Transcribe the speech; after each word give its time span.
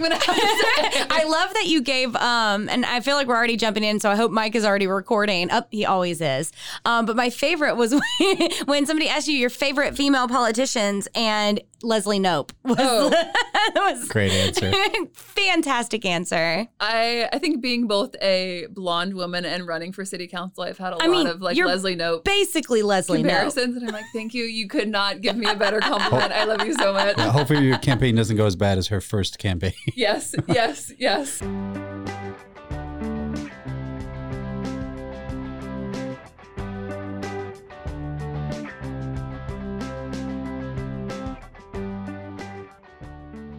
I 0.10 1.24
love 1.26 1.52
that 1.54 1.66
you 1.66 1.82
gave 1.82 2.14
um 2.16 2.68
and 2.68 2.84
I 2.86 3.00
feel 3.00 3.16
like 3.16 3.26
we're 3.26 3.36
already 3.36 3.56
jumping 3.56 3.84
in 3.84 4.00
so 4.00 4.10
I 4.10 4.16
hope 4.16 4.30
Mike 4.30 4.54
is 4.54 4.64
already 4.64 4.86
recording. 4.86 5.50
Up 5.50 5.68
he 5.70 5.84
always 5.84 6.20
is. 6.20 6.52
Um 6.84 7.06
but 7.06 7.16
my 7.16 7.30
favorite 7.30 7.76
was 7.76 7.94
when, 7.94 8.50
when 8.66 8.86
somebody 8.86 9.08
asked 9.08 9.28
you 9.28 9.36
your 9.36 9.50
favorite 9.50 9.96
female 9.96 10.28
politicians 10.28 11.08
and 11.14 11.60
Leslie 11.82 12.20
Knope 12.20 12.50
was, 12.64 12.76
Oh. 12.78 13.10
was 13.74 14.08
Great 14.08 14.32
answer. 14.32 14.72
fantastic 15.14 16.04
answer. 16.04 16.66
I 16.80 17.28
I 17.32 17.38
think 17.38 17.60
being 17.62 17.86
both 17.86 18.14
a 18.20 18.66
blonde 18.70 19.14
woman 19.14 19.44
and 19.44 19.66
running 19.66 19.92
for 19.92 20.04
city 20.04 20.26
council, 20.26 20.62
I've 20.64 20.78
had 20.78 20.92
a 20.92 20.96
I 20.96 21.06
lot 21.06 21.10
mean, 21.10 21.26
of 21.26 21.40
like 21.42 21.56
you're 21.56 21.66
Leslie 21.66 21.96
Knope 21.96 22.24
Basically 22.24 22.82
Leslie 22.82 23.18
Knope. 23.22 23.28
comparisons, 23.28 23.76
and 23.76 23.86
I'm 23.88 23.94
like, 23.94 24.04
thank 24.12 24.34
you. 24.34 24.44
You 24.44 24.68
could 24.68 24.88
not 24.88 25.20
give 25.20 25.36
me 25.36 25.46
a 25.48 25.54
better 25.56 25.80
compliment. 25.80 26.32
I 26.32 26.44
love 26.44 26.66
you 26.66 26.74
so 26.74 26.92
much. 26.92 27.16
Yeah, 27.16 27.30
hopefully 27.30 27.66
your 27.66 27.78
campaign 27.78 28.14
doesn't 28.16 28.36
go 28.36 28.46
as 28.46 28.56
bad 28.56 28.78
as 28.78 28.88
her 28.88 29.00
first 29.00 29.38
campaign. 29.38 29.72
Yes, 29.94 30.34
yes, 30.48 30.92
yes. 30.98 31.40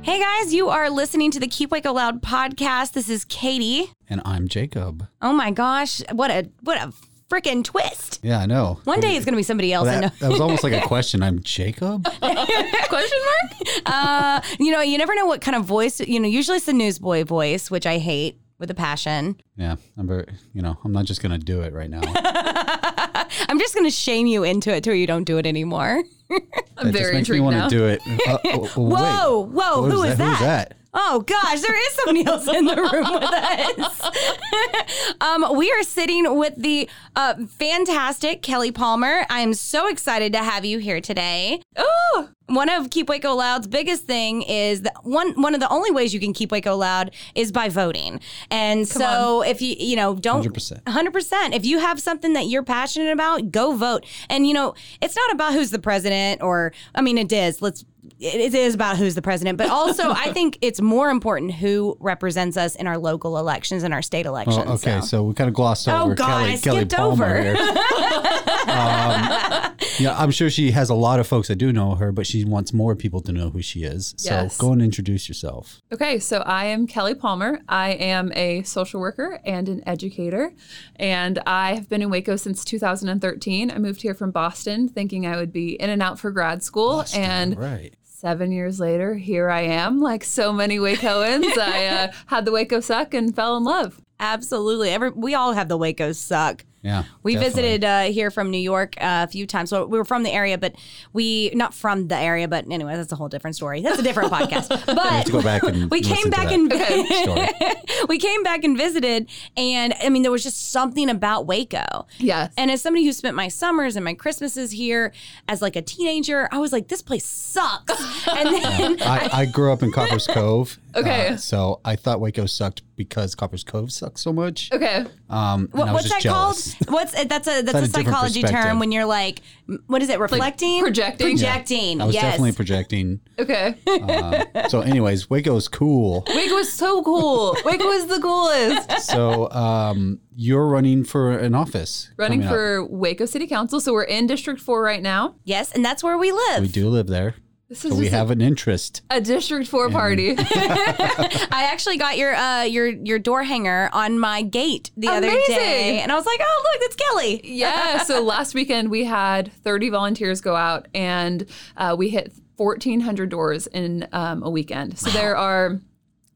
Hey 0.03 0.19
guys, 0.19 0.53
you 0.53 0.69
are 0.69 0.89
listening 0.89 1.29
to 1.31 1.39
the 1.39 1.47
Keep 1.47 1.71
Waco 1.71 1.93
Loud 1.93 2.21
podcast. 2.23 2.93
This 2.93 3.07
is 3.09 3.23
Katie. 3.25 3.91
and 4.09 4.21
I'm 4.25 4.47
Jacob. 4.47 5.07
Oh 5.21 5.31
my 5.31 5.51
gosh, 5.51 6.01
what 6.11 6.31
a 6.31 6.49
what 6.61 6.77
a 6.77 6.91
freaking 7.29 7.63
twist. 7.63 8.19
Yeah, 8.23 8.39
I 8.39 8.45
know. 8.47 8.79
One 8.85 8.99
day 8.99 9.15
it's 9.15 9.25
going 9.25 9.33
to 9.33 9.37
be 9.37 9.43
somebody 9.43 9.71
else. 9.71 9.87
I 9.87 9.95
know. 9.95 10.01
that, 10.09 10.19
that 10.19 10.31
was 10.31 10.41
almost 10.41 10.63
like 10.63 10.73
a 10.73 10.81
question. 10.81 11.21
I'm 11.23 11.41
Jacob. 11.43 12.03
Question 12.19 13.19
mark? 13.25 13.81
Uh, 13.85 14.41
you 14.59 14.71
know, 14.71 14.81
you 14.81 14.97
never 14.97 15.15
know 15.15 15.25
what 15.25 15.39
kind 15.39 15.55
of 15.55 15.63
voice. 15.63 16.01
You 16.01 16.19
know, 16.19 16.27
usually 16.27 16.57
it's 16.57 16.65
the 16.65 16.73
newsboy 16.73 17.23
voice, 17.23 17.71
which 17.71 17.85
I 17.85 17.99
hate 17.99 18.40
with 18.61 18.71
a 18.71 18.75
passion. 18.75 19.41
Yeah, 19.57 19.75
I'm 19.97 20.07
very. 20.07 20.25
You 20.53 20.61
know, 20.61 20.77
I'm 20.85 20.93
not 20.93 21.03
just 21.05 21.21
gonna 21.21 21.37
do 21.37 21.61
it 21.61 21.73
right 21.73 21.89
now. 21.89 22.01
I'm 23.49 23.59
just 23.59 23.73
going 23.73 23.85
to 23.85 23.91
shame 23.91 24.27
you 24.27 24.43
into 24.43 24.73
it 24.75 24.83
till 24.83 24.93
you 24.93 25.07
don't 25.07 25.23
do 25.23 25.37
it 25.37 25.45
anymore. 25.45 26.03
I'm 26.31 26.87
It 26.87 26.91
just 26.91 26.97
very 26.97 27.13
makes 27.13 27.29
me 27.29 27.37
intrigued 27.37 27.43
want 27.43 27.55
now. 27.57 27.69
to 27.69 27.77
do 27.77 27.85
it. 27.87 28.01
Uh, 28.27 28.37
oh, 28.45 28.71
oh, 28.77 28.83
wait. 28.83 28.99
Whoa, 29.01 29.39
whoa, 29.45 29.81
What 29.83 29.91
who 29.91 30.03
is 30.03 30.09
Who's 30.09 30.17
that? 30.17 30.73
That? 30.93 30.99
Oh 30.99 31.21
gosh, 31.21 31.61
there 31.61 31.75
is 31.75 31.93
somebody 31.93 32.25
else 32.25 32.47
in 32.47 32.65
the 32.65 32.75
room 32.75 33.13
with 33.13 33.23
us. 33.23 35.15
um, 35.21 35.55
we 35.57 35.71
are 35.71 35.83
sitting 35.83 36.37
with 36.37 36.55
the 36.57 36.89
uh, 37.15 37.35
fantastic 37.47 38.41
Kelly 38.41 38.71
Palmer. 38.71 39.25
I'm 39.29 39.53
so 39.53 39.87
excited 39.87 40.33
to 40.33 40.39
have 40.39 40.65
you 40.65 40.79
here 40.79 41.01
today. 41.01 41.61
Oh, 41.77 42.29
One 42.47 42.69
of 42.69 42.89
Keep 42.89 43.09
Waco 43.09 43.33
Loud's 43.33 43.67
biggest 43.67 44.05
thing 44.05 44.41
is 44.41 44.81
that 44.81 44.93
one 45.03 45.41
one 45.41 45.53
of 45.53 45.59
the 45.61 45.69
only 45.69 45.91
ways 45.91 46.13
you 46.13 46.19
can 46.19 46.33
keep 46.33 46.51
Waco 46.51 46.75
Loud 46.75 47.11
is 47.35 47.51
by 47.51 47.69
voting. 47.69 48.19
And 48.49 48.87
so 48.87 49.41
if 49.43 49.61
you 49.61 49.75
you 49.79 49.95
know 49.95 50.15
don't 50.15 50.45
100%. 50.45 50.83
100% 50.83 51.55
if 51.55 51.65
you 51.65 51.79
have 51.79 51.99
something 51.99 52.33
that 52.33 52.47
you're 52.47 52.63
passionate 52.63 53.11
about, 53.11 53.51
go 53.51 53.75
vote. 53.75 54.05
And 54.29 54.45
you 54.47 54.53
know, 54.53 54.75
it's 55.01 55.15
not 55.15 55.31
about 55.31 55.53
who's 55.53 55.71
the 55.71 55.79
president 55.79 56.41
or 56.41 56.73
I 56.93 57.01
mean 57.01 57.17
it 57.17 57.31
is. 57.31 57.61
Let's 57.61 57.85
it 58.21 58.53
is 58.53 58.75
about 58.75 58.97
who's 58.97 59.15
the 59.15 59.21
president, 59.21 59.57
but 59.57 59.69
also 59.69 60.11
I 60.11 60.31
think 60.33 60.57
it's 60.61 60.79
more 60.79 61.09
important 61.09 61.53
who 61.53 61.97
represents 61.99 62.55
us 62.55 62.75
in 62.75 62.85
our 62.87 62.97
local 62.97 63.37
elections 63.37 63.83
and 63.83 63.93
our 63.93 64.01
state 64.01 64.25
elections. 64.25 64.63
Oh, 64.67 64.73
okay, 64.73 64.99
so. 65.01 65.05
so. 65.07 65.23
we 65.23 65.33
kind 65.33 65.47
of 65.47 65.53
glossed 65.53 65.87
over 65.87 65.97
Oh, 65.97 66.03
over 66.03 66.15
God, 66.15 66.27
Kelly, 66.27 66.53
I 66.53 66.57
Kelly 66.57 66.77
skipped 66.79 66.95
Palmer 66.95 67.25
over. 67.25 67.41
here. 67.41 67.55
um, 68.67 69.75
yeah, 69.99 70.15
I'm 70.17 70.31
sure 70.31 70.49
she 70.49 70.71
has 70.71 70.89
a 70.89 70.93
lot 70.95 71.19
of 71.19 71.27
folks 71.27 71.47
that 71.47 71.55
do 71.55 71.71
know 71.73 71.95
her, 71.95 72.11
but 72.11 72.25
she 72.27 72.45
wants 72.45 72.73
more 72.73 72.95
people 72.95 73.21
to 73.21 73.31
know 73.31 73.49
who 73.49 73.61
she 73.61 73.83
is. 73.83 74.13
So 74.17 74.31
Yes. 74.31 74.57
go 74.57 74.71
and 74.71 74.81
introduce 74.81 75.27
yourself. 75.27 75.81
okay. 75.91 76.19
So 76.19 76.39
I 76.39 76.65
am 76.65 76.87
Kelly 76.87 77.15
Palmer. 77.15 77.59
I 77.67 77.91
am 77.91 78.31
a 78.35 78.63
social 78.63 78.99
worker 78.99 79.39
and 79.45 79.67
an 79.67 79.81
educator, 79.87 80.53
and 80.95 81.39
I 81.45 81.73
have 81.75 81.89
been 81.89 82.01
in 82.01 82.09
Waco 82.09 82.35
since 82.35 82.63
2013. 82.65 83.71
I 83.71 83.77
moved 83.77 84.01
here 84.01 84.13
from 84.13 84.31
Boston, 84.31 84.87
thinking 84.87 85.25
I 85.25 85.37
would 85.37 85.51
be 85.51 85.73
in 85.73 85.89
and 85.89 86.01
out 86.01 86.19
for 86.19 86.31
grad 86.31 86.63
school, 86.63 87.03
and 87.15 87.57
right. 87.57 87.93
Seven 88.21 88.51
years 88.51 88.79
later, 88.79 89.15
here 89.15 89.49
I 89.49 89.61
am. 89.61 89.99
Like 89.99 90.23
so 90.23 90.53
many 90.53 90.77
Wacoans, 90.77 91.57
I 91.57 91.87
uh, 91.87 92.11
had 92.27 92.45
the 92.45 92.51
Waco 92.51 92.79
suck 92.79 93.15
and 93.15 93.35
fell 93.35 93.57
in 93.57 93.63
love. 93.63 93.99
Absolutely. 94.19 94.91
Every 94.91 95.09
we 95.09 95.33
all 95.33 95.53
have 95.53 95.67
the 95.67 95.77
Waco 95.77 96.11
suck. 96.11 96.63
Yeah. 96.83 97.03
We 97.23 97.33
definitely. 97.35 97.61
visited 97.61 97.83
uh, 97.83 98.01
here 98.11 98.31
from 98.31 98.49
New 98.49 98.57
York 98.57 98.95
uh, 98.97 99.25
a 99.27 99.31
few 99.31 99.45
times. 99.45 99.69
So 99.69 99.85
we 99.85 99.97
were 99.97 100.05
from 100.05 100.23
the 100.23 100.31
area, 100.31 100.57
but 100.57 100.75
we 101.13 101.51
not 101.53 101.73
from 101.73 102.07
the 102.07 102.17
area. 102.17 102.47
But 102.47 102.65
anyway, 102.71 102.95
that's 102.95 103.11
a 103.11 103.15
whole 103.15 103.29
different 103.29 103.55
story. 103.55 103.81
That's 103.81 103.99
a 103.99 104.03
different 104.03 104.31
podcast. 104.31 104.69
But 105.01 105.25
to 105.27 105.31
go 105.31 105.41
back 105.41 105.63
and 105.63 105.89
we 105.91 105.99
listen 106.01 106.15
came 106.15 106.23
to 106.25 106.29
back 106.31 106.47
that 106.49 106.91
and 106.91 107.07
story. 107.87 108.05
we 108.09 108.17
came 108.17 108.41
back 108.43 108.63
and 108.63 108.75
visited, 108.77 109.29
and 109.55 109.93
I 110.03 110.09
mean, 110.09 110.21
there 110.23 110.31
was 110.31 110.43
just 110.43 110.71
something 110.71 111.09
about 111.09 111.45
Waco. 111.45 112.07
Yes. 112.17 112.51
And 112.57 112.71
as 112.71 112.81
somebody 112.81 113.05
who 113.05 113.13
spent 113.13 113.35
my 113.35 113.47
summers 113.47 113.95
and 113.95 114.03
my 114.03 114.13
Christmases 114.13 114.71
here 114.71 115.11
as 115.47 115.61
like 115.61 115.75
a 115.75 115.81
teenager, 115.81 116.49
I 116.51 116.57
was 116.57 116.71
like, 116.73 116.87
this 116.87 117.01
place 117.01 117.25
sucks. 117.25 118.27
And 118.27 118.49
then 118.55 119.01
I, 119.01 119.29
I 119.31 119.45
grew 119.45 119.71
up 119.71 119.83
in 119.83 119.91
Copperas 119.91 120.25
Cove. 120.27 120.79
Okay. 120.95 121.29
uh, 121.29 121.37
so 121.37 121.79
I 121.85 121.95
thought 121.95 122.19
Waco 122.19 122.45
sucked 122.45 122.81
because 122.97 123.33
Copperas 123.35 123.63
Cove 123.63 123.91
sucked 123.91 124.19
so 124.19 124.33
much. 124.33 124.69
Okay. 124.73 125.05
Um, 125.29 125.69
and 125.71 125.73
What, 125.73 125.87
I 125.87 125.93
was 125.93 126.03
what's 126.03 126.03
just 126.09 126.15
that 126.15 126.21
jealous. 126.21 126.70
called? 126.70 126.70
What's 126.87 127.11
that's 127.25 127.47
a 127.47 127.61
that's 127.61 127.77
a 127.77 127.83
a 127.83 127.87
psychology 127.87 128.41
term 128.41 128.79
when 128.79 128.91
you're 128.91 129.05
like, 129.05 129.41
what 129.87 130.01
is 130.01 130.09
it? 130.09 130.19
Reflecting, 130.19 130.81
projecting? 130.81 131.27
Yeah. 131.27 131.33
projecting. 131.33 132.01
I 132.01 132.05
was 132.05 132.15
yes. 132.15 132.23
definitely 132.23 132.53
projecting. 132.53 133.19
Okay. 133.37 133.75
Uh, 133.87 134.67
so, 134.67 134.81
anyways, 134.81 135.29
Waco 135.29 135.51
Waco's 135.51 135.67
cool. 135.67 136.23
Waco 136.29 136.57
is 136.57 136.71
so 136.71 137.03
cool. 137.03 137.57
Waco 137.65 137.89
is 137.89 138.07
the 138.07 138.19
coolest. 138.19 138.89
So, 139.11 139.49
um, 139.51 140.19
you're 140.35 140.67
running 140.67 141.03
for 141.03 141.31
an 141.31 141.55
office. 141.55 142.11
Running 142.15 142.41
coming 142.41 142.47
up. 142.47 142.53
for 142.53 142.85
Waco 142.85 143.25
City 143.25 143.47
Council. 143.47 143.81
So 143.81 143.91
we're 143.91 144.03
in 144.03 144.27
District 144.27 144.61
4 144.61 144.81
right 144.81 145.01
now. 145.01 145.35
yes, 145.43 145.71
and 145.73 145.83
that's 145.83 146.03
where 146.03 146.17
we 146.17 146.31
live. 146.31 146.61
We 146.61 146.67
do 146.67 146.87
live 146.87 147.07
there. 147.07 147.35
This 147.71 147.85
is 147.85 147.91
So 147.93 147.97
we 147.97 148.03
just 148.03 148.13
a- 148.13 148.17
have 148.17 148.31
an 148.31 148.41
interest. 148.41 149.01
a 149.09 149.21
District 149.21 149.65
4 149.65 149.89
party. 149.89 150.35
I 150.37 151.69
actually 151.71 151.95
got 151.95 152.17
your 152.17 152.35
uh 152.35 152.63
your 152.63 152.87
your 152.87 153.17
door 153.17 153.43
hanger 153.43 153.89
on 153.93 154.19
my 154.19 154.41
gate 154.41 154.91
the 154.97 155.07
other 155.07 155.31
day, 155.47 156.01
and 156.01 156.11
I 156.11 156.15
was 156.15 156.25
like, 156.25 156.41
oh 156.43 156.63
look, 156.73 156.81
that's 156.81 156.95
Kelly. 156.97 157.39
yeah. 157.45 158.03
So 158.03 158.21
last 158.21 158.53
weekend 158.53 158.91
we 158.91 159.05
had 159.05 159.53
30 159.63 159.89
volunteers 159.89 160.41
go 160.41 160.53
out 160.53 160.89
and 160.93 161.45
uh, 161.77 161.95
we 161.97 162.09
hit 162.09 162.33
1,400 162.57 163.29
doors 163.29 163.67
in 163.67 164.05
um, 164.11 164.43
a 164.43 164.49
weekend. 164.49 164.99
So 164.99 165.09
there 165.11 165.37
are 165.37 165.79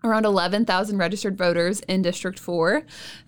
around 0.05 0.23
11,000 0.23 0.97
registered 0.97 1.37
voters 1.37 1.81
in 1.81 2.01
District 2.01 2.39
4. 2.39 2.83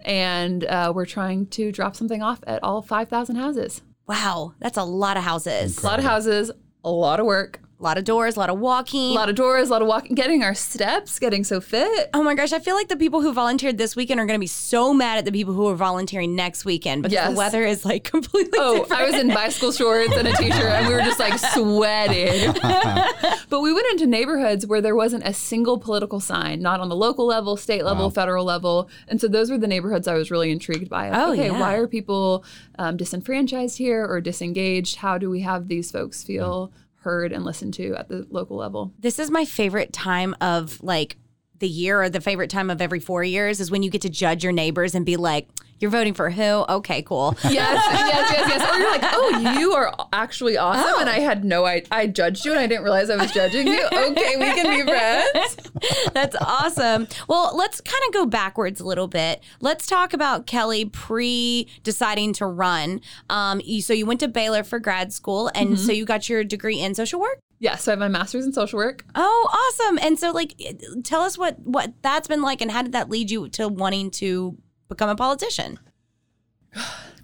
And 0.05 0.63
uh, 0.63 0.93
we're 0.95 1.05
trying 1.05 1.47
to 1.47 1.73
drop 1.73 1.97
something 1.97 2.21
off 2.23 2.39
at 2.47 2.63
all 2.63 2.81
5,000 2.81 3.35
houses. 3.35 3.81
Wow, 4.07 4.53
that's 4.59 4.77
a 4.77 4.83
lot 4.83 5.17
of 5.17 5.23
houses. 5.23 5.83
A 5.83 5.85
lot 5.85 5.99
of 5.99 6.05
houses, 6.05 6.51
a 6.85 6.89
lot 6.89 7.19
of 7.19 7.25
work. 7.25 7.59
A 7.79 7.83
lot 7.83 7.99
of 7.99 8.05
doors, 8.05 8.35
a 8.35 8.39
lot 8.39 8.49
of 8.49 8.57
walking. 8.57 9.11
A 9.11 9.13
lot 9.13 9.29
of 9.29 9.35
doors, 9.35 9.69
a 9.69 9.71
lot 9.71 9.83
of 9.83 9.87
walking, 9.87 10.15
getting 10.15 10.41
our 10.41 10.55
steps, 10.55 11.19
getting 11.19 11.43
so 11.43 11.61
fit. 11.61 12.09
Oh 12.11 12.23
my 12.23 12.33
gosh, 12.33 12.51
I 12.51 12.57
feel 12.57 12.73
like 12.73 12.87
the 12.87 12.97
people 12.97 13.21
who 13.21 13.31
volunteered 13.33 13.77
this 13.77 13.95
weekend 13.95 14.19
are 14.19 14.25
going 14.25 14.33
to 14.37 14.43
be 14.43 14.47
so 14.47 14.95
mad 14.95 15.19
at 15.19 15.25
the 15.25 15.31
people 15.31 15.53
who 15.53 15.67
are 15.67 15.75
volunteering 15.75 16.35
next 16.35 16.65
weekend 16.65 17.03
because 17.03 17.13
Yes. 17.13 17.29
the 17.29 17.35
weather 17.37 17.63
is 17.63 17.85
like 17.85 18.03
completely 18.11 18.57
Oh, 18.59 18.79
different. 18.79 18.99
I 18.99 19.05
was 19.05 19.13
in 19.13 19.27
bicycle 19.27 19.71
shorts 19.71 20.11
and 20.17 20.27
a 20.27 20.33
t-shirt, 20.33 20.53
and 20.71 20.87
we 20.87 20.93
were 20.95 21.01
just 21.01 21.19
like 21.19 21.37
sweating. 21.37 22.51
but 23.49 23.61
we 23.61 23.71
went 23.71 23.85
into 23.91 24.07
neighborhoods 24.07 24.65
where 24.65 24.81
there 24.81 24.95
wasn't 24.95 25.27
a 25.27 25.33
single 25.33 25.77
political 25.77 26.19
sign, 26.19 26.59
not 26.61 26.79
on 26.79 26.89
the 26.89 26.95
local 26.95 27.27
level, 27.27 27.57
state 27.57 27.85
level, 27.85 28.09
federal 28.09 28.43
level, 28.43 28.89
and 29.07 29.21
so 29.21 29.27
those 29.27 29.51
were 29.51 29.57
the 29.59 29.67
neighborhoods 29.67 30.07
I 30.07 30.15
was 30.15 30.31
really 30.31 30.49
intrigued 30.49 30.89
by. 30.89 31.11
Oh, 31.11 31.33
okay, 31.33 31.45
yeah. 31.51 31.59
why 31.59 31.75
are 31.75 31.87
people 31.87 32.43
um, 32.79 32.97
disenfranchised 32.97 33.77
here 33.77 34.03
or 34.03 34.19
disengaged? 34.19 34.95
How 34.95 35.19
do 35.19 35.29
we 35.29 35.41
have 35.41 35.67
these 35.67 35.91
folks 35.91 36.23
feel 36.23 36.71
heard 37.07 37.31
and 37.31 37.45
listened 37.45 37.73
to 37.75 37.95
at 37.95 38.09
the 38.09 38.27
local 38.29 38.57
level? 38.57 38.93
This 38.99 39.17
is 39.17 39.31
my 39.31 39.45
favorite 39.45 39.93
time 39.93 40.35
of 40.41 40.83
like 40.83 41.15
the 41.59 41.67
year 41.67 42.01
or 42.01 42.09
the 42.09 42.21
favorite 42.21 42.49
time 42.49 42.69
of 42.69 42.81
every 42.81 42.99
four 42.99 43.23
years 43.23 43.59
is 43.59 43.71
when 43.71 43.83
you 43.83 43.89
get 43.89 44.01
to 44.01 44.09
judge 44.09 44.43
your 44.43 44.53
neighbors 44.53 44.95
and 44.95 45.05
be 45.05 45.17
like, 45.17 45.47
you're 45.79 45.91
voting 45.91 46.13
for 46.13 46.29
who? 46.29 46.41
Okay, 46.41 47.01
cool. 47.03 47.35
Yes, 47.47 47.81
yes, 47.91 48.31
yes, 48.31 48.49
yes. 48.49 48.71
Or 48.71 48.77
you're 48.77 48.91
like, 48.91 49.01
oh, 49.03 49.57
you 49.59 49.73
are 49.73 49.93
actually 50.13 50.57
awesome, 50.57 50.99
and 50.99 51.09
I 51.09 51.19
had 51.19 51.43
no, 51.43 51.65
I, 51.65 51.83
I 51.91 52.07
judged 52.07 52.45
you, 52.45 52.51
and 52.51 52.59
I 52.59 52.67
didn't 52.67 52.83
realize 52.83 53.09
I 53.09 53.15
was 53.15 53.31
judging 53.31 53.67
you. 53.67 53.85
Okay, 53.85 54.37
we 54.37 54.53
can 54.53 54.85
be 54.85 54.89
friends. 54.89 55.57
That's 56.13 56.35
awesome. 56.41 57.07
Well, 57.27 57.55
let's 57.55 57.81
kind 57.81 58.01
of 58.07 58.13
go 58.13 58.25
backwards 58.25 58.79
a 58.79 58.85
little 58.85 59.07
bit. 59.07 59.41
Let's 59.61 59.87
talk 59.87 60.13
about 60.13 60.45
Kelly 60.45 60.85
pre 60.85 61.67
deciding 61.83 62.33
to 62.33 62.45
run. 62.45 63.01
Um, 63.29 63.61
you, 63.63 63.81
so 63.81 63.93
you 63.93 64.05
went 64.05 64.19
to 64.19 64.27
Baylor 64.27 64.63
for 64.63 64.79
grad 64.79 65.13
school, 65.13 65.49
and 65.55 65.79
so 65.79 65.91
you 65.91 66.05
got 66.05 66.29
your 66.29 66.43
degree 66.43 66.79
in 66.79 66.95
social 66.95 67.19
work. 67.19 67.39
Yeah, 67.59 67.75
so 67.75 67.91
I 67.91 67.93
have 67.93 67.99
my 67.99 68.07
master's 68.07 68.45
in 68.45 68.53
social 68.53 68.77
work. 68.77 69.03
Oh, 69.15 69.49
awesome! 69.51 69.97
And 70.01 70.19
so, 70.19 70.31
like, 70.31 70.53
eh, 70.63 70.73
tell 71.03 71.21
us 71.21 71.37
what 71.37 71.59
what 71.59 71.93
that's 72.01 72.27
been 72.27 72.41
like, 72.41 72.61
and 72.61 72.71
how 72.71 72.83
did 72.83 72.91
that 72.91 73.09
lead 73.09 73.31
you 73.31 73.49
to 73.49 73.67
wanting 73.67 74.11
to 74.11 74.57
become 74.89 75.09
a 75.09 75.15
politician? 75.15 75.79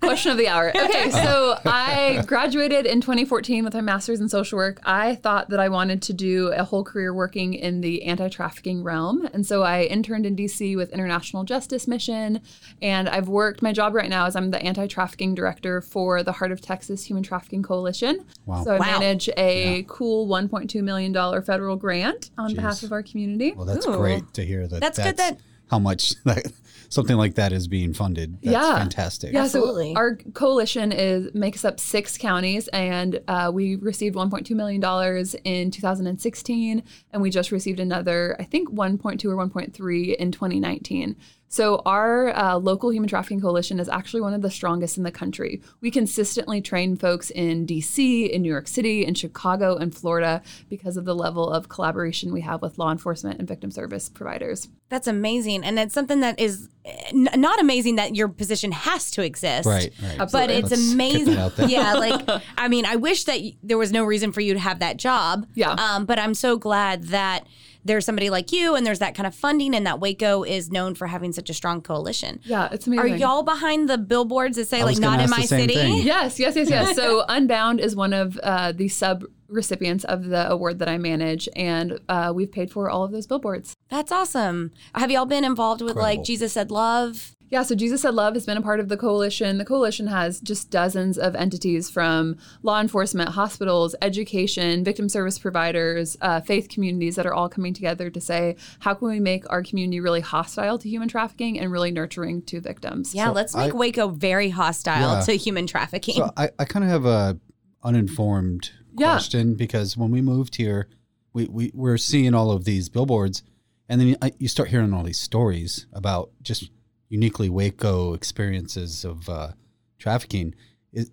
Question 0.04 0.32
of 0.32 0.38
the 0.38 0.48
hour. 0.48 0.72
Okay, 0.84 1.10
so 1.12 1.58
I 1.66 2.24
graduated 2.28 2.86
in 2.86 3.00
2014 3.02 3.64
with 3.64 3.74
my 3.74 3.82
master's 3.82 4.20
in 4.20 4.28
social 4.30 4.58
work. 4.58 4.80
I 4.84 5.16
thought 5.16 5.50
that 5.50 5.60
I 5.60 5.70
wanted 5.70 6.02
to 6.04 6.14
do 6.14 6.48
a 6.56 6.64
whole 6.64 6.84
career 6.84 7.14
working 7.14 7.54
in 7.54 7.82
the 7.82 8.04
anti 8.04 8.28
trafficking 8.30 8.84
realm. 8.84 9.28
And 9.34 9.46
so 9.46 9.64
I 9.64 9.84
interned 9.84 10.26
in 10.26 10.36
DC 10.36 10.76
with 10.76 10.92
International 10.92 11.44
Justice 11.44 11.88
Mission. 11.88 12.42
And 12.82 13.08
I've 13.10 13.28
worked, 13.28 13.62
my 13.62 13.72
job 13.72 13.94
right 13.96 14.10
now 14.10 14.26
is 14.26 14.36
I'm 14.36 14.52
the 14.52 14.62
anti 14.62 14.88
trafficking 14.88 15.34
director 15.36 15.82
for 15.82 16.22
the 16.22 16.32
Heart 16.34 16.52
of 16.52 16.62
Texas 16.62 17.06
Human 17.06 17.24
Trafficking 17.24 17.64
Coalition. 17.64 18.26
Wow. 18.46 18.64
So 18.64 18.76
I 18.76 18.80
Wow. 18.80 19.00
manage 19.00 19.30
a 19.38 19.86
cool 19.88 20.28
$1.2 20.28 20.84
million 20.84 21.14
federal 21.44 21.76
grant 21.78 22.30
on 22.38 22.54
behalf 22.54 22.84
of 22.84 22.92
our 22.92 23.02
community. 23.04 23.54
Well, 23.54 23.66
that's 23.66 23.88
Ooh. 23.88 23.98
great 23.98 24.34
to 24.34 24.46
hear 24.46 24.68
that. 24.68 24.82
That's 24.82 25.00
good 25.00 25.18
that- 25.18 25.40
how 25.72 25.80
much 25.80 26.14
that, 26.26 26.52
something 26.94 27.18
like 27.18 27.36
that 27.36 27.51
is 27.51 27.68
being 27.68 27.94
funded. 27.94 28.34
That's 28.42 28.54
Yeah. 28.54 28.78
fantastic. 28.78 29.34
Yeah, 29.34 29.44
Absolutely. 29.44 29.94
so 29.94 29.98
our 29.98 30.16
coalition 30.34 30.92
is 30.92 31.34
makes 31.34 31.66
up 31.66 31.80
six 31.80 32.18
counties, 32.18 32.68
and 32.69 33.19
uh, 33.28 33.51
we 33.54 33.75
received 33.75 34.16
1.2 34.16 34.51
million 34.56 34.80
dollars 34.80 35.36
in 35.44 35.72
2016, 35.72 36.84
and 37.12 37.22
we 37.22 37.30
just 37.30 37.51
received 37.51 37.80
another, 37.80 38.36
I 38.40 38.44
think 38.44 38.69
1.2 38.69 39.25
or 39.25 39.36
1.3 39.36 40.16
in 40.16 40.31
2019. 40.31 41.16
So 41.48 41.84
our 41.86 42.36
uh, 42.36 42.56
local 42.57 42.92
human 42.92 43.07
trafficking 43.07 43.40
coalition 43.40 43.80
is 43.80 43.88
actually 43.88 44.22
one 44.22 44.34
of 44.34 44.42
the 44.42 44.50
strongest 44.50 44.98
in 44.98 45.04
the 45.04 45.12
country. 45.12 45.62
We 45.81 45.92
consistently 45.92 46.62
train 46.62 46.95
folks 46.95 47.30
in 47.30 47.68
D.C., 47.68 48.25
in 48.25 48.42
New 48.42 48.50
York 48.50 48.68
City, 48.68 49.06
in 49.06 49.13
Chicago, 49.13 49.75
and 49.78 49.94
Florida 49.94 50.42
because 50.68 50.98
of 50.98 51.06
the 51.06 51.13
level 51.13 51.48
of 51.48 51.69
collaboration 51.69 52.34
we 52.34 52.42
have 52.42 52.63
with 52.63 52.80
law 52.80 52.92
enforcement 52.92 53.38
and 53.38 53.48
victim 53.48 53.69
service 53.69 54.10
providers. 54.10 54.68
That's 54.90 55.06
amazing, 55.07 55.63
and 55.63 55.78
it's 55.78 55.94
something 55.94 56.22
that 56.22 56.40
is 56.40 56.69
n- 56.82 56.82
not 57.13 57.62
amazing 57.62 57.95
that 57.95 58.15
your 58.15 58.27
position 58.27 58.71
has 58.71 59.12
to 59.12 59.24
exist. 59.24 59.65
Right, 59.68 59.91
right. 60.01 60.18
But 60.18 60.21
Absolutely. 60.21 60.56
it's 60.56 60.69
Let's 60.71 60.91
amazing. 60.94 61.38
out 61.38 61.56
there. 61.56 61.68
Yeah, 61.69 61.94
like 61.94 62.44
I 62.57 62.68
mean, 62.68 62.85
I 62.85 62.95
wish 62.97 63.24
that 63.25 63.39
y- 63.39 63.53
there 63.63 63.77
was 63.77 63.91
no 63.91 64.03
reason 64.03 64.31
for 64.31 64.41
you 64.41 64.53
to 64.53 64.59
have 64.59 64.80
that 64.80 64.97
job. 64.97 65.47
Yeah. 65.56 65.71
Um, 65.74 66.06
but 66.06 66.19
I'm 66.19 66.33
so 66.33 66.57
glad 66.57 67.06
that 67.06 67.47
there's 67.85 68.06
somebody 68.06 68.30
like 68.30 68.51
you, 68.53 68.75
and 68.75 68.85
there's 68.85 69.00
that 69.00 69.13
kind 69.13 69.27
of 69.27 69.35
funding, 69.35 69.75
and 69.75 69.85
that 69.85 70.00
Waco 70.00 70.44
is 70.44 70.71
known 70.71 70.95
for 70.95 71.07
having 71.07 71.33
such 71.33 71.50
a 71.50 71.53
strong 71.53 71.81
coalition. 71.81 72.39
Yeah, 72.44 72.69
it's 72.71 72.88
amazing. 72.88 73.13
Are 73.13 73.18
y'all 73.18 73.44
behind 73.44 73.89
the 73.89 73.97
billboards 73.97 74.56
that 74.57 74.68
say 74.69 74.83
like 74.83 75.00
"Not 75.00 75.19
in 75.19 75.30
my 75.30 75.41
city"? 75.41 75.74
thing. 75.74 76.01
Yes, 76.06 76.39
yes, 76.39 76.56
yes, 76.56 76.69
yes. 76.69 76.95
so 76.95 77.25
Unbound 77.30 77.80
is 77.81 77.95
one 77.95 78.13
of 78.13 78.39
uh, 78.41 78.71
the 78.71 78.88
sub 78.88 79.25
recipients 79.48 80.04
of 80.06 80.25
the 80.25 80.50
award 80.50 80.80
that 80.80 80.88
I 80.90 80.98
manage, 80.98 81.48
and 81.56 82.00
uh, 82.10 82.31
we've 82.36 82.51
paid 82.51 82.72
for 82.72 82.90
all 82.90 83.04
of 83.04 83.12
those 83.12 83.28
billboards. 83.28 83.75
That's 83.90 84.12
awesome. 84.12 84.72
Have 84.95 85.12
y'all 85.12 85.25
been 85.25 85.44
involved 85.44 85.81
with 85.81 85.95
like 85.95 86.24
Jesus 86.24 86.54
Said 86.54 86.72
Love? 86.72 87.36
Yeah, 87.50 87.62
so 87.62 87.75
Jesus 87.75 88.01
Said 88.01 88.16
Love 88.16 88.34
has 88.34 88.48
been 88.48 88.57
a 88.57 88.63
part 88.63 88.80
of 88.80 88.90
the 88.90 88.98
coalition. 88.98 89.60
The 89.60 89.66
coalition 89.66 90.07
has 90.07 90.40
just 90.40 90.72
dozens 90.72 91.19
of 91.19 91.36
entities 91.36 91.88
from 91.88 92.36
law 92.63 92.81
enforcement, 92.81 93.30
hospitals, 93.30 93.94
education, 94.01 94.84
victim 94.84 95.07
service 95.07 95.38
providers, 95.38 96.18
uh, 96.22 96.42
faith 96.42 96.68
communities 96.68 97.16
that 97.16 97.28
are 97.28 97.34
all 97.34 97.50
coming 97.50 97.72
together 97.75 98.10
to 98.10 98.19
say, 98.19 98.56
how 98.80 98.95
can 98.95 99.07
we 99.07 99.19
make 99.19 99.48
our 99.51 99.62
community 99.62 100.00
really 100.00 100.22
hostile 100.22 100.80
to 100.80 100.90
human 100.90 101.07
trafficking 101.07 101.60
and 101.60 101.72
really 101.72 101.92
nurturing 101.92 102.42
to 102.44 102.60
victims? 102.60 103.13
Yeah, 103.13 103.30
let's 103.30 103.56
make 103.56 103.74
I- 103.75 103.78
Waco 103.78 104.07
very 104.07 104.50
hostile 104.50 105.18
Yeah. 105.18 105.22
to 105.22 105.34
human 105.34 105.68
trafficking. 105.68 106.16
So 106.16 106.31
I, 106.36 106.50
I 106.57 106.66
kind 106.66 106.84
of 106.84 106.90
have 106.90 107.06
a 107.06 107.38
uninformed 107.84 108.72
Yeah. 108.98 109.13
question 109.13 109.56
because 109.56 109.98
when 109.98 110.12
we 110.12 110.22
moved 110.22 110.56
here, 110.56 110.88
we, 111.34 111.45
we 111.45 111.72
we're 111.74 111.98
seeing 111.98 112.34
all 112.34 112.51
of 112.51 112.63
these 112.66 112.90
billboards, 112.90 113.44
and 113.90 114.00
then 114.00 114.07
you, 114.10 114.18
you 114.38 114.48
start 114.48 114.69
hearing 114.69 114.94
all 114.94 115.04
these 115.04 115.19
stories 115.19 115.88
about 115.94 116.31
just 116.42 116.69
uniquely 117.10 117.50
Waco 117.50 118.13
experiences 118.13 119.04
of 119.04 119.28
uh, 119.30 119.51
trafficking. 119.98 120.56
Is 120.92 121.12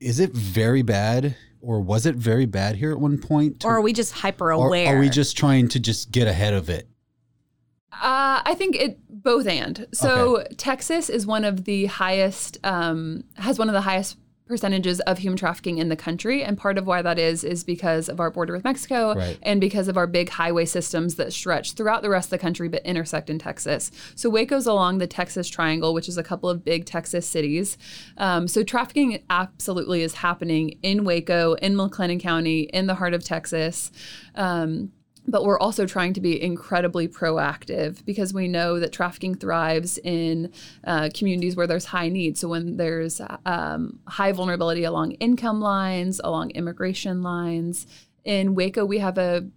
is 0.00 0.20
it 0.20 0.32
very 0.32 0.82
bad, 0.82 1.36
or 1.60 1.80
was 1.80 2.06
it 2.06 2.16
very 2.16 2.46
bad 2.46 2.76
here 2.76 2.92
at 2.92 2.98
one 2.98 3.18
point? 3.18 3.64
or 3.64 3.76
are 3.76 3.80
we 3.80 3.92
just 3.92 4.12
hyper 4.12 4.50
aware? 4.50 4.96
are 4.96 5.00
we 5.00 5.08
just 5.08 5.36
trying 5.36 5.68
to 5.68 5.80
just 5.80 6.10
get 6.10 6.26
ahead 6.26 6.54
of 6.54 6.68
it? 6.68 6.88
Uh, 7.92 8.42
I 8.44 8.54
think 8.56 8.74
it 8.74 8.98
both 9.08 9.46
and. 9.46 9.86
So 9.92 10.44
Texas 10.56 11.08
is 11.08 11.26
one 11.26 11.44
of 11.44 11.64
the 11.64 11.86
highest, 11.86 12.58
um, 12.64 13.24
has 13.36 13.58
one 13.58 13.68
of 13.68 13.74
the 13.74 13.80
highest 13.80 14.16
percentages 14.46 15.00
of 15.00 15.18
human 15.18 15.36
trafficking 15.36 15.78
in 15.78 15.88
the 15.88 15.96
country, 15.96 16.42
and 16.42 16.58
part 16.58 16.76
of 16.76 16.86
why 16.86 17.00
that 17.02 17.18
is 17.18 17.44
is 17.44 17.64
because 17.64 18.08
of 18.08 18.20
our 18.20 18.30
border 18.30 18.52
with 18.52 18.64
Mexico 18.64 19.14
Right. 19.14 19.38
and 19.42 19.60
because 19.60 19.88
of 19.88 19.96
our 19.96 20.06
big 20.06 20.28
highway 20.28 20.64
systems 20.64 21.14
that 21.14 21.32
stretch 21.32 21.72
throughout 21.72 22.02
the 22.02 22.10
rest 22.10 22.26
of 22.26 22.30
the 22.30 22.38
country 22.38 22.68
but 22.68 22.82
intersect 22.84 23.30
in 23.30 23.38
Texas. 23.38 23.90
So 24.14 24.28
Waco's 24.28 24.66
along 24.66 24.98
the 24.98 25.06
Texas 25.06 25.48
Triangle, 25.48 25.94
which 25.94 26.08
is 26.08 26.18
a 26.18 26.22
couple 26.22 26.50
of 26.50 26.64
big 26.64 26.84
Texas 26.84 27.26
cities. 27.26 27.78
Um, 28.18 28.46
so 28.48 28.62
trafficking 28.62 29.22
absolutely 29.30 30.02
is 30.02 30.14
happening 30.14 30.78
in 30.82 31.04
Waco, 31.04 31.54
in 31.54 31.74
McLennan 31.74 32.20
County, 32.20 32.62
in 32.62 32.86
the 32.86 32.94
heart 32.96 33.14
of 33.14 33.24
Texas. 33.24 33.90
Um, 34.34 34.92
but 35.26 35.44
we're 35.44 35.58
also 35.58 35.86
trying 35.86 36.12
to 36.14 36.20
be 36.20 36.42
incredibly 36.42 37.08
proactive 37.08 38.04
because 38.04 38.34
we 38.34 38.48
know 38.48 38.80
that 38.80 38.92
trafficking 38.92 39.34
thrives 39.34 39.98
in 39.98 40.52
uh, 40.84 41.10
communities 41.14 41.56
where 41.56 41.66
there's 41.66 41.86
high 41.86 42.08
need. 42.08 42.36
So 42.36 42.48
when 42.48 42.76
there's 42.76 43.20
um, 43.46 44.00
high 44.06 44.32
vulnerability 44.32 44.84
along 44.84 45.12
income 45.12 45.60
lines, 45.60 46.20
along 46.22 46.50
immigration 46.50 47.22
lines, 47.22 47.86
in 48.24 48.54
Waco 48.54 48.84
we 48.84 48.98
have 48.98 49.18
a 49.18 49.48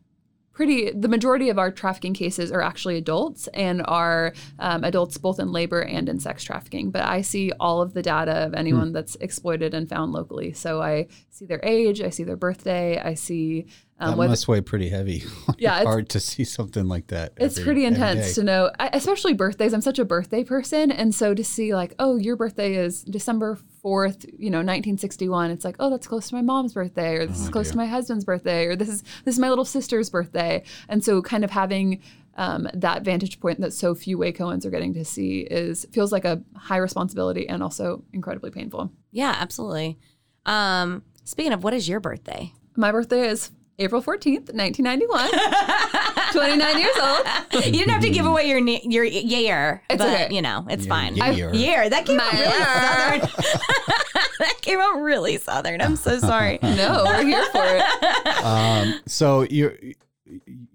pretty 0.55 0.89
the 0.91 1.09
majority 1.09 1.49
of 1.49 1.59
our 1.59 1.69
trafficking 1.69 2.13
cases 2.13 2.49
are 2.49 2.61
actually 2.61 2.95
adults 2.95 3.47
and 3.47 3.81
are 3.85 4.33
um, 4.57 4.85
adults 4.85 5.17
both 5.17 5.37
in 5.37 5.51
labor 5.51 5.81
and 5.81 6.07
in 6.07 6.19
sex 6.19 6.43
trafficking. 6.43 6.91
But 6.91 7.03
i 7.03 7.21
see 7.21 7.51
all 7.59 7.81
of 7.81 7.93
the 7.93 8.01
data 8.01 8.31
of 8.31 8.53
anyone 8.53 8.93
that's 8.93 9.15
exploited 9.15 9.73
and 9.73 9.87
found 9.87 10.13
locally. 10.13 10.53
So 10.53 10.81
i 10.81 11.07
see 11.29 11.45
their 11.45 11.59
age 11.61 12.01
i 12.01 12.09
see 12.09 12.23
their 12.23 12.37
birthday 12.37 12.99
i 12.99 13.13
see 13.13 13.67
um, 13.99 14.11
that 14.11 14.17
whether 14.17 14.29
must 14.31 14.47
weigh 14.47 14.61
pretty 14.61 14.89
heavy. 14.89 15.23
Yeah, 15.57 15.75
it's- 15.75 15.85
hard 15.85 16.09
to 16.09 16.19
see 16.19 16.43
something 16.43 16.87
like 16.87 17.07
that. 17.07 17.33
it's 17.37 17.55
every- 17.57 17.63
pretty 17.63 17.85
intense 17.85 18.35
to 18.35 18.43
know 18.43 18.69
I- 18.79 18.89
especially 18.93 19.33
birthdays 19.33 19.73
i'm 19.73 19.81
such 19.81 19.99
a 19.99 20.05
birthday 20.05 20.43
person 20.43 20.91
and 20.91 21.15
so 21.15 21.33
to 21.33 21.43
see 21.45 21.73
like 21.73 21.93
oh 21.99 22.17
your 22.17 22.35
birthday 22.35 22.75
is 22.75 23.03
december 23.03 23.57
4th 23.83 24.25
you 24.37 24.49
know 24.49 24.57
1961 24.57 25.51
it's 25.51 25.63
like 25.63 25.75
oh 25.79 25.89
that's 25.89 26.07
close 26.07 26.27
to 26.29 26.35
my 26.35 26.41
mom's 26.41 26.73
birthday 26.73 27.15
or 27.15 27.25
this 27.25 27.39
is 27.39 27.49
close 27.49 27.71
to 27.71 27.77
my 27.77 27.85
husband's 27.85 28.25
birthday 28.25 28.65
or 28.65 28.75
this 28.75 28.89
is 28.89 29.01
this 29.23 29.35
is 29.35 29.39
my 29.39 29.47
little 29.49 29.63
sister's 29.65 30.09
birthday 30.09 30.61
and 30.89 31.03
so 31.03 31.21
kind 31.21 31.43
of 31.45 31.51
having 31.51 32.01
um, 32.37 32.67
that 32.73 33.03
vantage 33.03 33.39
point 33.39 33.61
that 33.61 33.71
so 33.71 33.95
few 33.95 34.17
Wacoans 34.17 34.65
are 34.65 34.69
getting 34.69 34.93
to 34.95 35.05
see 35.05 35.39
is 35.39 35.85
feels 35.93 36.11
like 36.11 36.25
a 36.25 36.41
high 36.57 36.75
responsibility 36.77 37.47
and 37.47 37.63
also 37.63 38.03
incredibly 38.11 38.51
painful. 38.51 38.91
yeah, 39.11 39.33
absolutely. 39.39 39.97
Um, 40.45 41.03
speaking 41.23 41.53
of, 41.53 41.63
what 41.63 41.73
is 41.73 41.87
your 41.87 42.01
birthday? 42.01 42.51
My 42.75 42.91
birthday 42.91 43.29
is 43.29 43.51
April 43.77 44.01
14th, 44.01 44.53
1991. 44.53 45.29
29 46.31 46.79
years 46.79 46.95
old. 47.01 47.65
you 47.65 47.71
didn't 47.71 47.89
have 47.89 48.01
to 48.01 48.09
give 48.09 48.25
away 48.25 48.47
your 48.47 48.61
ne- 48.61 48.81
your 48.83 49.03
year, 49.03 49.81
It's 49.89 49.97
but 50.01 50.07
okay. 50.13 50.33
you 50.33 50.41
know 50.41 50.65
it's 50.69 50.85
Yeah, 50.85 50.89
fine. 50.89 51.15
year. 51.35 51.53
year 51.53 51.89
that 51.89 52.05
came 52.05 52.19
out 52.19 52.31
really 52.33 52.45
year. 52.45 52.65
southern. 52.65 53.19
that 54.39 54.53
came 54.61 54.79
out 54.79 55.01
really 55.01 55.37
southern. 55.37 55.81
I'm 55.81 55.95
so 55.95 56.19
sorry. 56.19 56.59
No, 56.63 57.03
we're 57.05 57.23
here 57.25 57.45
for 57.51 57.63
it. 57.63 58.43
Um, 58.43 58.99
so 59.05 59.41
you're 59.43 59.75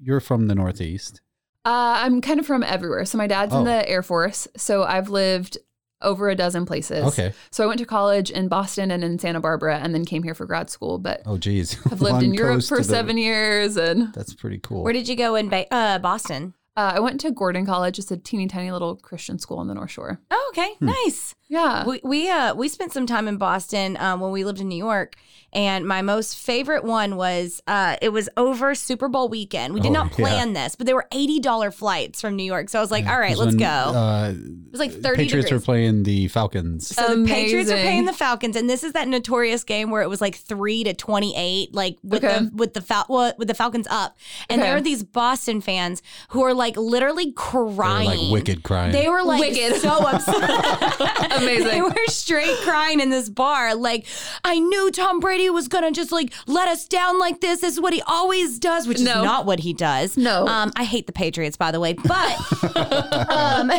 you're 0.00 0.20
from 0.20 0.46
the 0.48 0.54
Northeast. 0.54 1.20
Uh, 1.64 2.00
I'm 2.04 2.20
kind 2.22 2.40
of 2.40 2.46
from 2.46 2.62
everywhere. 2.62 3.04
So 3.04 3.18
my 3.18 3.26
dad's 3.26 3.52
Oh. 3.54 3.58
in 3.58 3.64
the 3.64 3.86
Air 3.88 4.02
Force. 4.02 4.48
So 4.56 4.82
I've 4.84 5.10
lived 5.10 5.58
over 6.02 6.28
a 6.30 6.34
dozen 6.34 6.64
places. 6.66 7.04
Okay. 7.04 7.32
So 7.50 7.64
I 7.64 7.66
went 7.66 7.78
to 7.80 7.86
college 7.86 8.30
in 8.30 8.48
Boston 8.48 8.90
and 8.90 9.04
in 9.04 9.18
Santa 9.18 9.40
Barbara 9.40 9.78
and 9.78 9.94
then 9.94 10.04
came 10.04 10.22
here 10.22 10.34
for 10.34 10.46
grad 10.46 10.70
school. 10.70 10.98
But 10.98 11.22
Oh, 11.26 11.36
geez. 11.38 11.76
I've 11.90 12.00
lived 12.00 12.22
in 12.22 12.34
Europe 12.34 12.62
for 12.64 12.76
to 12.78 12.82
the- 12.82 12.88
seven 12.88 13.18
years. 13.18 13.76
And 13.76 14.12
That's 14.14 14.34
pretty 14.34 14.58
cool. 14.58 14.82
Where 14.82 14.92
did 14.92 15.08
you 15.08 15.16
go 15.16 15.34
in 15.34 15.48
ba- 15.48 15.72
uh, 15.72 15.98
Boston? 15.98 16.54
uh, 16.76 16.92
I 16.94 17.00
went 17.00 17.20
to 17.22 17.30
Gordon 17.30 17.66
College, 17.66 17.96
just 17.96 18.10
a 18.10 18.16
teeny 18.16 18.46
tiny 18.46 18.70
little 18.72 18.96
Christian 18.96 19.38
school 19.38 19.58
on 19.58 19.66
the 19.68 19.74
North 19.74 19.90
Shore. 19.90 20.20
Oh, 20.30 20.52
okay, 20.52 20.72
nice. 20.80 21.34
Yeah. 21.50 21.84
We 21.84 22.00
we 22.04 22.30
uh 22.30 22.54
we 22.54 22.68
spent 22.68 22.92
some 22.92 23.06
time 23.06 23.26
in 23.28 23.36
Boston 23.36 23.96
um, 23.98 24.20
when 24.20 24.30
we 24.30 24.44
lived 24.44 24.60
in 24.60 24.68
New 24.68 24.78
York, 24.78 25.16
and 25.52 25.84
my 25.84 26.00
most 26.00 26.38
favorite 26.38 26.84
one 26.84 27.16
was 27.16 27.60
uh 27.66 27.96
it 28.00 28.10
was 28.10 28.28
over 28.36 28.72
Super 28.76 29.08
Bowl 29.08 29.28
weekend. 29.28 29.74
We 29.74 29.80
did 29.80 29.88
Oh, 29.88 29.94
not 29.94 30.10
yeah. 30.12 30.16
plan 30.16 30.52
this, 30.52 30.76
but 30.76 30.86
there 30.86 30.94
were 30.94 31.08
eighty 31.12 31.40
dollar 31.40 31.72
flights 31.72 32.20
from 32.20 32.36
New 32.36 32.44
York. 32.44 32.68
So 32.68 32.78
I 32.78 32.82
was 32.82 32.92
like, 32.92 33.06
all 33.08 33.18
right, 33.18 33.36
let's 33.36 33.48
when, 33.50 33.56
go. 33.58 33.66
Uh, 33.66 34.32
it 34.36 34.70
was 34.70 34.78
like 34.78 34.92
thirty 34.92 35.24
Patriots 35.24 35.46
degrees. 35.48 35.50
were 35.60 35.64
playing 35.64 36.04
the 36.04 36.28
Falcons. 36.28 36.86
So 36.86 37.16
the 37.16 37.26
Patriots 37.26 37.68
are 37.68 37.74
playing 37.82 38.04
the 38.04 38.12
Falcons, 38.12 38.54
and 38.54 38.70
this 38.70 38.84
is 38.84 38.92
that 38.92 39.08
notorious 39.08 39.64
game 39.64 39.90
where 39.90 40.02
it 40.02 40.08
was 40.08 40.20
like 40.20 40.36
three 40.36 40.84
to 40.84 40.94
twenty 40.94 41.34
eight, 41.36 41.74
like 41.74 41.98
with 42.04 42.24
Okay. 42.24 42.44
the 42.44 42.50
with 42.54 42.74
the 42.74 42.80
Fal- 42.80 43.06
well, 43.08 43.32
with 43.38 43.48
the 43.48 43.54
Falcons 43.54 43.88
up, 43.90 44.16
and 44.48 44.60
Okay. 44.60 44.68
there 44.70 44.76
are 44.76 44.80
these 44.80 45.02
Boston 45.02 45.60
fans 45.60 46.00
who 46.28 46.42
are 46.44 46.54
like 46.54 46.76
literally 46.76 47.24
They 47.24 47.30
were 47.30 47.72
crying, 47.74 48.06
like 48.30 48.32
wicked 48.32 48.62
crying. 48.62 48.92
They 48.92 49.08
were 49.08 49.24
like 49.24 49.40
Wicked. 49.40 49.80
so 49.80 50.06
upset. 50.06 51.39
Amazing. 51.42 51.68
they 51.68 51.82
were 51.82 51.94
straight 52.08 52.56
crying 52.62 53.00
in 53.00 53.10
this 53.10 53.28
bar. 53.28 53.74
Like, 53.74 54.06
I 54.44 54.58
knew 54.58 54.90
Tom 54.90 55.20
Brady 55.20 55.50
was 55.50 55.68
gonna 55.68 55.92
just 55.92 56.12
like 56.12 56.32
let 56.46 56.68
us 56.68 56.86
down 56.86 57.18
like 57.18 57.40
this. 57.40 57.60
This 57.60 57.74
is 57.74 57.80
what 57.80 57.92
he 57.92 58.02
always 58.06 58.58
does, 58.58 58.86
which 58.86 58.98
is 58.98 59.04
not 59.04 59.46
what 59.46 59.60
he 59.60 59.72
does. 59.72 60.16
No. 60.16 60.46
Um, 60.46 60.72
I 60.76 60.84
hate 60.84 61.06
the 61.06 61.12
Patriots, 61.12 61.56
by 61.56 61.70
the 61.70 61.80
way. 61.80 61.92
But 61.94 62.36
um 63.30 63.70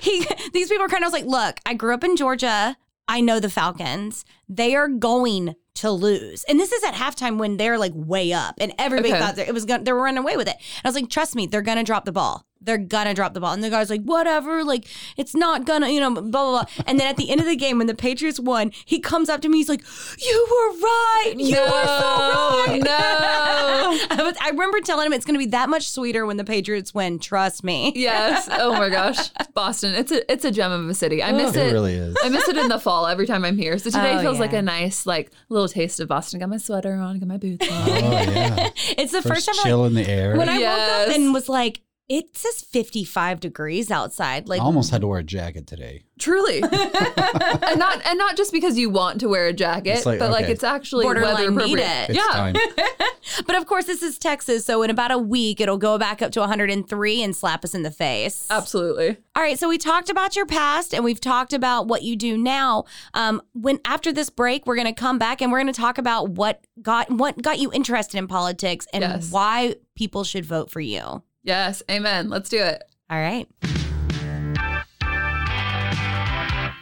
he 0.00 0.26
these 0.52 0.68
people 0.68 0.84
are 0.84 0.88
kind 0.88 1.04
of 1.04 1.12
like, 1.12 1.24
look, 1.26 1.58
I 1.66 1.74
grew 1.74 1.94
up 1.94 2.04
in 2.04 2.16
Georgia. 2.16 2.76
I 3.08 3.20
know 3.20 3.38
the 3.38 3.50
Falcons. 3.50 4.24
They 4.48 4.74
are 4.74 4.88
going 4.88 5.54
to 5.74 5.90
lose. 5.90 6.42
And 6.48 6.58
this 6.58 6.72
is 6.72 6.82
at 6.82 6.94
halftime 6.94 7.36
when 7.38 7.56
they're 7.58 7.78
like 7.78 7.92
way 7.94 8.32
up 8.32 8.54
and 8.58 8.72
everybody 8.78 9.12
Okay. 9.12 9.20
thought 9.20 9.38
it 9.38 9.52
was 9.52 9.64
going 9.66 9.80
to 9.80 9.84
they 9.84 9.92
were 9.92 10.02
running 10.02 10.18
away 10.18 10.36
with 10.36 10.48
it. 10.48 10.56
And 10.56 10.82
I 10.84 10.88
was 10.88 10.94
like, 10.94 11.10
trust 11.10 11.36
me, 11.36 11.46
they're 11.46 11.62
gonna 11.62 11.84
drop 11.84 12.04
the 12.06 12.12
ball. 12.12 12.45
They're 12.60 12.78
gonna 12.78 13.14
drop 13.14 13.32
the 13.34 13.40
ball. 13.40 13.52
And 13.52 13.62
the 13.62 13.70
guy's 13.70 13.90
like, 13.90 14.02
whatever, 14.02 14.64
like 14.64 14.86
it's 15.16 15.34
not 15.34 15.64
gonna, 15.66 15.88
you 15.88 16.00
know, 16.00 16.10
blah 16.10 16.22
blah 16.22 16.62
blah. 16.62 16.84
And 16.86 16.98
then 16.98 17.06
at 17.06 17.16
the 17.16 17.30
end 17.30 17.40
of 17.40 17.46
the 17.46 17.56
game, 17.56 17.78
when 17.78 17.86
the 17.86 17.94
Patriots 17.94 18.40
won, 18.40 18.72
he 18.84 18.98
comes 18.98 19.28
up 19.28 19.40
to 19.42 19.48
me, 19.48 19.58
he's 19.58 19.68
like, 19.68 19.82
You 20.18 20.46
were 20.50 20.80
right. 20.80 21.34
You 21.36 21.56
were 21.60 21.86
so 21.86 22.64
right. 22.66 22.82
no. 22.82 22.90
I, 24.10 24.22
was, 24.22 24.36
I 24.40 24.50
remember 24.50 24.80
telling 24.80 25.06
him 25.06 25.12
it's 25.12 25.24
gonna 25.24 25.38
be 25.38 25.46
that 25.46 25.68
much 25.68 25.88
sweeter 25.90 26.26
when 26.26 26.36
the 26.38 26.44
Patriots 26.44 26.92
win. 26.92 27.18
Trust 27.18 27.62
me. 27.62 27.92
Yes. 27.94 28.48
Oh 28.50 28.72
my 28.72 28.88
gosh. 28.88 29.30
Boston. 29.54 29.94
It's 29.94 30.10
a 30.12 30.30
it's 30.32 30.44
a 30.44 30.50
gem 30.50 30.72
of 30.72 30.88
a 30.88 30.94
city. 30.94 31.22
I 31.22 31.30
oh, 31.30 31.36
miss 31.36 31.54
it 31.54 31.68
it. 31.68 31.72
really 31.72 31.94
is. 31.94 32.16
I 32.22 32.28
miss 32.30 32.48
it 32.48 32.56
in 32.56 32.68
the 32.68 32.80
fall 32.80 33.06
every 33.06 33.26
time 33.26 33.44
I'm 33.44 33.56
here. 33.56 33.78
So 33.78 33.90
today 33.90 34.16
Oh, 34.16 34.22
feels 34.22 34.40
like 34.40 34.52
a 34.52 34.62
nice 34.62 35.06
like 35.06 35.30
little 35.48 35.68
taste 35.68 36.00
of 36.00 36.08
Boston. 36.08 36.40
Got 36.40 36.48
my 36.48 36.56
sweater 36.58 36.94
on, 36.94 37.18
got 37.18 37.28
my 37.28 37.36
boots 37.36 37.68
on. 37.70 37.88
Oh 37.90 37.92
yeah. 38.00 38.70
It's 38.98 39.12
the 39.12 39.22
First 39.22 39.46
first, 39.46 39.60
time 39.60 39.66
chill 39.66 39.80
like, 39.80 39.88
in 39.88 39.94
the 39.94 40.08
air. 40.08 40.36
when 40.36 40.48
I 40.48 40.58
woke 40.58 41.08
up 41.08 41.14
and 41.14 41.32
was 41.34 41.48
like, 41.48 41.80
it 42.08 42.36
says 42.36 42.60
55 42.62 43.40
degrees 43.40 43.90
outside. 43.90 44.48
Like 44.48 44.60
I 44.60 44.64
almost 44.64 44.90
had 44.90 45.00
to 45.00 45.06
wear 45.06 45.18
a 45.18 45.24
jacket 45.24 45.66
today. 45.66 46.04
Truly. 46.18 46.62
and 46.62 47.78
not 47.78 48.00
and 48.06 48.18
not 48.18 48.36
just 48.36 48.52
because 48.52 48.78
you 48.78 48.90
want 48.90 49.20
to 49.20 49.28
wear 49.28 49.46
a 49.48 49.52
jacket, 49.52 49.96
It's 49.96 50.06
like, 50.06 50.18
but 50.18 50.30
like 50.30 50.44
okay. 50.44 50.52
it's 50.52 50.64
actually 50.64 51.04
Borderline 51.04 51.34
weather 51.34 51.50
need 51.50 51.78
appropriate. 51.78 51.86
it. 51.86 52.10
It's 52.10 52.18
yeah. 52.18 52.32
time. 52.32 52.56
But 53.44 53.56
of 53.56 53.66
course, 53.66 53.86
this 53.86 54.02
is 54.04 54.18
Texas, 54.18 54.64
so 54.64 54.82
in 54.82 54.88
about 54.90 55.10
a 55.10 55.18
week, 55.18 55.60
it'll 55.60 55.78
go 55.78 55.98
back 55.98 56.22
up 56.22 56.30
to 56.32 56.40
103 56.40 57.22
and 57.22 57.34
slap 57.34 57.64
us 57.64 57.74
in 57.74 57.82
the 57.82 57.90
face. 57.90 58.46
Absolutely. 58.50 59.16
All 59.34 59.42
right, 59.42 59.58
so 59.58 59.68
we 59.68 59.78
talked 59.78 60.08
about 60.08 60.36
your 60.36 60.46
past 60.46 60.94
and 60.94 61.04
we've 61.04 61.20
talked 61.20 61.52
about 61.52 61.88
what 61.88 62.02
you 62.02 62.14
do 62.14 62.38
now. 62.38 62.84
Um, 63.14 63.42
when 63.52 63.80
after 63.84 64.12
this 64.12 64.30
break, 64.30 64.64
we're 64.64 64.76
going 64.76 64.86
to 64.86 64.92
come 64.98 65.18
back 65.18 65.42
and 65.42 65.50
we're 65.50 65.58
going 65.60 65.72
to 65.72 65.78
talk 65.78 65.98
about 65.98 66.30
what 66.30 66.64
got 66.80 67.10
what 67.10 67.42
got 67.42 67.58
you 67.58 67.72
interested 67.72 68.16
in 68.16 68.28
politics 68.28 68.86
and 68.92 69.02
Yes. 69.02 69.30
why 69.32 69.74
people 69.96 70.22
should 70.22 70.46
vote 70.46 70.70
for 70.70 70.80
you. 70.80 71.22
All 71.46 71.52
Yes. 71.52 71.82
Amen. 71.88 72.28
Let's 72.28 72.48
do 72.48 72.58
it. 72.58 72.82
All 73.08 73.18
right. 73.18 73.48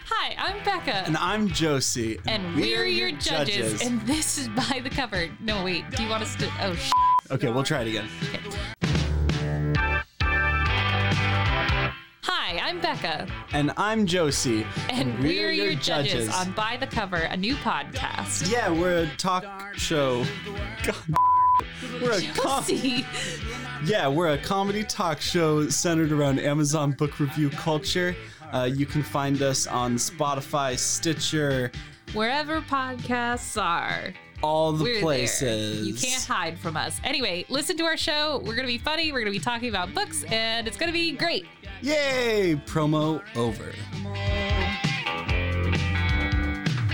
Hi, 0.07 0.35
I'm 0.39 0.65
Becca. 0.65 1.05
And 1.07 1.19
I'm 1.19 1.49
Josie. 1.49 2.19
And 2.27 2.57
we're, 2.57 2.87
your 2.87 3.11
judges, 3.11 3.83
And 3.83 4.01
this 4.07 4.39
is 4.39 4.49
by 4.49 4.81
the 4.83 4.89
cover. 4.89 5.29
No, 5.41 5.63
wait. 5.65 5.85
Do 5.91 6.03
you 6.03 6.09
want 6.09 6.23
us 6.23 6.35
to? 6.37 6.51
Oh, 6.63 6.75
sh- 6.75 6.91
okay, 7.31 7.51
we'll 7.51 7.63
try 7.63 7.83
it 7.83 7.89
again. 7.89 8.09
Hi, 12.23 12.59
I'm 12.59 12.81
Becca. 12.81 13.29
And 13.53 13.71
I'm 13.77 14.07
Josie. 14.07 14.67
And, 14.89 15.19
we're, 15.19 15.53
your 15.53 15.75
judges, 15.75 16.35
on 16.35 16.53
By 16.53 16.79
the 16.79 16.87
Cover, 16.87 17.19
a 17.19 17.37
new 17.37 17.57
podcast. 17.57 18.51
Yeah, 18.51 18.71
we're 18.71 19.03
a 19.03 19.07
talk 19.19 19.45
show. 19.77 20.25
God. 20.87 20.97
We're 22.03 22.13
a 22.13 22.23
com- 22.35 22.65
yeah, 23.85 24.09
we're 24.09 24.33
a 24.33 24.39
comedy 24.39 24.83
talk 24.83 25.21
show 25.21 25.69
centered 25.69 26.11
around 26.13 26.41
Amazon 26.41 26.93
book 26.93 27.21
review 27.21 27.51
culture. 27.51 28.17
Uh, 28.53 28.65
you 28.65 28.87
can 28.87 29.03
find 29.03 29.41
us 29.43 29.67
on 29.67 29.97
Spotify, 29.97 30.79
Stitcher, 30.79 31.71
wherever 32.13 32.61
podcasts 32.61 33.61
are, 33.61 34.13
all 34.43 34.73
the 34.73 34.85
we're 34.85 35.01
places. 35.01 35.41
there. 35.77 35.85
You 35.85 35.95
can't 35.95 36.25
hide 36.25 36.59
from 36.59 36.77
us. 36.77 37.01
Anyway, 37.05 37.45
listen 37.49 37.77
to 37.77 37.85
our 37.85 37.97
show. 37.97 38.39
We're 38.39 38.55
going 38.57 38.67
to 38.67 38.73
be 38.73 38.79
funny. 38.79 39.13
We're 39.13 39.21
going 39.21 39.33
to 39.33 39.39
be 39.39 39.45
talking 39.45 39.69
about 39.69 39.95
books, 39.95 40.25
and 40.25 40.67
it's 40.67 40.77
going 40.77 40.89
to 40.89 40.93
be 40.93 41.13
great. 41.13 41.47
Yay! 41.83 42.61
Promo 42.67 43.23
over. 43.37 43.73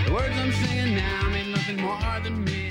The 0.05 0.13
words 0.13 0.35
I'm 0.35 0.51
singing 0.51 0.95
now 0.97 1.29
mean 1.29 1.51
nothing 1.51 1.81
more 1.81 1.99
than 2.23 2.43
me 2.43 2.70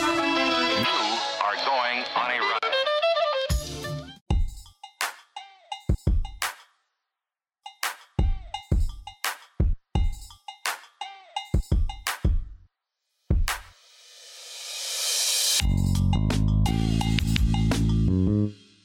Are 0.00 1.56
going 1.64 2.04
on 2.14 2.30
a 2.30 2.38
run. 2.40 2.58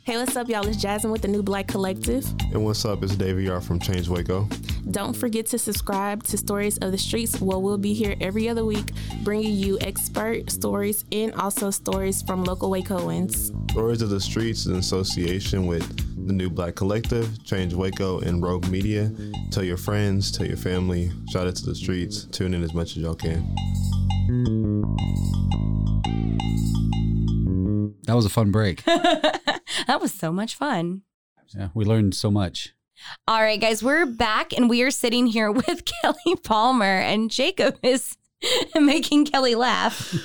Hey, 0.06 0.18
what's 0.18 0.36
up, 0.36 0.50
y'all? 0.50 0.68
It's 0.68 0.78
Jasmine 0.78 1.12
with 1.12 1.22
the 1.22 1.28
New 1.28 1.44
Black 1.44 1.68
Collective. 1.68 2.26
And 2.52 2.66
what's 2.66 2.86
up? 2.86 3.04
It's 3.04 3.16
David 3.16 3.46
Yard 3.46 3.64
from 3.64 3.80
Change 3.80 4.10
Waco. 4.10 4.48
Don't 4.92 5.14
forget 5.14 5.46
to 5.48 5.58
subscribe 5.58 6.24
to 6.24 6.38
Stories 6.38 6.78
of 6.80 6.92
the 6.92 6.98
Streets, 6.98 7.40
where 7.40 7.58
we'll 7.58 7.78
be 7.78 7.94
here 7.94 8.16
every 8.20 8.50
other 8.50 8.66
week 8.66 8.92
bringing 9.24 9.56
you 9.56 9.78
expert 9.80 10.50
stories 10.52 11.06
and 11.12 11.34
also 11.36 11.72
stories 11.72 12.22
from 12.22 12.44
local 12.44 12.70
Wacoans. 12.70 13.52
Stories 13.72 14.02
of 14.02 14.10
the 14.10 14.20
Streets 14.20 14.66
in 14.66 14.76
association 14.76 15.66
with 15.66 15.88
the 16.28 16.34
New 16.34 16.50
Black 16.50 16.76
Collective, 16.76 17.44
Change 17.44 17.74
Waco, 17.74 18.20
and 18.20 18.44
Rogue 18.44 18.68
Media. 18.68 19.12
Tell 19.52 19.64
your 19.64 19.78
friends, 19.78 20.32
tell 20.32 20.46
your 20.46 20.58
family, 20.58 21.12
shout 21.32 21.48
it 21.48 21.56
to 21.58 21.66
the 21.66 21.76
streets, 21.76 22.26
tune 22.26 22.54
in 22.54 22.64
as 22.64 22.74
much 22.74 22.92
as 22.92 22.98
y'all 22.98 23.16
can. 23.16 23.56
That 28.06 28.16
was 28.16 28.26
a 28.26 28.30
fun 28.30 28.52
break. 28.52 28.84
That 29.88 30.00
was 30.02 30.14
so 30.14 30.32
much 30.32 30.56
fun. 30.56 31.02
Yeah, 31.56 31.70
we 31.74 31.84
learned 31.84 32.16
so 32.16 32.32
much. 32.32 32.74
All 33.28 33.42
right, 33.42 33.60
guys, 33.60 33.84
we're 33.84 34.06
back 34.06 34.54
and 34.54 34.70
we 34.70 34.82
are 34.84 34.92
sitting 34.92 35.28
here 35.28 35.52
with 35.52 35.84
Kelly 36.02 36.36
Palmer, 36.44 36.86
and 37.00 37.30
Jacob 37.32 37.78
is 37.84 38.18
making 38.76 39.26
Kelly 39.26 39.56
laugh. 39.56 40.16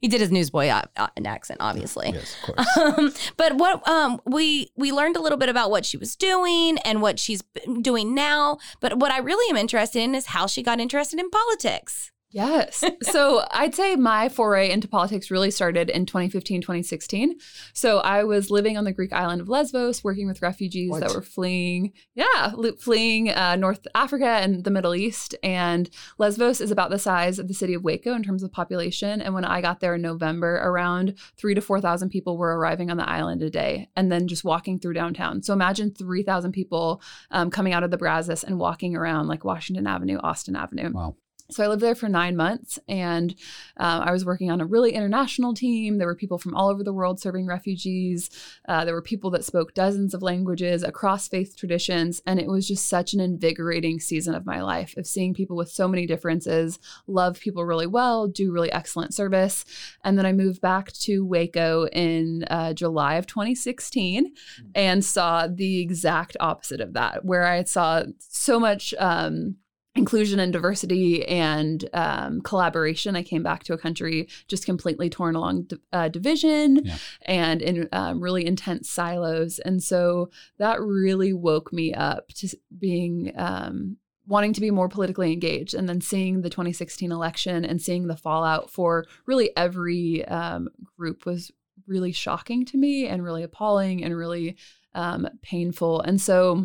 He 0.00 0.08
did 0.08 0.20
his 0.20 0.30
newsboy 0.30 0.68
uh, 0.68 0.84
uh, 0.96 1.08
accent, 1.26 1.60
obviously. 1.60 2.10
Yes, 2.14 2.34
of 2.36 2.54
course. 2.54 2.78
Um, 2.78 3.12
but 3.36 3.56
what 3.56 3.86
um, 3.86 4.20
we 4.24 4.70
we 4.74 4.92
learned 4.92 5.16
a 5.16 5.20
little 5.20 5.36
bit 5.36 5.50
about 5.50 5.70
what 5.70 5.84
she 5.84 5.98
was 5.98 6.16
doing 6.16 6.78
and 6.78 7.02
what 7.02 7.18
she's 7.18 7.42
doing 7.82 8.14
now. 8.14 8.56
But 8.80 8.98
what 8.98 9.12
I 9.12 9.18
really 9.18 9.50
am 9.50 9.58
interested 9.58 10.00
in 10.00 10.14
is 10.14 10.26
how 10.26 10.46
she 10.46 10.62
got 10.62 10.80
interested 10.80 11.20
in 11.20 11.28
politics. 11.28 12.12
Yes. 12.30 12.84
So 13.02 13.44
I'd 13.50 13.74
say 13.74 13.96
my 13.96 14.28
foray 14.28 14.70
into 14.70 14.86
politics 14.86 15.30
really 15.30 15.50
started 15.50 15.90
in 15.90 16.06
2015, 16.06 16.60
2016. 16.60 17.36
So 17.72 17.98
I 17.98 18.22
was 18.24 18.50
living 18.50 18.76
on 18.76 18.84
the 18.84 18.92
Greek 18.92 19.12
island 19.12 19.40
of 19.40 19.48
Lesbos, 19.48 20.04
working 20.04 20.28
with 20.28 20.42
refugees 20.42 20.92
that 21.00 21.12
were 21.14 21.22
fleeing, 21.22 21.92
yeah, 22.14 22.52
fleeing 22.78 23.30
uh, 23.30 23.56
North 23.56 23.86
Africa 23.94 24.26
and 24.26 24.62
the 24.62 24.70
Middle 24.70 24.94
East. 24.94 25.34
And 25.42 25.90
Lesbos 26.18 26.60
is 26.60 26.70
about 26.70 26.90
the 26.90 26.98
size 26.98 27.38
of 27.38 27.48
the 27.48 27.54
city 27.54 27.74
of 27.74 27.82
Waco 27.82 28.14
in 28.14 28.22
terms 28.22 28.42
of 28.42 28.52
population. 28.52 29.20
And 29.20 29.34
when 29.34 29.44
I 29.44 29.60
got 29.60 29.80
there 29.80 29.94
in 29.94 30.02
November, 30.02 30.56
around 30.56 31.14
three 31.36 31.54
to 31.54 31.60
4,000 31.60 32.10
people 32.10 32.36
were 32.36 32.56
arriving 32.56 32.90
on 32.90 32.96
the 32.96 33.08
island 33.08 33.42
a 33.42 33.50
day 33.50 33.88
and 33.96 34.12
then 34.12 34.28
just 34.28 34.44
walking 34.44 34.78
through 34.78 34.94
downtown. 34.94 35.42
So 35.42 35.52
imagine 35.52 35.92
3,000 35.94 36.52
people 36.52 37.02
um, 37.30 37.50
coming 37.50 37.72
out 37.72 37.82
of 37.82 37.90
the 37.90 37.98
Brazos 37.98 38.44
and 38.44 38.58
walking 38.58 38.94
around 38.94 39.26
like 39.26 39.44
Washington 39.44 39.86
Avenue, 39.86 40.18
Austin 40.18 40.54
Avenue. 40.54 40.92
Wow. 40.92 41.16
So 41.50 41.64
I 41.64 41.68
lived 41.68 41.82
there 41.82 41.94
for 41.94 42.08
nine 42.08 42.36
months, 42.36 42.78
and 42.88 43.34
um, 43.76 44.02
I 44.02 44.12
was 44.12 44.24
working 44.24 44.50
on 44.50 44.60
a 44.60 44.66
really 44.66 44.92
international 44.92 45.52
team. 45.52 45.98
There 45.98 46.06
were 46.06 46.14
people 46.14 46.38
from 46.38 46.54
all 46.54 46.68
over 46.68 46.84
the 46.84 46.92
world 46.92 47.20
serving 47.20 47.46
refugees. 47.46 48.30
Uh, 48.68 48.84
there 48.84 48.94
were 48.94 49.02
people 49.02 49.30
that 49.30 49.44
spoke 49.44 49.74
dozens 49.74 50.14
of 50.14 50.22
languages 50.22 50.82
across 50.82 51.28
faith 51.28 51.56
traditions, 51.56 52.22
and 52.26 52.38
it 52.38 52.46
was 52.46 52.68
just 52.68 52.88
such 52.88 53.14
an 53.14 53.20
invigorating 53.20 53.98
season 53.98 54.34
of 54.34 54.46
my 54.46 54.62
life 54.62 54.96
of 54.96 55.06
seeing 55.06 55.34
people 55.34 55.56
with 55.56 55.70
so 55.70 55.88
many 55.88 56.06
differences, 56.06 56.78
love 57.06 57.40
people 57.40 57.64
really 57.64 57.86
well, 57.86 58.28
do 58.28 58.52
really 58.52 58.72
excellent 58.72 59.12
service. 59.12 59.64
And 60.04 60.16
then 60.16 60.26
I 60.26 60.32
moved 60.32 60.60
back 60.60 60.92
to 60.92 61.24
Waco 61.24 61.86
in 61.88 62.44
uh, 62.44 62.74
July 62.74 63.14
of 63.14 63.26
2016 63.26 64.32
and 64.74 65.04
saw 65.04 65.46
the 65.46 65.80
exact 65.80 66.36
opposite 66.38 66.80
of 66.80 66.92
that, 66.92 67.24
where 67.24 67.46
I 67.46 67.64
saw 67.64 68.04
so 68.18 68.60
much. 68.60 68.94
Um, 68.98 69.56
inclusion 69.96 70.38
and 70.38 70.52
diversity 70.52 71.26
and 71.26 71.88
um, 71.94 72.40
collaboration. 72.42 73.16
I 73.16 73.22
came 73.22 73.42
back 73.42 73.64
to 73.64 73.72
a 73.72 73.78
country 73.78 74.28
just 74.46 74.64
completely 74.64 75.10
torn 75.10 75.34
along 75.34 75.62
di- 75.64 75.76
uh, 75.92 76.08
division 76.08 76.84
Yeah. 76.84 76.96
and 77.26 77.60
in 77.60 77.88
um, 77.92 78.20
really 78.20 78.46
intense 78.46 78.88
silos. 78.88 79.58
And 79.58 79.82
so 79.82 80.30
that 80.58 80.80
really 80.80 81.32
woke 81.32 81.72
me 81.72 81.92
up 81.94 82.28
to 82.34 82.48
being. 82.78 83.32
Um, 83.36 83.96
wanting 84.26 84.52
to 84.52 84.60
be 84.60 84.70
more 84.70 84.88
politically 84.88 85.32
engaged 85.32 85.74
and 85.74 85.88
then 85.88 86.00
seeing 86.00 86.42
the 86.42 86.50
2016 86.50 87.10
election 87.10 87.64
and 87.64 87.82
seeing 87.82 88.06
the 88.06 88.16
fallout 88.16 88.70
for 88.70 89.04
really 89.26 89.50
every 89.56 90.24
um, 90.26 90.68
group 90.96 91.26
was 91.26 91.50
really 91.88 92.12
shocking 92.12 92.64
to 92.64 92.76
me 92.76 93.08
and 93.08 93.24
really 93.24 93.42
appalling 93.42 94.04
and 94.04 94.16
really 94.16 94.56
um, 94.94 95.26
painful 95.42 96.00
and 96.02 96.20
so 96.20 96.64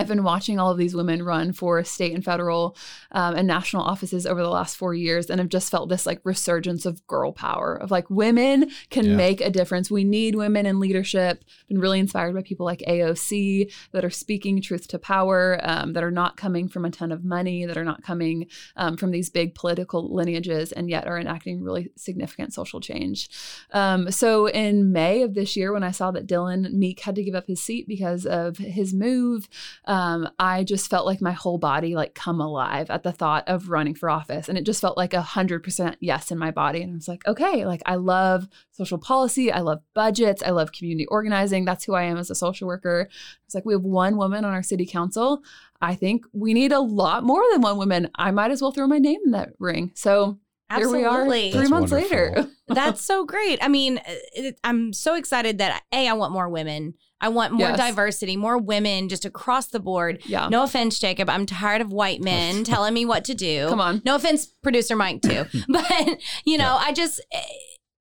I've 0.00 0.08
been 0.08 0.24
watching 0.24 0.58
all 0.58 0.70
of 0.70 0.78
these 0.78 0.94
women 0.94 1.22
run 1.22 1.52
for 1.52 1.84
state 1.84 2.14
and 2.14 2.24
federal 2.24 2.74
um, 3.12 3.34
and 3.36 3.46
national 3.46 3.82
offices 3.82 4.24
over 4.26 4.42
the 4.42 4.48
last 4.48 4.76
four 4.76 4.94
years, 4.94 5.28
and 5.28 5.38
have 5.40 5.50
just 5.50 5.70
felt 5.70 5.90
this 5.90 6.06
like 6.06 6.20
resurgence 6.24 6.86
of 6.86 7.06
girl 7.06 7.32
power 7.32 7.74
of 7.76 7.90
like 7.90 8.08
women 8.08 8.70
can 8.88 9.04
Yeah. 9.04 9.16
make 9.16 9.40
a 9.42 9.50
difference. 9.50 9.90
We 9.90 10.04
need 10.04 10.34
women 10.36 10.64
in 10.64 10.80
leadership. 10.80 11.44
Been 11.68 11.78
really 11.80 12.00
inspired 12.00 12.34
by 12.34 12.42
people 12.42 12.64
like 12.64 12.82
AOC 12.88 13.70
that 13.92 14.04
are 14.04 14.10
speaking 14.10 14.62
truth 14.62 14.88
to 14.88 14.98
power, 14.98 15.60
um, 15.62 15.92
that 15.92 16.02
are 16.02 16.10
not 16.10 16.36
coming 16.38 16.66
from 16.68 16.84
a 16.86 16.90
ton 16.90 17.12
of 17.12 17.24
money, 17.24 17.66
that 17.66 17.76
are 17.76 17.84
not 17.84 18.02
coming 18.02 18.46
um, 18.76 18.96
from 18.96 19.10
these 19.10 19.28
big 19.28 19.54
political 19.54 20.14
lineages, 20.14 20.72
and 20.72 20.88
yet 20.88 21.06
are 21.06 21.18
enacting 21.18 21.62
really 21.62 21.90
significant 21.96 22.54
social 22.54 22.80
change. 22.80 23.28
Um, 23.72 24.10
so 24.10 24.46
in 24.48 24.92
May 24.92 25.22
of 25.22 25.34
this 25.34 25.56
year, 25.56 25.72
when 25.74 25.82
I 25.82 25.90
saw 25.90 26.10
that 26.12 26.26
Dillon 26.26 26.68
Meek 26.72 27.00
had 27.00 27.14
to 27.16 27.22
give 27.22 27.34
up 27.34 27.46
his 27.46 27.62
seat 27.62 27.86
because 27.86 28.24
of 28.24 28.56
his 28.58 28.94
move, 28.94 29.48
um, 29.90 30.28
I 30.38 30.62
just 30.62 30.88
felt 30.88 31.04
like 31.04 31.20
my 31.20 31.32
whole 31.32 31.58
body 31.58 31.96
like 31.96 32.14
come 32.14 32.40
alive 32.40 32.90
at 32.90 33.02
the 33.02 33.10
thought 33.10 33.42
of 33.48 33.70
running 33.70 33.96
for 33.96 34.08
office, 34.08 34.48
and 34.48 34.56
it 34.56 34.64
just 34.64 34.80
felt 34.80 34.96
like 34.96 35.14
a 35.14 35.20
hundred 35.20 35.64
percent 35.64 35.96
yes 35.98 36.30
in 36.30 36.38
my 36.38 36.52
body. 36.52 36.80
And 36.80 36.92
I 36.92 36.94
was 36.94 37.08
like, 37.08 37.26
okay, 37.26 37.66
like 37.66 37.82
I 37.86 37.96
love 37.96 38.46
social 38.70 38.98
policy, 38.98 39.50
I 39.50 39.58
love 39.60 39.82
budgets, 39.92 40.44
I 40.44 40.50
love 40.50 40.70
community 40.70 41.06
organizing. 41.06 41.64
That's 41.64 41.82
who 41.82 41.94
I 41.94 42.04
am 42.04 42.18
as 42.18 42.30
a 42.30 42.36
social 42.36 42.68
worker. 42.68 43.08
It's 43.46 43.54
like 43.56 43.64
we 43.64 43.74
have 43.74 43.82
one 43.82 44.16
woman 44.16 44.44
on 44.44 44.54
our 44.54 44.62
city 44.62 44.86
council. 44.86 45.42
I 45.80 45.96
think 45.96 46.24
we 46.32 46.54
need 46.54 46.70
a 46.70 46.78
lot 46.78 47.24
more 47.24 47.42
than 47.50 47.60
one 47.60 47.76
woman. 47.76 48.10
I 48.14 48.30
might 48.30 48.52
as 48.52 48.62
well 48.62 48.70
throw 48.70 48.86
my 48.86 48.98
name 48.98 49.18
in 49.24 49.32
that 49.32 49.54
ring. 49.58 49.90
So 49.96 50.38
here 50.72 50.88
we 50.88 51.04
are, 51.04 51.24
three 51.24 51.50
That's 51.50 51.68
months 51.68 51.90
later. 51.90 52.46
That's 52.68 53.02
so 53.02 53.24
great. 53.24 53.58
I 53.60 53.66
mean, 53.66 54.00
it, 54.06 54.56
I'm 54.62 54.92
so 54.92 55.16
excited 55.16 55.58
that 55.58 55.82
a 55.92 56.06
I 56.06 56.12
want 56.12 56.32
more 56.32 56.48
women. 56.48 56.94
I 57.20 57.28
want 57.28 57.52
more 57.52 57.68
Yes. 57.68 57.78
diversity, 57.78 58.36
more 58.36 58.56
women, 58.58 59.08
just 59.08 59.24
across 59.24 59.66
the 59.68 59.80
board. 59.80 60.22
Yeah. 60.26 60.48
No 60.48 60.62
offense, 60.62 60.98
Jacob. 60.98 61.28
I'm 61.28 61.46
tired 61.46 61.80
of 61.80 61.92
white 61.92 62.20
men 62.22 62.64
telling 62.64 62.94
me 62.94 63.04
what 63.04 63.24
to 63.26 63.34
do. 63.34 63.68
Come 63.68 63.80
on. 63.80 64.00
No 64.04 64.14
offense, 64.16 64.46
producer 64.62 64.96
Mike 64.96 65.20
too. 65.22 65.44
but 65.68 66.18
you 66.44 66.56
know, 66.58 66.76
I 66.80 66.92
just. 66.92 67.20
Eh, 67.32 67.40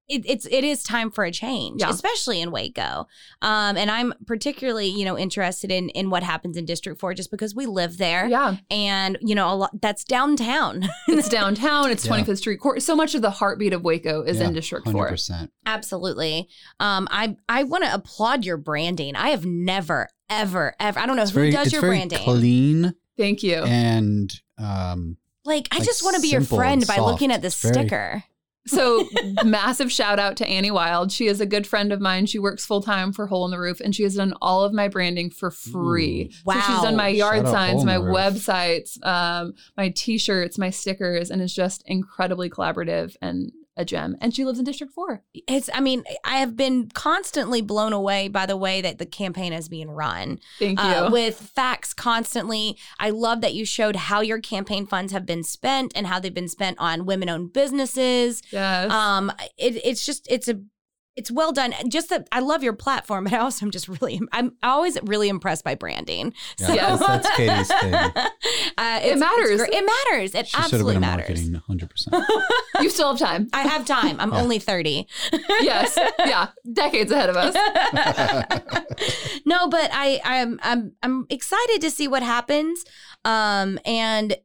It, 0.09 0.23
it's 0.25 0.47
it 0.47 0.63
is 0.63 0.81
time 0.81 1.11
for 1.11 1.23
a 1.23 1.31
change, 1.31 1.81
Yeah. 1.81 1.91
especially 1.91 2.41
in 2.41 2.49
Waco, 2.51 3.07
um, 3.43 3.77
and 3.77 3.91
I'm 3.91 4.11
particularly 4.25 4.87
you 4.87 5.05
know 5.05 5.15
interested 5.17 5.69
in 5.71 5.89
in 5.89 6.09
what 6.09 6.23
happens 6.23 6.57
in 6.57 6.65
District 6.65 6.99
Four, 6.99 7.13
just 7.13 7.29
because 7.29 7.53
we 7.53 7.67
live 7.67 7.97
there, 7.99 8.27
Yeah. 8.27 8.55
and 8.71 9.17
you 9.21 9.35
know 9.35 9.53
a 9.53 9.55
lot 9.55 9.81
that's 9.81 10.03
downtown. 10.03 10.89
It's 11.07 11.29
downtown. 11.29 11.91
It's 11.91 12.05
Yeah. 12.05 12.13
25th 12.23 12.37
Street 12.39 12.57
Court. 12.59 12.81
So 12.81 12.95
much 12.95 13.13
of 13.13 13.21
the 13.21 13.29
heartbeat 13.29 13.71
of 13.73 13.83
Waco 13.83 14.23
is 14.23 14.39
in 14.41 14.53
District 14.53 14.87
4. 14.89 15.09
100%. 15.11 15.49
Absolutely. 15.65 16.47
Um, 16.79 17.07
I 17.11 17.35
I 17.47 17.63
want 17.63 17.83
to 17.83 17.93
applaud 17.93 18.45
your 18.45 18.57
branding. 18.57 19.15
I 19.15 19.29
have 19.29 19.45
never, 19.45 20.07
ever, 20.29 20.75
ever. 20.79 20.99
I 20.99 21.05
don't 21.05 21.17
know 21.17 21.21
It's 21.21 21.31
who 21.31 21.35
very, 21.35 21.51
does 21.51 21.67
it's 21.67 21.73
your 21.73 21.81
very 21.81 21.97
branding. 21.97 22.17
clean 22.19 22.93
Thank 23.17 23.43
you. 23.43 23.57
and 23.57 24.31
um, 24.57 25.17
like 25.45 25.67
I 25.71 25.79
just 25.79 26.03
want 26.03 26.15
to 26.15 26.21
be 26.21 26.29
your 26.29 26.41
friend 26.41 26.81
and 26.81 26.87
by 26.87 26.97
looking 26.99 27.31
at 27.31 27.41
the 27.41 27.47
It's 27.47 27.61
very- 27.61 27.73
sticker. 27.73 28.23
So, 28.69 29.09
massive 29.43 29.91
shout 29.91 30.19
out 30.19 30.37
to 30.37 30.47
Annie 30.47 30.71
Wild. 30.71 31.11
She 31.11 31.27
is 31.27 31.41
a 31.41 31.45
good 31.45 31.65
friend 31.65 31.91
of 31.91 31.99
mine. 31.99 32.25
She 32.25 32.39
works 32.39 32.65
full 32.65 32.81
time 32.81 33.11
for 33.11 33.27
Hole 33.27 33.45
in 33.45 33.51
the 33.51 33.59
Roof, 33.59 33.79
and 33.79 33.95
she 33.95 34.03
has 34.03 34.15
done 34.15 34.33
all 34.41 34.63
of 34.63 34.73
my 34.73 34.87
branding 34.87 35.29
for 35.29 35.51
free. 35.51 36.31
Ooh. 36.47 36.53
So 36.53 36.59
she's 36.61 36.81
done 36.81 36.95
my 36.95 37.07
yard 37.07 37.45
Shout 37.45 37.51
signs, 37.51 37.85
my 37.85 37.97
websites, 37.97 39.03
um, 39.05 39.53
my 39.75 39.89
T-shirts, 39.89 40.57
my 40.57 40.69
stickers, 40.69 41.31
and 41.31 41.41
is 41.41 41.53
just 41.53 41.83
incredibly 41.85 42.49
collaborative 42.49 43.15
and 43.21 43.51
a 43.79 43.85
gem. 43.85 44.17
And 44.21 44.35
she 44.35 44.45
lives 44.45 44.59
in 44.59 44.65
District 44.65 44.93
Four. 44.93 45.23
It's. 45.33 45.69
I 45.73 45.79
mean, 45.79 46.03
I 46.23 46.37
have 46.37 46.55
been 46.55 46.89
constantly 46.89 47.61
blown 47.61 47.93
away 47.93 48.27
by 48.27 48.45
the 48.45 48.57
way 48.57 48.81
that 48.81 48.99
the 48.99 49.05
campaign 49.05 49.53
is 49.53 49.69
being 49.69 49.89
run. 49.89 50.39
Thank 50.59 50.79
you. 50.79 50.85
Uh, 50.85 51.09
with 51.11 51.39
facts 51.39 51.93
constantly. 51.93 52.77
I 52.99 53.09
love 53.09 53.41
that 53.41 53.53
you 53.53 53.65
showed 53.65 53.95
how 53.95 54.21
your 54.21 54.39
campaign 54.39 54.85
funds 54.85 55.13
have 55.13 55.25
been 55.25 55.43
spent 55.43 55.93
and 55.95 56.05
how 56.05 56.19
they've 56.19 56.33
been 56.33 56.49
spent 56.49 56.77
on 56.79 57.05
women-owned 57.05 57.53
businesses. 57.53 58.43
yes. 58.51 58.91
Um, 58.91 59.31
it, 59.57 59.81
it's 59.83 60.05
just 60.05 60.29
it's 60.29 60.49
a 60.49 60.59
it's 61.19 61.29
well 61.31 61.51
done. 61.51 61.73
Just 61.89 62.09
that 62.09 62.27
I 62.31 62.39
love 62.39 62.63
your 62.63 62.73
platform, 62.73 63.25
but 63.25 63.33
I 63.33 63.39
also 63.39 63.65
am 63.65 63.71
just 63.71 63.87
really 63.87 64.19
I'm 64.31 64.53
always 64.63 64.97
really 65.03 65.29
impressed 65.29 65.63
by 65.63 65.75
branding. 65.75 66.33
Yeah, 66.59 66.73
Yes. 66.73 66.99
that's- 66.99 67.23
that's 67.23 67.29
Katie's 67.37 67.67
thing. 67.81 67.93
It 67.93 68.15
uh, 68.77 68.99
it's- 69.03 69.11
it's 69.11 69.19
matters. 69.19 69.61
it 69.61 69.85
matters. 69.85 70.35
It 70.35 70.47
she 70.47 70.51
should 70.51 70.55
have 70.57 70.63
absolutely 70.65 70.93
been 70.95 71.03
in 71.03 71.09
matters. 71.09 71.51
marketing 71.51 71.89
100%. 72.09 72.81
you 72.83 72.89
still 72.89 73.09
have 73.09 73.19
time. 73.19 73.49
I 73.53 73.61
have 73.63 73.85
time. 73.85 74.15
I'm 74.19 74.31
Yeah. 74.33 74.41
only 74.41 74.59
30. 74.59 75.07
yes. 75.61 75.97
Yeah. 76.19 76.47
Decades 76.71 77.11
ahead 77.11 77.29
of 77.29 77.35
us. 77.37 77.53
no, 79.45 79.67
but 79.67 79.89
I 79.93 80.21
I'm 80.23 80.59
I'm 80.63 80.93
I'm 81.03 81.25
excited 81.29 81.81
to 81.81 81.91
see 81.91 82.07
what 82.07 82.23
happens. 82.23 82.83
Um 83.25 83.79
and 83.85 84.35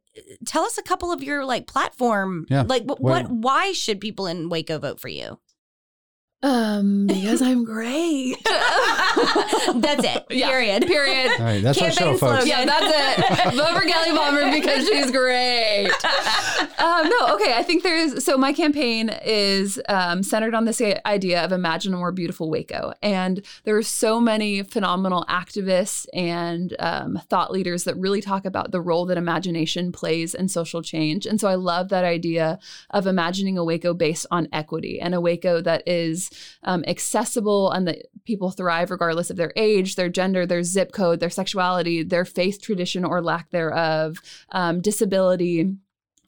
tell 0.46 0.64
us 0.64 0.78
a 0.78 0.82
couple 0.82 1.10
of 1.12 1.22
your 1.22 1.44
like 1.44 1.66
platform 1.66 2.46
Yeah. 2.48 2.62
like 2.66 2.84
what, 2.84 3.00
Where- 3.00 3.22
what 3.24 3.30
why 3.30 3.72
should 3.72 4.00
people 4.00 4.26
in 4.26 4.48
Waco 4.48 4.78
vote 4.78 5.00
for 5.00 5.08
you? 5.08 5.38
Um, 6.44 7.06
because 7.06 7.40
I'm 7.40 7.64
great. 7.64 8.36
That's 8.44 10.04
it. 10.04 10.26
Yeah. 10.28 10.50
Period. 10.50 10.86
Period. 10.86 11.30
All 11.38 11.46
right, 11.46 11.62
that's 11.62 11.80
our 11.80 11.88
Campaign 11.88 12.12
show, 12.12 12.18
folks. 12.18 12.46
Yeah, 12.46 12.66
that's 12.66 12.84
it. 12.86 13.54
Vote 13.54 13.74
for 13.74 13.88
Kelly 13.88 14.14
Bomber 14.14 14.50
because 14.50 14.86
she's 14.86 15.10
great. 15.10 15.90
Um, 16.78 17.08
no, 17.08 17.34
okay. 17.34 17.54
I 17.54 17.62
think 17.62 17.82
there's 17.82 18.24
so 18.24 18.36
my 18.36 18.52
campaign 18.52 19.10
is 19.24 19.80
um, 19.88 20.22
centered 20.22 20.54
on 20.54 20.66
this 20.66 20.82
idea 21.06 21.42
of 21.42 21.52
imagine 21.52 21.94
a 21.94 21.96
more 21.96 22.12
beautiful 22.12 22.50
Waco, 22.50 22.92
and 23.02 23.44
there 23.64 23.76
are 23.76 23.82
so 23.82 24.20
many 24.20 24.62
phenomenal 24.62 25.24
activists 25.30 26.06
and 26.12 26.76
um, 26.78 27.18
thought 27.30 27.52
leaders 27.52 27.84
that 27.84 27.96
really 27.96 28.20
talk 28.20 28.44
about 28.44 28.70
the 28.70 28.82
role 28.82 29.06
that 29.06 29.16
imagination 29.16 29.92
plays 29.92 30.34
in 30.34 30.48
social 30.48 30.82
change. 30.82 31.24
And 31.26 31.40
so 31.40 31.48
I 31.48 31.54
love 31.54 31.88
that 31.88 32.04
idea 32.04 32.58
of 32.90 33.06
imagining 33.06 33.56
a 33.56 33.64
Waco 33.64 33.94
based 33.94 34.26
on 34.30 34.48
equity 34.52 35.00
and 35.00 35.14
a 35.14 35.20
Waco 35.20 35.62
that 35.62 35.82
is 35.86 36.30
um, 36.62 36.84
accessible 36.86 37.70
and 37.70 37.86
that 37.88 38.06
people 38.24 38.50
thrive 38.50 38.90
regardless 38.90 39.30
of 39.30 39.36
their 39.36 39.52
age, 39.56 39.96
their 39.96 40.08
gender, 40.08 40.46
their 40.46 40.62
zip 40.62 40.92
code, 40.92 41.20
their 41.20 41.30
sexuality, 41.30 42.02
their 42.02 42.24
faith 42.24 42.60
tradition 42.60 43.04
or 43.04 43.22
lack 43.22 43.50
thereof, 43.50 44.18
um, 44.50 44.80
disability. 44.80 45.74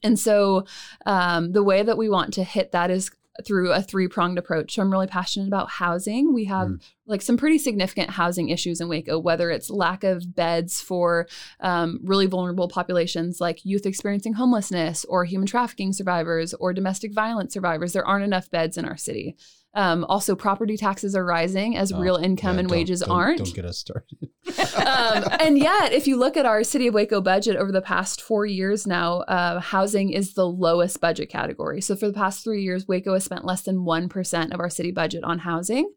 And 0.03 0.19
so 0.19 0.65
um, 1.05 1.53
the 1.53 1.63
way 1.63 1.83
that 1.83 1.97
we 1.97 2.09
want 2.09 2.33
to 2.35 2.43
hit 2.43 2.71
that 2.71 2.91
is 2.91 3.11
through 3.45 3.71
a 3.71 3.81
three 3.81 4.07
pronged 4.07 4.37
approach. 4.37 4.73
So 4.73 4.81
I'm 4.81 4.91
really 4.91 5.07
passionate 5.07 5.47
about 5.47 5.69
housing. 5.69 6.33
We 6.33 6.45
have 6.45 6.71
like 7.05 7.21
some 7.21 7.37
pretty 7.37 7.57
significant 7.57 8.09
housing 8.09 8.49
issues 8.49 8.81
in 8.81 8.89
Waco, 8.89 9.19
whether 9.19 9.51
it's 9.51 9.69
lack 9.69 10.03
of 10.03 10.35
beds 10.35 10.81
for 10.81 11.27
um, 11.59 11.99
really 12.03 12.25
vulnerable 12.25 12.67
populations 12.67 13.39
like 13.39 13.63
youth 13.63 13.85
experiencing 13.85 14.33
homelessness 14.33 15.05
or 15.05 15.25
human 15.25 15.47
trafficking 15.47 15.93
survivors 15.93 16.53
or 16.55 16.73
domestic 16.73 17.13
violence 17.13 17.53
survivors. 17.53 17.93
There 17.93 18.07
aren't 18.07 18.25
enough 18.25 18.49
beds 18.49 18.77
in 18.77 18.85
our 18.85 18.97
city. 18.97 19.37
Um, 19.73 20.05
also, 20.05 20.35
property 20.35 20.75
taxes 20.75 21.15
are 21.15 21.23
rising 21.25 21.77
as 21.77 21.91
Oh, 21.91 21.99
real 21.99 22.15
income 22.15 22.55
yeah, 22.55 22.61
and 22.61 22.69
wages 22.71 23.01
don't- 23.01 23.11
aren't 23.11 23.37
Don't 23.39 23.53
get 23.55 23.65
us 23.65 23.77
started. 23.77 24.17
um, 24.77 25.23
and 25.39 25.57
yet, 25.57 25.91
if 25.93 26.07
you 26.07 26.17
look 26.17 26.35
at 26.35 26.45
our 26.45 26.63
City 26.63 26.87
of 26.87 26.93
Waco 26.95 27.21
budget 27.21 27.57
over 27.57 27.71
the 27.71 27.81
past 27.81 28.21
four 28.21 28.45
years 28.45 28.87
now, 28.87 29.19
uh, 29.21 29.59
housing 29.59 30.09
is 30.11 30.33
the 30.33 30.47
lowest 30.47 30.99
budget 30.99 31.29
category. 31.29 31.81
So 31.81 31.95
for 31.95 32.07
the 32.07 32.13
past 32.13 32.43
three 32.43 32.63
years, 32.63 32.87
Waco 32.87 33.13
has 33.13 33.25
spent 33.25 33.45
less 33.45 33.61
than 33.63 33.79
1% 33.85 34.53
of 34.53 34.59
our 34.59 34.69
city 34.69 34.91
budget 34.91 35.23
on 35.23 35.39
housing. 35.39 35.91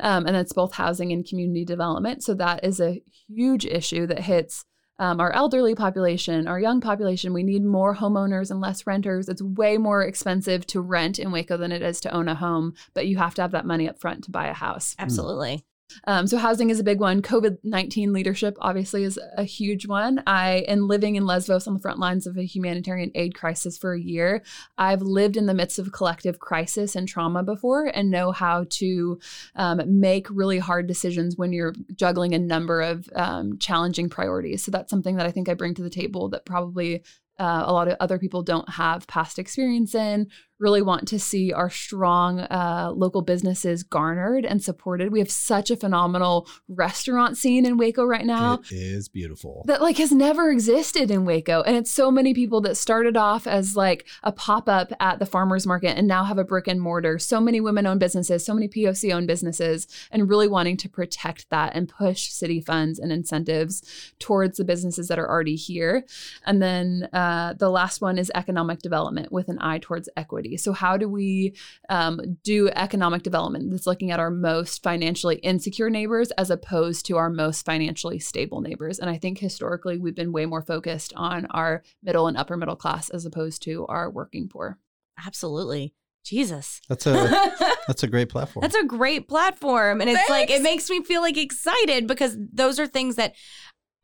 Um, 0.00 0.26
and 0.26 0.34
that's 0.34 0.52
both 0.54 0.72
housing 0.74 1.12
and 1.12 1.26
community 1.28 1.64
development. 1.64 2.22
So 2.24 2.32
that 2.34 2.64
is 2.64 2.80
a 2.80 3.02
huge 3.28 3.66
issue 3.66 4.06
that 4.06 4.20
hits 4.20 4.64
um, 4.98 5.20
our 5.20 5.32
elderly 5.32 5.74
population, 5.74 6.48
our 6.48 6.60
young 6.60 6.80
population. 6.80 7.32
We 7.32 7.42
need 7.42 7.64
more 7.64 7.94
homeowners 7.94 8.50
and 8.50 8.60
less 8.60 8.86
renters. 8.86 9.28
It's 9.28 9.42
way 9.42 9.78
more 9.78 10.02
expensive 10.02 10.66
to 10.68 10.80
rent 10.80 11.18
in 11.18 11.30
Waco 11.30 11.56
than 11.56 11.72
it 11.72 11.82
is 11.82 12.00
to 12.02 12.14
own 12.14 12.28
a 12.28 12.34
home, 12.34 12.74
but 12.94 13.06
you 13.06 13.18
have 13.18 13.34
to 13.34 13.42
have 13.42 13.52
that 13.52 13.66
money 13.66 13.88
up 13.88 14.00
front 14.00 14.24
to 14.24 14.30
buy 14.30 14.48
a 14.48 14.54
house. 14.54 14.96
Absolutely. 14.98 15.64
Um, 16.04 16.26
so 16.26 16.36
housing 16.36 16.70
is 16.70 16.80
a 16.80 16.84
big 16.84 17.00
one. 17.00 17.22
COVID 17.22 17.58
nineteen 17.62 18.12
leadership 18.12 18.56
obviously 18.60 19.04
is 19.04 19.18
a 19.36 19.44
huge 19.44 19.86
one. 19.86 20.22
I 20.26 20.64
am 20.68 20.88
living 20.88 21.16
in 21.16 21.26
Lesbos 21.26 21.66
on 21.66 21.74
the 21.74 21.80
front 21.80 21.98
lines 21.98 22.26
of 22.26 22.36
a 22.36 22.42
humanitarian 22.42 23.10
aid 23.14 23.34
crisis 23.34 23.78
for 23.78 23.92
a 23.92 24.00
year. 24.00 24.42
I've 24.76 25.02
lived 25.02 25.36
in 25.36 25.46
the 25.46 25.54
midst 25.54 25.78
of 25.78 25.92
collective 25.92 26.38
crisis 26.38 26.94
and 26.94 27.08
trauma 27.08 27.42
before, 27.42 27.90
and 27.94 28.10
know 28.10 28.32
how 28.32 28.66
to 28.70 29.18
um, 29.56 29.80
make 30.00 30.26
really 30.30 30.58
hard 30.58 30.86
decisions 30.86 31.36
when 31.36 31.52
you're 31.52 31.74
juggling 31.94 32.34
a 32.34 32.38
number 32.38 32.80
of 32.80 33.08
um, 33.14 33.58
challenging 33.58 34.08
priorities. 34.08 34.62
So 34.62 34.70
that's 34.70 34.90
something 34.90 35.16
that 35.16 35.26
I 35.26 35.30
think 35.30 35.48
I 35.48 35.54
bring 35.54 35.74
to 35.74 35.82
the 35.82 35.90
table 35.90 36.28
that 36.30 36.44
probably 36.44 37.02
uh, 37.38 37.62
a 37.66 37.72
lot 37.72 37.88
of 37.88 37.96
other 38.00 38.18
people 38.18 38.42
don't 38.42 38.68
have 38.68 39.06
past 39.06 39.38
experience 39.38 39.94
in. 39.94 40.28
Really 40.60 40.82
want 40.82 41.06
to 41.08 41.18
see 41.20 41.52
our 41.52 41.70
strong 41.70 42.40
uh, 42.40 42.92
local 42.94 43.22
businesses 43.22 43.82
garnered 43.84 44.44
and 44.44 44.62
supported. 44.62 45.12
We 45.12 45.20
have 45.20 45.30
such 45.30 45.70
a 45.70 45.76
phenomenal 45.76 46.48
restaurant 46.68 47.36
scene 47.36 47.64
in 47.64 47.76
Waco 47.76 48.04
right 48.04 48.26
now 48.26 48.54
It 48.70 48.72
is 48.72 49.08
beautiful. 49.08 49.62
that 49.66 49.80
like 49.80 49.98
has 49.98 50.10
never 50.10 50.50
existed 50.50 51.10
in 51.10 51.24
Waco 51.24 51.62
and 51.62 51.76
it's 51.76 51.90
so 51.92 52.10
many 52.10 52.34
people 52.34 52.60
that 52.62 52.76
started 52.76 53.16
off 53.16 53.46
as 53.46 53.76
like 53.76 54.06
a 54.22 54.32
pop-up 54.32 54.92
at 55.00 55.18
the 55.18 55.26
farmers 55.26 55.66
market 55.66 55.96
and 55.96 56.08
now 56.08 56.24
have 56.24 56.38
a 56.38 56.44
brick 56.44 56.66
and 56.66 56.80
mortar 56.80 57.18
so 57.18 57.40
many 57.40 57.60
women-owned 57.60 58.00
businesses 58.00 58.44
so 58.44 58.54
many 58.54 58.68
POC 58.68 59.12
owned 59.14 59.26
businesses 59.26 59.86
and 60.10 60.28
really 60.28 60.48
wanting 60.48 60.76
to 60.78 60.88
protect 60.88 61.48
that 61.50 61.74
and 61.76 61.88
push 61.88 62.30
city 62.30 62.60
funds 62.60 62.98
and 62.98 63.12
incentives 63.12 63.82
towards 64.18 64.58
the 64.58 64.64
businesses 64.64 65.08
that 65.08 65.18
are 65.18 65.28
already 65.28 65.56
here 65.56 66.04
and 66.46 66.60
then 66.62 67.08
uh, 67.12 67.52
the 67.54 67.70
last 67.70 68.00
one 68.00 68.18
is 68.18 68.30
economic 68.34 68.80
development 68.80 69.30
with 69.30 69.48
an 69.48 69.58
eye 69.60 69.78
towards 69.78 70.08
equity 70.16 70.47
so 70.56 70.72
how 70.72 70.96
do 70.96 71.08
we 71.08 71.54
um, 71.88 72.20
do 72.42 72.68
economic 72.70 73.22
development 73.22 73.70
that's 73.70 73.86
looking 73.86 74.10
at 74.10 74.20
our 74.20 74.30
most 74.30 74.82
financially 74.82 75.36
insecure 75.36 75.90
neighbors 75.90 76.30
as 76.32 76.50
opposed 76.50 77.06
to 77.06 77.16
our 77.16 77.30
most 77.30 77.64
financially 77.64 78.18
stable 78.18 78.60
neighbors. 78.60 78.98
And 78.98 79.10
I 79.10 79.18
think 79.18 79.38
historically 79.38 79.98
we've 79.98 80.14
been 80.14 80.32
way 80.32 80.46
more 80.46 80.62
focused 80.62 81.12
on 81.16 81.46
our 81.46 81.82
middle 82.02 82.26
and 82.26 82.36
upper 82.36 82.56
middle 82.56 82.76
class 82.76 83.10
as 83.10 83.24
opposed 83.24 83.62
to 83.62 83.86
our 83.86 84.10
working 84.10 84.48
poor. 84.48 84.78
Absolutely. 85.26 85.94
Jesus. 86.24 86.80
That's 86.88 87.06
a 87.06 87.74
that's 87.86 88.02
a 88.02 88.06
great 88.06 88.28
platform. 88.28 88.62
That's 88.62 88.74
a 88.74 88.84
great 88.84 89.28
platform. 89.28 90.00
And 90.00 90.10
it's 90.10 90.28
like, 90.28 90.50
it 90.50 90.62
makes 90.62 90.90
me 90.90 91.02
feel 91.02 91.22
like 91.22 91.38
excited 91.38 92.06
because 92.06 92.36
those 92.52 92.78
are 92.78 92.86
things 92.86 93.16
that 93.16 93.34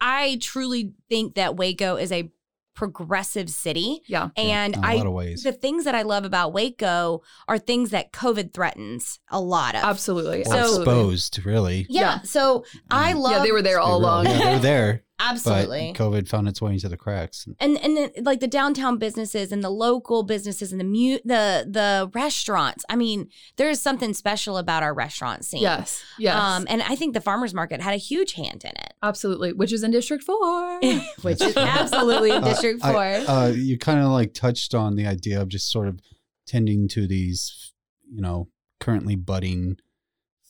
I 0.00 0.38
truly 0.40 0.92
think 1.08 1.34
that 1.34 1.56
Waco 1.56 1.96
is 1.96 2.12
a 2.12 2.30
progressive 2.74 3.48
city. 3.48 4.00
Yeah. 4.06 4.30
And 4.36 4.74
in 4.74 4.84
a 4.84 4.86
I, 4.86 4.94
lot 4.96 5.06
of 5.06 5.12
ways. 5.12 5.42
the 5.42 5.52
things 5.52 5.84
that 5.84 5.94
I 5.94 6.02
love 6.02 6.24
about 6.24 6.52
Waco 6.52 7.22
are 7.48 7.58
things 7.58 7.90
that 7.90 8.12
COVID 8.12 8.52
threatens 8.52 9.20
a 9.30 9.40
lot 9.40 9.74
of. 9.74 9.84
Absolutely. 9.84 10.42
Or 10.42 10.44
So- 10.44 10.52
absolutely. 10.52 10.82
exposed, 10.82 11.46
really. 11.46 11.86
Yeah. 11.88 12.00
Yeah. 12.00 12.22
So 12.22 12.64
I 12.90 13.12
mm. 13.12 13.20
love. 13.20 13.32
Yeah, 13.32 13.42
they 13.44 13.52
were 13.52 13.62
there 13.62 13.80
all 13.80 13.96
along. 13.98 14.26
Yeah, 14.26 14.38
they 14.38 14.52
were 14.54 14.58
there. 14.58 15.02
Absolutely. 15.20 15.94
But 15.96 16.04
COVID 16.04 16.28
found 16.28 16.48
its 16.48 16.60
way 16.60 16.72
into 16.72 16.88
the 16.88 16.96
cracks. 16.96 17.46
and 17.60 17.78
and 17.78 17.96
then, 17.96 18.10
like 18.22 18.40
the 18.40 18.48
downtown 18.48 18.98
businesses 18.98 19.52
and 19.52 19.62
the 19.62 19.70
local 19.70 20.22
businesses 20.24 20.72
and 20.72 20.80
the 20.80 20.84
mu- 20.84 21.18
the 21.24 21.66
the 21.70 22.10
restaurants. 22.14 22.84
I 22.88 22.96
mean, 22.96 23.28
there 23.56 23.70
is 23.70 23.80
something 23.80 24.12
special 24.12 24.58
about 24.58 24.82
our 24.82 24.92
restaurant 24.92 25.44
scene. 25.44 25.62
Yes. 25.62 26.02
Yes. 26.18 26.34
Um, 26.36 26.66
and 26.68 26.82
I 26.82 26.96
think 26.96 27.14
the 27.14 27.20
farmers 27.20 27.54
market 27.54 27.80
had 27.80 27.94
a 27.94 27.98
huge 27.98 28.32
hand 28.34 28.64
in 28.64 28.70
it, 28.72 28.94
absolutely. 29.02 29.52
Which 29.52 29.72
is 29.72 29.82
in 29.84 29.92
District 29.92 30.22
4. 30.24 30.80
which 31.22 31.40
is 31.40 31.56
absolutely 31.56 32.30
in 32.32 32.42
Uh, 32.42 32.48
District 32.48 32.84
I- 32.84 32.92
Four. 33.24 33.30
uh, 33.34 33.48
you 33.48 33.78
kind 33.78 34.00
of 34.00 34.06
like 34.10 34.34
touched 34.34 34.74
on 34.74 34.96
the 34.96 35.06
idea 35.06 35.40
of 35.40 35.48
just 35.48 35.70
sort 35.70 35.88
of 35.88 36.00
tending 36.46 36.88
to 36.88 37.06
these, 37.06 37.72
you 38.12 38.20
know, 38.20 38.48
currently 38.80 39.14
budding 39.16 39.76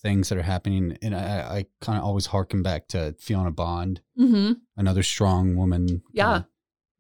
things 0.05 0.29
that 0.29 0.39
are 0.39 0.43
happening. 0.43 0.97
And 1.03 1.17
I, 1.17 1.41
I 1.59 1.67
kind 1.81 1.99
of 1.99 2.05
always 2.05 2.27
harken 2.27 2.63
back 2.63 2.87
to 2.89 3.17
Fiona 3.19 3.51
Bond, 3.51 4.01
mm-hmm. 4.17 4.53
another 4.77 5.03
strong 5.03 5.57
woman, 5.57 6.03
Yeah. 6.13 6.25
kinda, 6.25 6.49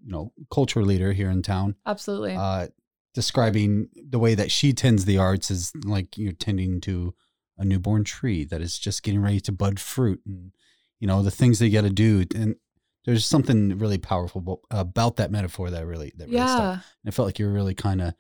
you 0.04 0.10
know, 0.12 0.32
culture 0.52 0.82
leader 0.82 1.12
here 1.12 1.30
in 1.30 1.42
town. 1.42 1.76
Absolutely. 1.86 2.34
uh, 2.34 2.66
describing 3.14 3.88
the 3.94 4.18
way 4.18 4.34
that 4.34 4.50
she 4.50 4.72
tends 4.72 5.04
the 5.04 5.18
arts 5.18 5.50
is 5.50 5.72
like 5.84 6.18
you're 6.18 6.32
tending 6.32 6.80
to 6.80 7.14
a 7.56 7.64
newborn 7.64 8.02
tree 8.02 8.44
that 8.44 8.60
is 8.60 8.76
just 8.78 9.04
getting 9.04 9.22
ready 9.22 9.38
to 9.38 9.52
bud 9.52 9.78
fruit 9.78 10.20
and 10.26 10.50
you 10.98 11.06
know 11.06 11.22
the 11.22 11.30
things 11.30 11.60
they 11.60 11.70
got 11.70 11.82
to 11.82 11.90
do 11.90 12.24
and 12.34 12.56
there's 13.04 13.24
something 13.24 13.78
really 13.78 13.98
powerful 13.98 14.60
about 14.72 15.14
that 15.16 15.30
metaphor 15.30 15.70
that 15.70 15.86
really 15.86 16.12
that 16.16 16.26
really 16.28 16.38
stuck. 16.40 16.58
yeah. 16.58 16.72
and 16.72 16.80
I 17.06 17.10
felt 17.12 17.26
like 17.26 17.38
you're 17.38 17.52
really 17.52 17.74
kind 17.74 18.00
of 18.02 18.14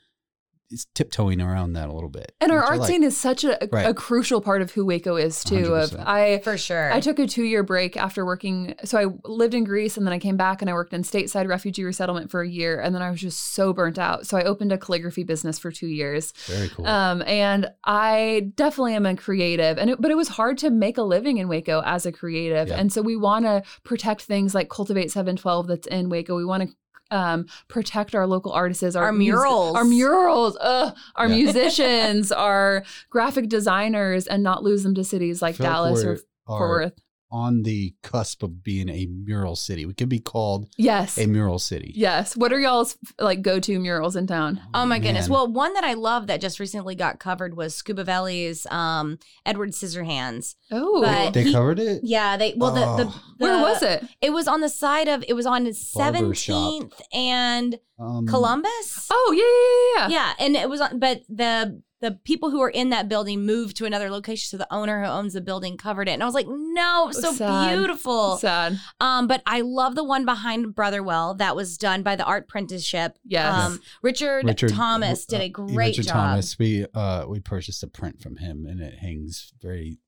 tiptoeing 0.94 1.40
around 1.40 1.72
that 1.74 1.88
a 1.88 1.92
little 1.92 2.08
bit 2.10 2.32
And 2.40 2.50
our 2.52 2.62
art 2.62 2.78
like. 2.80 2.88
scene 2.88 3.02
is 3.02 3.16
such 3.16 3.44
a, 3.44 3.62
a, 3.64 3.68
Right. 3.68 3.86
a 3.88 3.94
crucial 3.94 4.40
part 4.40 4.62
of 4.62 4.70
who 4.72 4.84
Waco 4.84 5.16
is 5.16 5.42
too. 5.44 5.74
Of 5.74 5.90
100%. 5.90 6.04
I 6.06 6.38
For 6.40 6.56
sure. 6.58 6.92
I 6.92 7.00
took 7.00 7.18
a 7.18 7.26
two 7.26 7.44
year 7.44 7.62
break 7.62 7.96
after 7.96 8.24
working. 8.24 8.74
So 8.84 8.98
I 8.98 9.06
lived 9.28 9.54
in 9.54 9.64
Greece 9.64 9.96
and 9.96 10.06
then 10.06 10.12
I 10.12 10.18
came 10.18 10.36
back 10.36 10.60
and 10.62 10.70
I 10.70 10.74
worked 10.74 10.92
in 10.92 11.02
stateside 11.02 11.48
refugee 11.48 11.84
resettlement 11.84 12.30
for 12.30 12.40
a 12.42 12.48
year. 12.48 12.80
And 12.80 12.94
then 12.94 13.02
I 13.02 13.10
was 13.10 13.20
just 13.20 13.54
so 13.54 13.72
burnt 13.72 13.98
out. 13.98 14.26
So 14.26 14.36
I 14.36 14.44
opened 14.44 14.72
a 14.72 14.78
calligraphy 14.78 15.24
business 15.24 15.58
for 15.58 15.70
two 15.70 15.86
years. 15.88 16.32
very 16.46 16.68
cool 16.68 16.86
Um, 16.86 17.22
and 17.26 17.70
I 17.84 18.52
definitely 18.56 18.94
am 18.94 19.06
a 19.06 19.16
creative, 19.16 19.78
and 19.78 19.90
it, 19.90 20.00
but 20.00 20.10
it 20.10 20.16
was 20.16 20.28
hard 20.28 20.58
to 20.58 20.70
make 20.70 20.98
a 20.98 21.02
living 21.02 21.38
in 21.38 21.48
Waco 21.48 21.82
as 21.84 22.06
a 22.06 22.12
creative. 22.12 22.68
Yeah. 22.68 22.78
And 22.78 22.92
so 22.92 23.02
we 23.02 23.16
want 23.16 23.44
to 23.44 23.62
protect 23.84 24.22
things 24.22 24.54
like 24.54 24.68
Cultivate 24.68 25.10
712 25.10 25.66
that's 25.66 25.86
in 25.86 26.08
Waco. 26.08 26.36
We 26.36 26.44
want 26.44 26.68
to 26.68 26.74
um, 27.14 27.46
protect 27.68 28.14
our 28.14 28.26
local 28.26 28.52
artists, 28.52 28.96
our, 28.96 29.04
Our 29.04 29.12
mus- 29.12 29.28
murals. 29.28 29.76
our 29.76 29.84
murals, 29.84 30.56
ugh, 30.60 30.94
our 31.16 31.28
Yeah. 31.28 31.34
musicians, 31.44 32.32
our 32.32 32.84
graphic 33.10 33.48
designers, 33.48 34.26
and 34.26 34.42
not 34.42 34.62
lose 34.62 34.82
them 34.82 34.94
to 34.96 35.04
cities 35.04 35.40
like 35.40 35.54
I 35.54 35.58
feel 35.58 35.66
like 35.66 35.72
Dallas 35.74 36.02
or 36.04 36.06
we're- 36.08 36.20
Fort 36.46 36.60
Worth. 36.70 36.92
On 37.34 37.64
the 37.64 37.92
cusp 38.04 38.44
of 38.44 38.62
being 38.62 38.88
a 38.88 39.06
mural 39.06 39.56
city 39.56 39.84
we 39.84 39.92
could 39.92 40.08
be 40.08 40.20
called 40.20 40.68
Yes. 40.78 41.18
a 41.18 41.26
mural 41.26 41.58
city 41.58 41.90
Yes. 41.96 42.36
What 42.36 42.52
are 42.52 42.60
y'all's 42.60 42.96
like 43.18 43.42
go 43.42 43.58
to 43.58 43.78
murals 43.80 44.14
in 44.14 44.28
town? 44.28 44.60
Oh 44.72 44.86
my 44.86 45.00
goodness. 45.00 45.28
Well, 45.28 45.50
one 45.50 45.74
that 45.74 45.82
I 45.82 45.94
love 45.94 46.28
that 46.28 46.40
just 46.40 46.60
recently 46.60 46.94
got 46.94 47.18
covered 47.18 47.56
was 47.56 47.74
Scuba 47.74 48.04
Valley's 48.04 48.66
um, 48.70 49.18
Edward 49.44 49.70
Scissorhands. 49.70 50.54
Oh, 50.70 51.02
But- 51.02 51.32
they 51.34 51.42
he- 51.44 51.52
covered 51.52 51.80
it 51.80 52.02
Yeah, 52.04 52.36
they 52.36 52.54
well 52.56 52.72
the, 52.72 52.80
the, 53.04 53.10
Oh. 53.10 53.20
the 53.38 53.44
where 53.44 53.58
was 53.60 53.82
it? 53.82 54.04
It 54.22 54.30
was 54.30 54.46
on 54.46 54.60
the 54.60 54.68
side 54.68 55.08
of 55.08 55.24
it 55.26 55.32
was 55.34 55.46
on 55.46 55.64
the 55.64 55.76
Barber 55.94 56.34
shop. 56.34 56.54
17th 56.54 57.00
and 57.12 57.78
um, 57.98 58.26
Columbus. 58.28 59.08
Oh 59.10 59.32
yeah, 59.36 59.44
yeah, 59.44 60.08
yeah, 60.08 60.08
yeah. 60.08 60.34
Yeah, 60.38 60.44
and 60.46 60.56
it 60.56 60.68
was 60.68 60.80
on 60.80 60.98
but 61.00 61.22
the 61.28 61.82
the 62.04 62.12
people 62.12 62.50
who 62.50 62.58
were 62.58 62.68
in 62.68 62.90
that 62.90 63.08
building 63.08 63.46
moved 63.46 63.76
to 63.78 63.86
another 63.86 64.10
location 64.10 64.46
so 64.46 64.58
the 64.58 64.72
owner 64.72 65.02
who 65.02 65.08
owns 65.08 65.32
the 65.32 65.40
building 65.40 65.78
covered 65.78 66.06
it. 66.06 66.12
And 66.12 66.22
I 66.22 66.26
was 66.26 66.34
like, 66.34 66.46
"No, 66.46 67.08
so 67.12 67.32
Sad. 67.32 67.74
beautiful." 67.74 68.36
Sad. 68.36 68.78
Um, 69.00 69.26
but 69.26 69.42
I 69.46 69.62
love 69.62 69.94
the 69.94 70.04
one 70.04 70.26
behind 70.26 70.74
Brotherwell 70.74 71.34
that 71.36 71.56
was 71.56 71.78
done 71.78 72.02
by 72.02 72.14
the 72.14 72.24
art 72.24 72.44
apprenticeship. 72.44 73.18
Yes. 73.24 73.54
Um, 73.54 73.80
Richard, 74.02 74.44
Richard 74.44 74.70
Thomas 74.70 75.24
did 75.24 75.40
uh, 75.40 75.44
a 75.44 75.48
great 75.48 75.68
job. 75.68 75.78
Richard 75.78 76.04
job. 76.04 76.12
Thomas. 76.14 76.58
We 76.58 76.86
uh 76.92 77.24
we 77.26 77.40
purchased 77.40 77.82
a 77.82 77.86
print 77.86 78.20
from 78.20 78.36
him, 78.36 78.66
and 78.66 78.80
it 78.82 78.98
hangs 78.98 79.54
very 79.62 79.98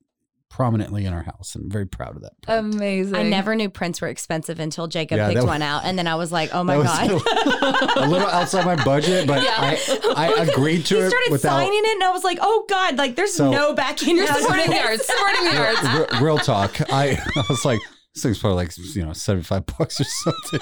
prominently 0.56 1.04
in 1.04 1.12
our 1.12 1.22
house, 1.22 1.54
and 1.54 1.64
I'm 1.64 1.70
very 1.70 1.86
proud 1.86 2.16
of 2.16 2.22
that. 2.22 2.40
Print. 2.40 2.74
Amazing. 2.74 3.14
I 3.14 3.24
never 3.24 3.54
knew 3.54 3.68
prints 3.68 4.00
were 4.00 4.08
expensive 4.08 4.58
until 4.58 4.86
Jacob 4.86 5.18
Yeah, 5.18 5.28
picked 5.28 5.40
that 5.40 5.46
one 5.46 5.60
out, 5.60 5.82
and 5.84 5.98
then 5.98 6.06
I 6.06 6.14
was 6.14 6.32
like, 6.32 6.48
"Oh 6.54 6.64
my 6.64 6.78
That 6.78 7.10
was 7.10 7.22
god!" 7.22 7.96
a 7.98 8.08
little 8.08 8.26
outside 8.26 8.64
my 8.64 8.82
budget, 8.82 9.26
but 9.26 9.42
Yeah. 9.42 9.52
I 9.58 9.78
I 10.16 10.44
agreed 10.50 10.86
to 10.86 10.94
he 10.94 11.00
it 11.02 11.10
started 11.10 11.30
without 11.30 11.58
signing 11.60 11.82
it, 11.84 11.94
and 11.96 12.04
I 12.04 12.10
was 12.10 12.24
like, 12.24 12.38
"Oh 12.40 12.64
god!" 12.70 12.96
Like, 12.96 13.16
there's 13.16 13.34
So- 13.34 13.50
no 13.50 13.74
backing. 13.74 14.16
You're 14.16 14.26
supporting 14.28 14.66
the 14.66 14.72
this. 14.72 14.86
arts. 14.86 15.06
Supporting 15.06 15.44
the 15.44 15.58
arts. 15.58 16.12
Re- 16.14 16.20
real 16.24 16.38
talk. 16.38 16.80
I, 16.90 17.18
I 17.36 17.42
was 17.50 17.64
like, 17.66 17.80
this 18.14 18.22
thing's 18.22 18.38
probably 18.38 18.56
like 18.64 18.72
you 18.96 19.04
know 19.04 19.12
seventy 19.12 19.44
five 19.44 19.66
bucks 19.66 20.00
or 20.00 20.04
something. 20.04 20.60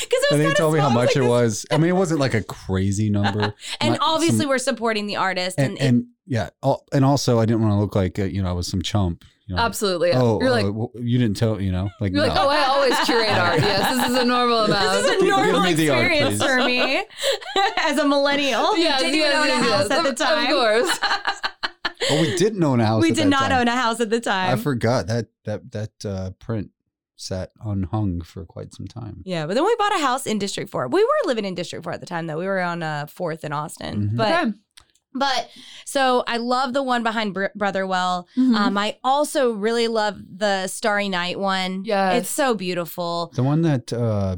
Because 0.00 0.24
and 0.32 0.40
they 0.40 0.52
told 0.54 0.74
me 0.74 0.80
how 0.80 0.88
of 0.88 0.94
much 0.94 1.14
it 1.16 1.22
was. 1.22 1.64
I 1.70 1.76
mean, 1.76 1.90
it 1.90 1.94
wasn't 1.96 2.20
like 2.20 2.32
a 2.34 2.42
crazy 2.42 3.08
number. 3.10 3.54
And 3.80 3.92
Not 3.92 4.00
obviously, 4.02 4.40
some- 4.40 4.48
we're 4.48 4.58
supporting 4.58 5.06
the 5.06 5.16
artist. 5.16 5.58
And, 5.58 5.78
and, 5.78 5.88
and 5.96 6.04
yeah, 6.26 6.50
al- 6.62 6.84
and 6.92 7.04
also 7.04 7.38
I 7.38 7.46
didn't 7.46 7.62
want 7.62 7.72
to 7.72 7.78
look 7.78 7.94
like 7.94 8.18
uh, 8.18 8.24
you 8.24 8.42
know 8.42 8.48
I 8.48 8.52
was 8.52 8.68
some 8.68 8.82
chump. 8.82 9.24
You 9.48 9.54
know, 9.54 9.62
Absolutely. 9.62 10.08
yeah. 10.08 10.20
Oh, 10.20 10.40
You're 10.40 10.50
like, 10.50 10.64
oh, 10.66 10.72
well, 10.72 10.90
you 11.00 11.18
didn't 11.18 11.36
tell 11.36 11.60
you 11.60 11.70
know 11.70 11.88
like 12.00 12.12
you're 12.12 12.26
like, 12.26 12.34
no. 12.34 12.46
oh, 12.46 12.48
I 12.48 12.64
always 12.64 12.98
curate 13.06 13.28
art. 13.38 13.60
Yes, 13.60 13.96
this 13.96 14.10
is 14.10 14.16
a 14.16 14.24
normal 14.24 14.64
amount. 14.64 14.92
this 15.04 15.12
is 15.12 15.22
a 15.22 15.26
normal 15.26 15.60
me 15.60 15.72
the 15.74 15.90
art, 15.90 16.04
experience 16.10 16.42
for 16.44 16.64
me 16.64 17.04
as 17.78 17.96
a 17.98 18.06
millennial. 18.08 18.76
Yes, 18.76 19.00
who 19.00 19.06
didn't 19.06 19.20
yes, 19.20 19.34
even 19.34 19.40
own 19.40 19.46
yes, 19.46 19.66
a 19.66 19.72
house 19.72 19.86
yes. 19.88 19.98
at 19.98 20.04
the 20.04 20.24
time. 20.24 20.46
Of 20.46 20.50
course. 20.50 20.98
oh, 22.10 22.20
we 22.22 22.36
didn't 22.36 22.62
own 22.64 22.80
a 22.80 22.86
house. 22.86 23.02
we 23.02 23.10
at 23.10 23.14
did 23.14 23.24
that 23.26 23.28
not 23.28 23.48
time. 23.50 23.60
own 23.60 23.68
a 23.68 23.76
house 23.76 24.00
at 24.00 24.10
the 24.10 24.20
time. 24.20 24.58
I 24.58 24.60
forgot 24.60 25.06
that 25.06 25.26
that 25.44 25.70
that 25.72 26.04
uh, 26.04 26.30
print 26.40 26.70
sat 27.14 27.50
unhung 27.64 28.20
for 28.22 28.44
quite 28.44 28.74
some 28.74 28.86
time. 28.88 29.22
Yeah, 29.24 29.46
but 29.46 29.54
then 29.54 29.64
we 29.64 29.74
bought 29.76 29.94
a 29.94 30.00
house 30.02 30.26
in 30.26 30.38
District 30.40 30.68
Four. 30.70 30.88
We 30.88 31.02
were 31.02 31.26
living 31.28 31.44
in 31.44 31.54
District 31.54 31.82
Four 31.84 31.92
at 31.92 32.00
the 32.00 32.06
time, 32.06 32.26
though. 32.26 32.36
We 32.38 32.46
were 32.46 32.60
on 32.60 32.82
uh, 32.82 33.06
Fourth 33.06 33.44
in 33.44 33.52
Austin, 33.52 34.10
Mhm. 34.10 34.16
but 34.16 34.32
Okay. 34.48 34.52
But 35.18 35.48
so 35.84 36.24
I 36.26 36.36
love 36.38 36.72
the 36.72 36.82
one 36.82 37.02
behind 37.02 37.34
Br- 37.34 37.46
Brotherwell. 37.54 38.28
Mhm. 38.36 38.54
Um, 38.54 38.78
I 38.78 38.98
also 39.04 39.52
really 39.52 39.88
love 39.88 40.18
the 40.36 40.66
Starry 40.66 41.08
Night 41.08 41.38
one. 41.38 41.84
Yeah, 41.84 42.12
it's 42.12 42.30
so 42.30 42.54
beautiful. 42.54 43.32
The 43.34 43.42
one 43.42 43.62
that 43.62 43.92
uh, 43.92 44.36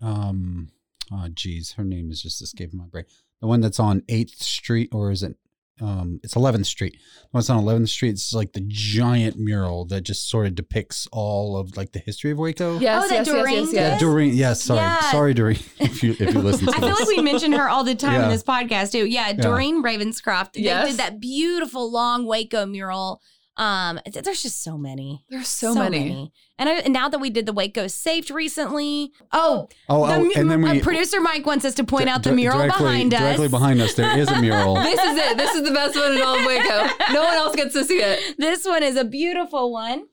um, 0.00 0.68
oh 1.12 1.28
geez, 1.32 1.72
her 1.72 1.84
name 1.84 2.10
is 2.10 2.22
just 2.22 2.40
escaping 2.42 2.78
my 2.78 2.86
brain. 2.86 3.04
The 3.40 3.46
one 3.46 3.60
that's 3.60 3.80
on 3.80 4.02
Eighth 4.08 4.42
Street, 4.42 4.88
or 4.92 5.10
is 5.10 5.22
it? 5.22 5.36
Um, 5.80 6.20
it's 6.22 6.34
Eleventh 6.36 6.66
Street. 6.66 6.92
The 6.94 7.28
one 7.30 7.40
that's 7.40 7.50
on 7.50 7.58
Eleventh 7.58 7.88
Street. 7.90 8.10
It's 8.10 8.32
like 8.32 8.52
the 8.52 8.64
giant 8.66 9.38
mural 9.38 9.84
that 9.86 10.00
just 10.02 10.28
sort 10.28 10.46
of 10.46 10.54
depicts 10.54 11.06
all 11.12 11.56
of 11.56 11.76
like 11.76 11.92
the 11.92 11.98
history 11.98 12.30
of 12.32 12.38
Waco. 12.38 12.78
Yes, 12.78 13.04
Oh, 13.04 13.08
that 13.08 13.14
yes, 13.14 13.26
yes, 13.26 13.34
Doreen 13.36 13.54
yes, 13.56 13.66
did? 13.70 13.74
yes. 13.76 14.00
Doreen, 14.00 14.34
yes, 14.34 14.62
sorry, 14.62 14.80
Yeah. 14.80 15.10
sorry, 15.10 15.34
Doreen. 15.34 15.58
If 15.80 16.02
you 16.02 16.12
if 16.12 16.20
you 16.34 16.40
listen 16.40 16.66
to 16.66 16.72
I 16.74 16.78
feel 16.80 16.88
this, 16.90 16.98
like 17.00 17.08
we 17.16 17.22
mention 17.22 17.52
her 17.52 17.68
all 17.68 17.82
the 17.84 17.94
time 17.94 18.20
in 18.22 18.28
this 18.28 18.42
podcast 18.42 18.92
too. 18.92 19.06
Yeah, 19.06 19.32
Doreen 19.32 19.82
Ravenscroft. 19.82 20.52
They 20.54 20.62
Yes. 20.62 20.88
did 20.90 20.96
that 20.98 21.20
beautiful 21.20 21.90
long 21.90 22.24
Waco 22.26 22.66
mural. 22.66 23.20
Um, 23.58 23.98
there's 24.06 24.42
just 24.42 24.62
so 24.62 24.78
many. 24.78 25.24
There's 25.28 25.48
so, 25.48 25.74
many. 25.74 26.32
And, 26.60 26.68
I, 26.68 26.74
and 26.74 26.92
now 26.92 27.08
that 27.08 27.18
we 27.18 27.28
did 27.28 27.44
the 27.44 27.52
Waco 27.52 27.88
Saved 27.88 28.30
recently, 28.30 29.12
oh, 29.32 29.68
oh, 29.88 30.06
the 30.06 30.14
oh, 30.14 30.30
and 30.36 30.48
then 30.48 30.64
uh, 30.64 30.80
producer 30.80 31.20
Mike 31.20 31.44
wants 31.44 31.64
us 31.64 31.74
to 31.74 31.84
point 31.84 32.06
di- 32.06 32.10
out 32.12 32.22
the 32.22 32.30
di- 32.30 32.36
mural 32.36 32.58
directly, 32.58 32.84
behind 32.84 33.14
us. 33.14 33.20
Directly 33.20 33.48
behind 33.48 33.80
us, 33.80 33.94
there 33.94 34.16
is 34.16 34.28
a 34.28 34.40
mural. 34.40 34.76
This 34.88 35.00
is 35.00 35.18
it. 35.18 35.36
This 35.36 35.54
is 35.56 35.68
the 35.68 35.74
best 35.74 35.96
one 35.96 36.14
in 36.14 36.22
all 36.22 36.38
of 36.38 36.44
Waco. 36.46 37.12
No 37.12 37.24
one 37.24 37.34
else 37.34 37.56
gets 37.56 37.74
to 37.74 37.84
see 37.84 37.98
it. 37.98 38.36
This 38.38 38.64
one 38.64 38.82
is 38.82 38.96
a 38.96 39.04
beautiful 39.04 39.72
one. 39.72 40.06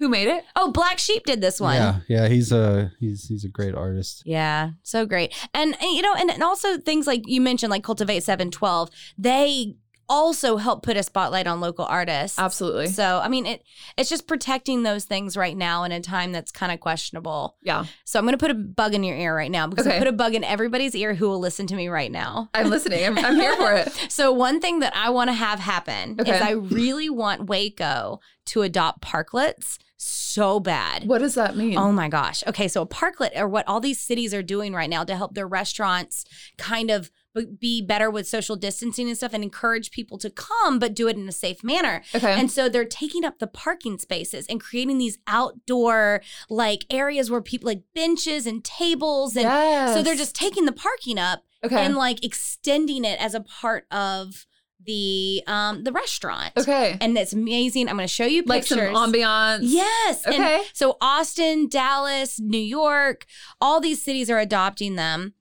Who 0.00 0.08
made 0.08 0.26
it? 0.26 0.42
Oh, 0.56 0.72
Black 0.72 0.98
Sheep 0.98 1.24
did 1.24 1.40
this 1.40 1.60
one. 1.60 1.76
Yeah, 1.76 2.00
yeah, 2.08 2.28
he's 2.28 2.50
a 2.50 2.90
he's 2.98 3.28
he's 3.28 3.44
a 3.44 3.48
great 3.48 3.76
artist. 3.76 4.24
Yeah, 4.26 4.70
so 4.82 5.06
great. 5.06 5.32
And, 5.54 5.80
and, 5.80 5.92
you 5.92 6.02
know, 6.02 6.14
and, 6.14 6.28
and 6.28 6.42
also 6.42 6.76
things 6.78 7.06
like 7.06 7.22
you 7.26 7.40
mentioned, 7.40 7.70
like 7.70 7.84
Cultivate 7.84 8.24
712, 8.24 8.90
they 9.16 9.76
also 10.12 10.58
help 10.58 10.82
put 10.82 10.96
a 10.98 11.02
spotlight 11.02 11.46
on 11.46 11.60
local 11.60 11.86
artists. 11.86 12.38
Absolutely. 12.38 12.88
So, 12.88 13.20
I 13.24 13.28
mean, 13.28 13.46
it 13.46 13.64
it's 13.96 14.10
just 14.10 14.26
protecting 14.28 14.82
those 14.82 15.04
things 15.06 15.36
right 15.36 15.56
now 15.56 15.84
in 15.84 15.92
a 15.92 16.00
time 16.00 16.32
that's 16.32 16.52
kind 16.52 16.70
of 16.70 16.80
questionable. 16.80 17.56
Yeah. 17.62 17.86
So, 18.04 18.18
I'm 18.18 18.24
going 18.26 18.34
to 18.34 18.38
put 18.38 18.50
a 18.50 18.54
bug 18.54 18.94
in 18.94 19.02
your 19.04 19.16
ear 19.16 19.34
right 19.34 19.50
now 19.50 19.66
because 19.66 19.86
I 19.86 19.90
Okay. 19.92 19.98
put 19.98 20.08
a 20.08 20.12
bug 20.12 20.34
in 20.34 20.44
everybody's 20.44 20.94
ear 20.94 21.14
who 21.14 21.28
will 21.28 21.40
listen 21.40 21.66
to 21.68 21.74
me 21.74 21.88
right 21.88 22.12
now. 22.12 22.50
I'm 22.54 22.68
listening. 22.68 23.04
I'm, 23.04 23.16
I'm 23.18 23.36
here 23.36 23.56
for 23.56 23.72
it. 23.72 23.88
So, 24.12 24.30
one 24.32 24.60
thing 24.60 24.80
that 24.80 24.94
I 24.94 25.08
want 25.10 25.28
to 25.28 25.34
have 25.34 25.58
happen 25.58 26.16
Okay. 26.20 26.36
is 26.36 26.42
I 26.42 26.50
really 26.50 27.08
want 27.08 27.46
Waco 27.46 28.20
to 28.46 28.62
adopt 28.62 29.00
parklets 29.02 29.78
so 29.96 30.58
bad. 30.60 31.06
What 31.06 31.18
does 31.18 31.34
that 31.36 31.56
mean? 31.56 31.78
Oh 31.78 31.92
my 31.92 32.08
gosh. 32.08 32.42
Okay, 32.46 32.66
so 32.68 32.82
a 32.82 32.86
parklet 32.86 33.36
are 33.38 33.48
what 33.48 33.66
all 33.68 33.78
these 33.80 34.00
cities 34.00 34.34
are 34.34 34.42
doing 34.42 34.74
right 34.74 34.90
now 34.90 35.04
to 35.04 35.14
help 35.16 35.34
their 35.34 35.46
restaurants 35.46 36.24
kind 36.58 36.90
of 36.90 37.10
b- 37.34 37.46
be 37.60 37.82
better 37.82 38.10
with 38.10 38.26
social 38.28 38.56
distancing 38.56 39.08
and 39.08 39.16
stuff 39.16 39.32
and 39.34 39.42
encourage 39.42 39.90
people 39.90 40.18
to 40.18 40.30
come 40.30 40.78
but 40.78 40.94
do 40.94 41.08
it 41.08 41.16
in 41.16 41.28
a 41.28 41.32
safe 41.32 41.62
manner. 41.64 42.02
Okay. 42.14 42.32
And 42.38 42.50
so 42.50 42.68
they're 42.68 42.84
taking 42.84 43.24
up 43.24 43.38
the 43.38 43.46
parking 43.46 43.98
spaces 43.98 44.46
and 44.48 44.60
creating 44.60 44.98
these 44.98 45.18
outdoor 45.26 46.22
like 46.50 46.84
areas 46.90 47.30
where 47.30 47.40
people 47.42 47.66
like 47.66 47.82
benches 47.94 48.46
and 48.46 48.64
tables 48.64 49.36
and 49.36 49.92
so 49.94 50.02
they're 50.02 50.14
just 50.16 50.34
taking 50.34 50.64
the 50.64 50.72
parking 50.72 51.18
up 51.18 51.42
Okay. 51.64 51.76
and 51.84 51.94
like 51.94 52.24
extending 52.24 53.04
it 53.04 53.20
as 53.20 53.34
a 53.34 53.40
part 53.40 53.86
of 53.92 54.46
the 54.84 55.44
um 55.46 55.84
the 55.84 55.92
restaurant. 55.92 56.52
Okay. 56.56 56.96
And 57.00 57.16
it's 57.16 57.32
amazing. 57.32 57.88
I'm 57.88 57.94
going 57.96 58.08
to 58.08 58.12
show 58.12 58.24
you 58.26 58.42
like 58.46 58.64
some 58.64 58.80
pictures. 58.80 58.96
ambiance. 58.96 59.60
Yes. 59.62 60.24
And 60.26 60.34
Okay. 60.34 60.62
so 60.72 60.96
Austin, 61.00 61.68
Dallas, 61.68 62.40
New 62.40 62.58
York, 62.58 63.26
all 63.60 63.80
these 63.80 64.02
cities 64.04 64.28
are 64.28 64.40
adopting 64.40 64.96
them. 64.96 65.34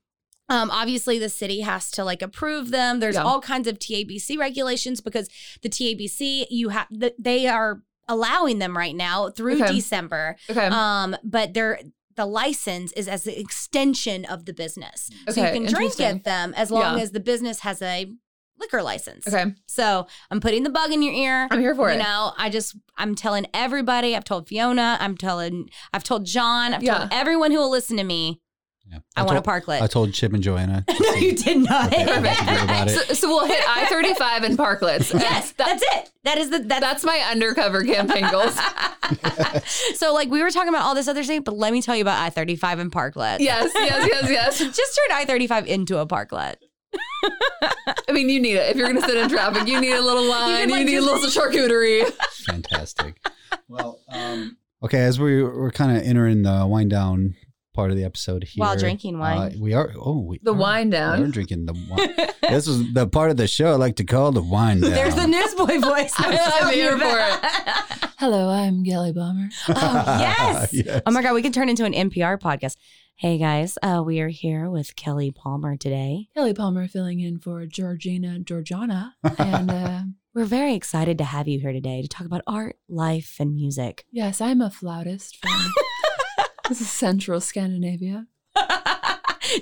Um, 0.52 0.70
obviously, 0.70 1.18
the 1.18 1.30
city 1.30 1.62
has 1.62 1.90
to 1.92 2.04
like 2.04 2.22
approve 2.22 2.72
them. 2.72 3.00
There's 3.00 3.16
Yeah. 3.16 3.24
all 3.24 3.40
kinds 3.42 3.68
of 3.68 3.80
TABC 3.80 4.38
regulations 4.38 5.02
because 5.02 5.30
the 5.62 5.70
TABC 5.70 6.48
you 6.50 6.70
have 6.70 6.88
th- 6.90 7.16
they 7.18 7.48
are 7.48 7.82
allowing 8.08 8.60
them 8.60 8.76
right 8.78 8.96
now 8.96 9.30
through 9.30 9.64
Okay. 9.64 9.74
December. 9.74 10.36
Okay. 10.50 10.68
Um, 10.68 11.16
but 11.24 11.54
they're 11.54 11.80
the 12.18 12.26
license 12.26 12.92
is 12.94 13.08
as 13.08 13.26
an 13.26 13.34
extension 13.36 14.26
of 14.26 14.46
the 14.46 14.52
business, 14.54 15.10
so 15.30 15.42
you 15.46 15.54
can 15.54 15.66
drink 15.66 15.98
at 16.02 16.26
them 16.26 16.54
as 16.58 16.70
long 16.70 16.98
Yeah. 16.98 17.04
as 17.04 17.12
the 17.12 17.22
business 17.22 17.60
has 17.62 17.82
a 17.82 18.12
liquor 18.60 18.84
license. 18.84 19.26
Okay. 19.28 19.54
So 19.66 20.06
I'm 20.30 20.42
putting 20.42 20.64
the 20.64 20.70
bug 20.70 20.92
in 20.92 21.02
your 21.02 21.14
ear. 21.14 21.48
I'm 21.50 21.62
here 21.62 21.74
for 21.74 21.88
you 21.90 21.96
it. 21.96 22.04
know, 22.04 22.34
I 22.38 22.50
just 22.50 22.76
I'm 22.98 23.16
telling 23.16 23.48
everybody. 23.54 24.16
I've 24.16 24.26
told 24.26 24.50
Fiona. 24.50 24.98
I'm 25.00 25.16
telling. 25.18 25.70
I've 25.94 26.04
told 26.04 26.26
John. 26.26 26.74
I've 26.74 26.84
Yeah. 26.84 26.98
told 26.98 27.10
everyone 27.14 27.52
who 27.52 27.60
will 27.60 27.72
listen 27.72 27.96
to 27.98 28.04
me. 28.04 28.42
Yeah. 28.92 29.00
I 29.16 29.24
want 29.24 29.38
a 29.38 29.42
told- 29.42 29.64
parklet. 29.64 29.82
I 29.82 29.88
told 29.88 30.14
Chip 30.14 30.34
and 30.34 30.44
Joanna. 30.44 30.84
no, 31.00 31.14
you 31.14 31.34
did 31.34 31.60
not. 31.60 31.94
Okay, 31.94 32.06
what 32.06 32.16
to 32.16 32.46
do 32.46 32.64
about 32.64 32.88
it. 32.90 32.92
So, 32.92 33.14
so 33.14 33.28
we'll 33.30 33.48
hit 33.48 33.64
I 33.68 33.86
35 33.86 34.44
and 34.44 34.58
parklets. 34.58 35.14
yes, 35.20 35.54
that's 35.54 35.82
it. 35.82 36.12
That 36.24 36.38
is 36.38 36.50
the 36.50 36.60
that's, 36.60 36.82
That's 36.82 37.04
my 37.06 37.18
undercover 37.32 37.84
campaign 37.84 38.30
goals. 38.30 38.58
so 39.96 40.14
like 40.14 40.30
we 40.30 40.44
were 40.44 40.52
talking 40.52 40.70
about 40.70 40.84
all 40.84 40.94
this 40.94 41.08
other 41.08 41.24
stuff, 41.24 41.44
but 41.46 41.56
let 41.56 41.72
me 41.72 41.82
tell 41.82 41.96
you 41.96 42.02
about 42.02 42.20
I 42.22 42.30
thirty 42.30 42.56
five 42.58 42.80
and 42.80 42.92
parklet. 42.92 43.40
yes, 43.40 43.72
yes, 43.74 44.08
yes, 44.12 44.30
yes. 44.30 44.58
Just 44.60 44.78
turn 44.78 45.18
I 45.18 45.26
thirty 45.26 45.48
five 45.48 45.68
into 45.68 45.98
a 45.98 46.06
parklet. 46.06 46.56
I 47.24 48.12
mean, 48.12 48.28
you 48.28 48.42
need 48.42 48.58
it. 48.58 48.72
If 48.72 48.76
you're 48.76 48.90
going 48.90 49.02
to 49.02 49.08
sit 49.08 49.16
in 49.16 49.30
traffic, 49.30 49.68
you 49.68 49.80
need 49.80 49.94
a 49.94 50.02
little 50.02 50.28
wine, 50.28 50.68
you, 50.68 50.76
like, 50.76 50.86
need 50.86 50.98
a 50.98 51.02
little 51.02 51.20
charcuterie. 51.30 52.12
Fantastic. 52.46 53.16
well, 53.70 54.00
um, 54.10 54.58
okay, 54.84 55.00
as 55.00 55.20
we 55.20 55.42
we're 55.44 55.72
kind 55.72 55.96
of 55.96 56.04
entering 56.04 56.42
the 56.42 56.68
wind 56.68 56.90
down 56.90 57.36
part 57.82 57.90
of 57.90 57.98
the 57.98 58.04
episode 58.04 58.44
here, 58.44 58.62
While 58.62 58.78
drinking 58.78 59.18
wine. 59.18 59.38
uh, 59.40 59.52
we 59.60 59.74
are. 59.74 59.92
Oh, 60.00 60.20
we 60.20 60.40
The 60.44 60.52
are- 60.52 60.56
wine 60.56 60.92
We 60.92 60.98
are 60.98 61.28
drinking 61.28 61.66
the 61.66 61.74
wine. 61.90 62.30
this 62.54 62.68
is 62.68 62.94
the 62.94 63.08
part 63.08 63.32
of 63.32 63.38
the 63.38 63.48
show 63.48 63.72
I 63.72 63.76
like 63.76 63.96
to 63.96 64.04
call 64.04 64.32
the 64.32 64.44
wine 64.44 64.82
down. 64.82 64.92
There's 64.92 65.16
the 65.16 65.26
newsboy 65.26 65.80
voice. 65.80 66.14
I 66.20 66.30
was 66.30 66.40
I'm 66.62 66.74
here 66.74 66.92
for 66.92 67.06
about. 67.06 67.44
Hello, 68.20 68.50
I'm 68.50 68.84
Gelly 68.84 69.12
Bomber. 69.14 69.50
Oh 69.70 69.74
yes. 70.20 70.72
Yes. 70.74 71.02
Oh 71.08 71.12
my 71.12 71.24
god, 71.24 71.34
we 71.34 71.42
can 71.42 71.52
turn 71.52 71.70
into 71.70 71.86
an 71.86 71.94
NPR 71.94 72.40
podcast. 72.40 72.76
Hey 73.16 73.40
guys, 73.40 73.80
uh, 73.82 74.04
we 74.06 74.20
are 74.20 74.30
here 74.30 74.70
with 74.70 74.96
Kelly 74.96 75.32
Palmer 75.32 75.76
today. 75.76 76.28
Kelly 76.36 76.54
Palmer 76.54 76.88
filling 76.88 77.20
in 77.20 77.40
for 77.40 77.66
Georgina 77.66 78.38
Georgiana. 78.40 79.16
And 79.40 79.72
uh, 79.72 80.02
We're 80.36 80.46
very 80.46 80.76
excited 80.76 81.18
to 81.18 81.24
have 81.24 81.48
you 81.48 81.60
here 81.60 81.72
today 81.74 82.02
to 82.04 82.08
talk 82.08 82.26
about 82.28 82.42
art, 82.46 82.78
life, 82.88 83.38
and 83.40 83.56
music. 83.56 84.06
yes, 84.12 84.40
I'm 84.40 84.62
a 84.62 84.70
flautist 84.70 85.38
from 85.38 85.72
this 86.70 86.82
is 86.82 86.90
central 86.90 87.40
Scandinavia. 87.42 88.28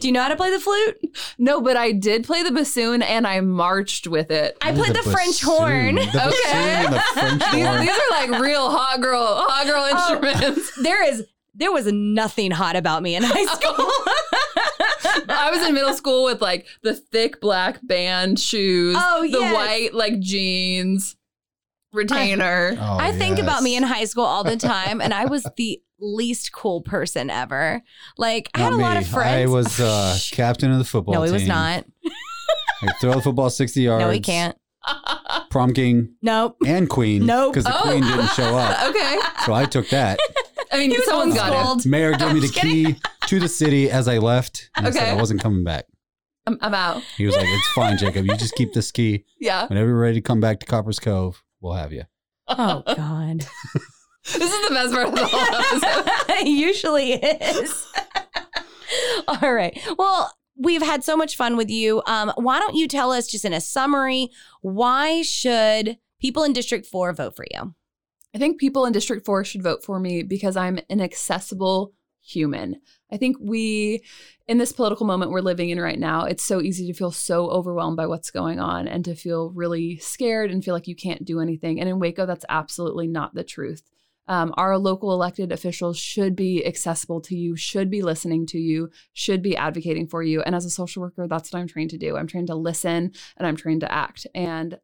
Do 0.02 0.08
you 0.08 0.12
know 0.12 0.22
how 0.22 0.28
to 0.30 0.36
play 0.36 0.52
the 0.52 0.60
flute? 0.60 1.18
No, 1.40 1.62
but 1.62 1.76
I 1.76 1.92
did 1.94 2.24
play 2.24 2.44
the 2.44 2.52
bassoon 2.52 3.02
and 3.02 3.26
I 3.26 3.40
marched 3.42 4.06
with 4.08 4.30
it. 4.30 4.56
I 4.62 4.72
played 4.72 4.94
the, 4.94 5.00
a 5.00 5.04
French 5.04 5.42
bassoon? 5.42 5.50
horn. 5.50 5.96
The 5.96 6.28
Okay. 6.28 6.54
and 6.54 6.94
the 6.94 7.00
French 7.14 7.52
These, 7.54 7.66
horn. 7.66 7.82
these 7.82 7.90
are 7.90 8.10
like 8.30 8.42
real 8.42 8.70
hot 8.70 9.02
girl, 9.02 9.24
hot 9.48 9.66
girl 9.66 9.88
Oh. 9.92 10.14
instruments. 10.14 10.72
There 10.84 11.04
is 11.12 11.26
there 11.56 11.72
was 11.72 11.88
nothing 11.92 12.52
hot 12.52 12.76
about 12.76 13.02
me 13.04 13.16
in 13.16 13.24
high 13.24 13.46
school. 13.56 13.76
I 15.30 15.50
was 15.52 15.68
in 15.68 15.74
middle 15.74 15.94
school 15.94 16.24
with 16.26 16.42
like 16.42 16.66
the 16.84 16.94
thick 16.94 17.42
black 17.42 17.80
band 17.86 18.40
shoes, 18.40 18.96
Oh, 19.00 19.28
the 19.30 19.42
white 19.54 19.94
like 19.94 20.20
jeans, 20.20 21.16
retainer. 21.94 22.76
Oh, 22.80 22.98
I 23.00 23.12
think 23.12 23.40
about 23.40 23.64
me 23.64 23.76
in 23.76 23.84
high 23.84 24.06
school 24.06 24.26
all 24.26 24.44
the 24.44 24.58
time, 24.58 25.02
and 25.02 25.14
I 25.14 25.26
was 25.26 25.46
the 25.58 25.82
least 26.00 26.52
cool 26.54 26.82
person 26.82 27.30
ever. 27.30 27.82
Like 28.18 28.50
I 28.54 28.60
had 28.60 28.70
Not 28.72 28.80
a 28.80 28.82
lot 28.82 28.98
of 28.98 29.08
friends. 29.08 29.50
I 29.50 29.54
was 29.54 29.80
uh, 29.80 30.18
captain 30.32 30.72
of 30.72 30.78
the 30.78 30.86
football 30.86 31.14
no, 31.16 31.24
he 31.24 31.32
was 31.32 31.48
not. 31.48 31.86
I 32.82 32.94
throw 33.02 33.14
the 33.16 33.22
football 33.22 33.50
60 33.50 33.82
yards. 33.82 34.02
No, 34.04 34.10
he 34.10 34.22
can't. 34.22 34.58
Prom 35.50 35.74
king 35.74 36.14
Nope. 36.22 36.56
and 36.66 36.90
queen. 36.90 37.26
Nope. 37.26 37.54
Because 37.54 37.66
the 37.66 37.78
Oh. 37.78 37.82
queen 37.82 38.02
didn't 38.04 38.30
show 38.30 38.58
up. 38.58 38.82
okay. 38.90 39.18
So 39.46 39.54
I 39.54 39.66
took 39.66 39.90
that. 39.90 40.18
I 40.72 40.78
mean, 40.78 40.92
He 40.92 40.98
was 40.98 41.06
someone's 41.06 41.34
the 41.36 41.42
one 41.42 41.50
got 41.52 41.62
schooled. 41.64 41.86
it. 41.86 41.90
Mayor 41.90 42.14
gave 42.14 42.34
me 42.34 42.40
the 42.40 42.48
kidding. 42.48 42.94
key 42.96 43.02
to 43.28 43.40
the 43.40 43.50
city 43.50 43.92
as 43.92 44.08
I 44.08 44.20
left. 44.20 44.70
And 44.78 44.88
I 44.88 44.92
said 44.92 45.02
Okay. 45.04 45.12
I 45.12 45.16
wasn't 45.16 45.42
coming 45.42 45.64
back. 45.66 45.86
I'm, 46.48 46.58
I'm 46.62 46.74
out. 46.74 47.04
He 47.18 47.26
was 47.26 47.36
like, 47.36 47.46
it's 47.48 47.68
fine, 47.70 47.98
Jacob. 47.98 48.26
You 48.26 48.36
just 48.38 48.56
keep 48.56 48.74
this 48.74 48.92
key. 48.92 49.26
Yeah. 49.40 49.68
Whenever 49.68 49.90
you're 49.90 50.00
ready 50.00 50.16
to 50.16 50.22
come 50.22 50.40
back 50.40 50.60
to 50.62 50.66
Copperas 50.66 51.00
Cove, 51.00 51.44
we'll 51.62 51.74
have 51.74 51.94
you. 51.94 52.04
Oh 52.48 52.84
God. 52.96 53.46
This 54.26 54.54
is 54.54 54.68
the 54.68 54.76
best 54.76 54.94
part 54.94 55.08
of 55.08 55.16
the 55.16 55.26
whole 55.26 55.40
episode. 55.88 56.12
it 56.42 56.48
usually 56.48 57.14
is. 57.14 57.88
All 59.28 59.54
right. 59.54 59.80
Well, 59.98 60.32
we've 60.56 60.82
had 60.84 61.04
so 61.04 61.16
much 61.16 61.36
fun 61.36 61.58
with 61.58 61.70
you. 61.70 62.04
Um, 62.06 62.32
why 62.36 62.60
don't 62.60 62.76
you 62.76 62.88
tell 62.88 63.12
us, 63.12 63.28
just 63.28 63.46
in 63.46 63.54
a 63.54 63.62
summary, 63.62 64.30
why 64.62 65.22
should 65.22 65.98
people 66.20 66.44
in 66.44 66.54
District 66.54 66.86
4 66.86 67.14
vote 67.14 67.36
for 67.36 67.46
you? 67.52 67.74
I 68.36 68.38
think 68.38 68.60
people 68.60 68.86
in 68.86 68.92
District 68.94 69.26
4 69.26 69.44
should 69.46 69.64
vote 69.64 69.84
for 69.84 70.00
me 70.00 70.22
because 70.22 70.56
I'm 70.56 70.80
an 70.90 71.02
accessible 71.02 71.94
human. 72.22 72.82
I 73.12 73.18
think 73.18 73.38
we, 73.40 74.04
in 74.48 74.58
this 74.58 74.72
political 74.72 75.06
moment 75.06 75.32
we're 75.32 75.42
living 75.42 75.70
in 75.70 75.80
right 75.80 76.00
now, 76.00 76.26
it's 76.26 76.44
so 76.44 76.62
easy 76.62 76.88
to 76.88 76.94
feel 76.94 77.12
so 77.12 77.50
overwhelmed 77.50 77.98
by 77.98 78.08
what's 78.08 78.32
going 78.32 78.60
on 78.60 78.88
and 78.88 79.04
to 79.06 79.16
feel 79.16 79.52
really 79.52 79.98
scared 79.98 80.52
and 80.52 80.64
feel 80.64 80.74
like 80.74 80.88
you 80.88 80.96
can't 80.96 81.26
do 81.26 81.40
anything. 81.40 81.80
And 81.80 81.90
in 81.90 82.00
Waco, 82.00 82.26
that's 82.26 82.46
absolutely 82.50 83.08
not 83.08 83.34
the 83.34 83.44
truth. 83.44 83.84
Um, 84.28 84.54
our 84.58 84.78
local 84.78 85.12
elected 85.12 85.52
officials 85.52 85.98
should 85.98 86.36
be 86.36 86.64
accessible 86.64 87.20
to 87.22 87.36
you, 87.36 87.56
should 87.56 87.90
be 87.90 88.04
listening 88.04 88.46
to 88.48 88.60
you, 88.60 88.92
should 89.14 89.42
be 89.42 89.58
advocating 89.58 90.06
for 90.08 90.22
you. 90.22 90.44
And 90.44 90.54
as 90.54 90.66
a 90.66 90.70
social 90.70 91.02
worker, 91.02 91.28
that's 91.28 91.52
what 91.52 91.60
I'm 91.60 91.68
trained 91.68 91.90
to 91.90 91.98
do. 91.98 92.16
I'm 92.16 92.28
trained 92.28 92.48
to 92.48 92.56
listen 92.56 93.12
and 93.38 93.48
I'm 93.48 93.56
trained 93.56 93.82
to 93.82 93.92
act. 93.92 94.28
And 94.36 94.78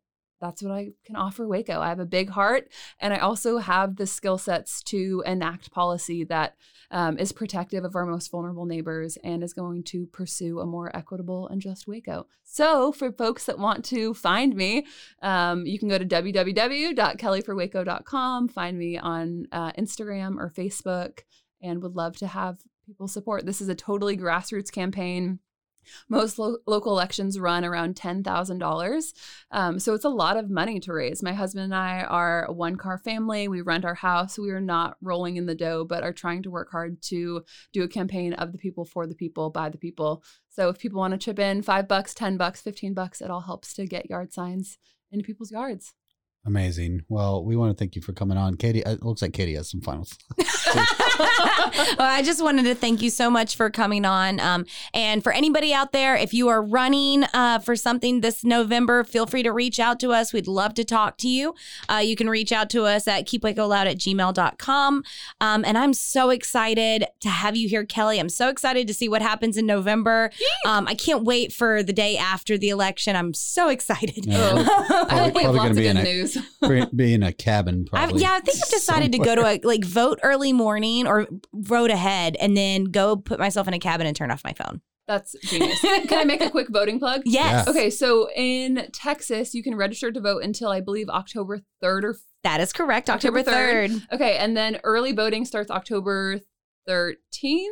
that's 0.46 0.62
what 0.62 0.72
I 0.72 0.90
can 1.06 1.16
offer 1.16 1.48
Waco. 1.48 1.80
I 1.80 1.90
have 1.90 2.00
a 2.00 2.06
big 2.06 2.30
heart, 2.30 2.70
and 3.00 3.14
I 3.14 3.18
also 3.18 3.58
have 3.58 3.96
the 3.96 4.08
skill 4.08 4.38
sets 4.38 4.84
to 4.84 5.24
enact 5.26 5.72
policy 5.72 6.24
that 6.26 6.56
um, 6.92 7.18
is 7.18 7.32
protective 7.32 7.84
of 7.84 7.96
our 7.96 8.06
most 8.06 8.30
vulnerable 8.32 8.66
neighbors 8.66 9.18
and 9.24 9.44
is 9.44 9.54
going 9.54 9.84
to 9.86 10.06
pursue 10.08 10.60
a 10.60 10.66
more 10.66 10.94
equitable 10.96 11.48
and 11.48 11.62
just 11.62 11.88
Waco. 11.88 12.28
So, 12.44 12.92
for 12.92 13.12
folks 13.12 13.46
that 13.46 13.60
want 13.60 13.86
to 13.86 14.14
find 14.14 14.56
me, 14.56 14.86
um, 15.22 15.66
you 15.66 15.80
can 15.80 15.90
go 15.90 15.98
to 15.98 16.06
www.kellyforwaco.com, 16.06 18.48
find 18.50 18.78
me 18.78 18.98
on 18.98 19.48
uh, 19.52 19.72
Instagram 19.74 20.38
or 20.38 20.52
Facebook, 20.52 21.22
and 21.62 21.82
would 21.82 21.96
love 21.96 22.18
to 22.18 22.28
have 22.28 22.60
people 22.86 23.08
support. 23.08 23.46
This 23.46 23.62
is 23.62 23.70
a 23.70 23.76
totally 23.76 24.16
grassroots 24.16 24.72
campaign. 24.72 25.40
Most 26.10 26.40
lo- 26.40 26.58
local 26.66 26.92
elections 26.92 27.40
run 27.40 27.66
around 27.66 27.96
$10,000. 27.96 29.14
Um, 29.52 29.80
so 29.80 29.94
it's 29.94 30.06
a 30.06 30.10
lot 30.10 30.38
of 30.38 30.50
money 30.50 30.80
to 30.82 30.94
raise. 30.94 31.24
My 31.24 31.34
husband 31.34 31.66
and 31.66 31.76
I 31.76 32.04
are 32.04 32.46
a 32.46 32.54
one 32.54 32.76
car 32.76 32.98
family. 32.98 33.48
We 33.48 33.62
rent 33.62 33.86
our 33.86 33.96
house. 33.96 34.38
We 34.38 34.52
are 34.52 34.62
not 34.62 34.98
rolling 35.02 35.38
in 35.38 35.46
the 35.46 35.56
dough, 35.56 35.86
but 35.86 36.04
are 36.04 36.14
trying 36.14 36.44
to 36.44 36.52
work 36.52 36.72
hard 36.72 37.02
to 37.04 37.44
do 37.74 37.84
a 37.84 37.88
campaign 37.88 38.34
of 38.34 38.52
the 38.52 38.58
people, 38.58 38.86
for 38.86 39.08
the 39.08 39.16
people, 39.16 39.50
by 39.50 39.70
the 39.70 39.78
people. 39.78 40.24
So 40.50 40.70
if 40.70 40.80
people 40.80 41.00
want 41.00 41.14
to 41.14 41.18
chip 41.18 41.40
in 41.40 41.62
five 41.62 41.88
bucks, 41.88 42.14
10 42.14 42.38
bucks, 42.38 42.62
15 42.62 42.94
bucks, 42.94 43.22
it 43.22 43.30
all 43.30 43.42
helps 43.42 43.74
to 43.74 43.86
get 43.86 44.10
yard 44.10 44.34
signs 44.34 44.78
into 45.12 45.26
people's 45.26 45.52
yards. 45.52 45.94
Amazing. 46.46 47.04
Well, 47.10 47.44
we 47.44 47.56
want 47.56 47.76
to 47.76 47.78
thank 47.78 47.96
you 47.96 48.02
for 48.02 48.14
coming 48.14 48.38
on. 48.38 48.56
Katie, 48.56 48.84
it 48.86 49.04
looks 49.04 49.22
like 49.22 49.34
Katie 49.34 49.56
has 49.56 49.70
some 49.70 49.82
final 49.82 50.08
well, 51.18 51.98
I 52.00 52.22
just 52.24 52.44
wanted 52.44 52.64
to 52.64 52.76
thank 52.76 53.02
you 53.02 53.10
so 53.10 53.30
much 53.30 53.56
for 53.56 53.70
coming 53.70 54.06
on. 54.06 54.40
Um, 54.40 54.66
and 54.94 55.24
for 55.24 55.32
anybody 55.32 55.74
out 55.74 55.92
there, 55.92 56.16
if 56.16 56.34
you 56.34 56.50
are 56.50 56.62
running 56.62 57.24
uh, 57.34 57.60
for 57.60 57.76
something 57.76 58.22
this 58.22 58.44
November, 58.44 59.04
feel 59.04 59.26
free 59.26 59.44
to 59.44 59.52
reach 59.52 59.80
out 59.80 60.00
to 60.02 60.12
us. 60.12 60.34
We'd 60.34 60.48
love 60.48 60.74
to 60.76 60.84
talk 60.84 61.18
to 61.18 61.28
you. 61.28 61.56
Uh, 61.90 62.02
you 62.04 62.16
can 62.16 62.30
reach 62.30 62.52
out 62.52 62.70
to 62.72 62.84
us 62.84 63.08
at 63.08 63.26
keepwacoloud 63.26 63.86
at 63.86 63.98
gmail.com. 63.98 65.04
Um, 65.42 65.66
and 65.66 65.78
I'm 65.78 65.94
so 65.94 66.30
excited 66.30 67.06
to 67.22 67.30
have 67.30 67.56
you 67.56 67.68
here, 67.68 67.86
Kelly. 67.86 68.20
I'm 68.20 68.30
so 68.30 68.50
excited 68.50 68.88
to 68.88 68.94
see 68.94 69.10
what 69.10 69.22
happens 69.22 69.58
in 69.58 69.66
November. 69.66 70.32
Um, 70.66 70.88
I 70.88 70.96
can't 70.96 71.24
wait 71.24 71.54
for 71.54 71.82
the 71.82 71.94
day 71.94 72.18
after 72.18 72.58
the 72.58 72.70
election. 72.70 73.16
I'm 73.16 73.34
so 73.34 73.70
excited. 73.70 74.26
Yeah, 74.26 74.56
we're 74.56 74.66
probably, 75.08 75.44
probably 75.44 75.60
going 75.60 75.76
to 75.76 75.82
be 75.82 75.88
in 75.88 75.98
a 75.98 76.04
pre- 76.64 76.86
be 76.96 77.14
in 77.14 77.24
a 77.24 77.32
cabin. 77.34 77.86
I've, 77.94 78.12
yeah, 78.18 78.34
I 78.34 78.40
think 78.40 78.58
I've 78.64 78.70
decided 78.70 79.12
to 79.14 79.18
go 79.20 79.36
to 79.36 79.46
a 79.46 79.60
like 79.64 79.84
vote 79.86 80.20
early 80.24 80.54
morning 80.54 81.08
or 81.08 81.28
vote 81.54 81.92
ahead 81.92 82.36
and 82.40 82.56
then 82.56 82.86
go 82.86 83.16
put 83.16 83.40
myself 83.40 83.68
in 83.68 83.74
a 83.74 83.80
cabin 83.80 84.08
and 84.08 84.16
turn 84.16 84.32
off 84.32 84.44
my 84.44 84.54
phone. 84.54 84.82
That's 85.08 85.36
genius. 85.44 85.80
Can 85.82 86.14
I 86.18 86.24
make 86.24 86.42
a 86.42 86.50
quick 86.50 86.68
voting 86.70 86.98
plug? 87.00 87.22
Yes. 87.26 87.68
Okay, 87.68 87.92
so 87.92 88.28
in 88.36 88.88
Texas, 88.92 89.54
you 89.54 89.62
can 89.62 89.76
register 89.76 90.12
to 90.12 90.20
vote 90.20 90.44
until 90.44 90.70
I 90.70 90.82
believe 90.82 91.10
October 91.10 91.62
3rd 91.84 92.04
or 92.04 92.16
That 92.44 92.60
is 92.60 92.74
correct. 92.74 93.10
October, 93.10 93.44
3rd. 93.44 94.02
Okay, 94.12 94.38
and 94.38 94.58
then 94.58 94.80
early 94.84 95.12
voting 95.12 95.46
starts 95.46 95.70
October 95.70 96.40
13th. 96.90 97.68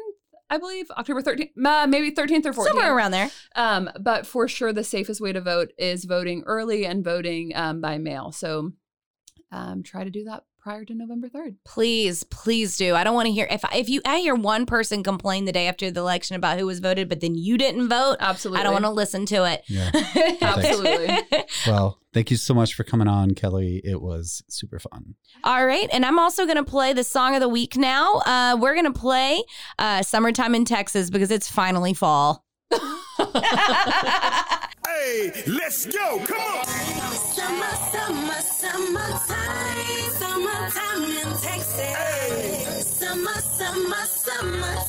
I 0.50 0.58
believe 0.58 0.90
October 0.92 1.22
13th, 1.22 1.52
uh, 1.66 1.88
maybe 1.88 2.12
13th 2.12 2.46
or 2.46 2.54
14th. 2.54 2.68
Somewhere 2.68 2.96
around 2.96 3.12
there. 3.12 3.32
Um, 3.56 3.90
but 4.00 4.28
for 4.28 4.48
sure, 4.48 4.72
the 4.72 4.84
safest 4.84 5.20
way 5.20 5.34
to 5.34 5.42
vote 5.42 5.72
is 5.78 6.06
voting 6.06 6.44
early 6.46 6.86
and 6.86 7.04
voting 7.04 7.54
um, 7.56 7.82
by 7.82 7.98
mail. 7.98 8.32
So 8.32 8.74
um, 9.52 9.84
try 9.84 10.04
to 10.04 10.10
do 10.10 10.26
that 10.26 10.44
prior 10.64 10.86
to 10.86 10.96
November 10.96 11.28
3rd. 11.28 11.58
Please, 11.66 12.24
please 12.24 12.78
do. 12.78 12.96
I 12.96 13.04
don't 13.04 13.14
want 13.14 13.26
to 13.26 13.34
hear 13.34 13.46
if 13.52 13.64
if 13.76 13.90
you 13.90 14.02
I 14.06 14.20
hear 14.20 14.34
one 14.34 14.66
person 14.66 15.04
complain 15.04 15.44
the 15.44 15.52
day 15.52 15.68
after 15.68 15.92
the 15.92 16.00
election 16.00 16.38
about 16.38 16.58
who 16.58 16.66
was 16.66 16.80
voted, 16.80 17.10
but 17.10 17.20
then 17.20 17.36
you 17.36 17.58
didn't 17.58 17.90
vote. 17.90 18.16
Absolutely, 18.22 18.62
I 18.62 18.64
don't 18.64 18.74
want 18.74 18.86
to 18.86 18.92
listen 18.92 19.26
to 19.28 19.44
it. 19.44 19.64
Yeah. 19.68 19.92
Absolutely. 20.42 21.20
Well, 21.68 22.00
thank 22.14 22.32
you 22.32 22.38
so 22.38 22.54
much 22.54 22.74
for 22.74 22.86
coming 22.86 23.10
on, 23.10 23.36
Kelly. 23.36 23.82
It 23.84 24.02
was 24.02 24.42
super 24.48 24.80
fun. 24.80 25.16
All 25.44 25.66
right, 25.66 25.90
and 25.92 26.06
I'm 26.06 26.18
also 26.18 26.46
going 26.46 26.58
to 26.58 26.64
play 26.64 26.94
the 26.94 27.04
song 27.04 27.36
of 27.36 27.42
the 27.42 27.50
week 27.50 27.76
now. 27.76 28.20
Uh, 28.26 28.58
we're 28.60 28.74
going 28.74 28.92
to 28.92 28.98
play 28.98 29.44
uh, 29.78 30.02
"Summertime 30.02 30.56
in 30.56 30.64
Texas" 30.64 31.10
because 31.10 31.30
it's 31.30 31.52
finally 31.52 31.94
fall. 31.94 32.46
Hey, 35.04 35.32
let's 35.48 35.86
go. 35.86 36.20
Come 36.24 36.40
on. 36.40 36.66
Summer, 36.66 37.66
summer, 37.92 38.42
summertime. 38.42 39.43
Summertime 40.74 41.04
in 41.06 41.38
Texas. 41.38 42.88
Summer, 42.98 43.42
summer, 43.42 44.06
summertime. 44.06 44.83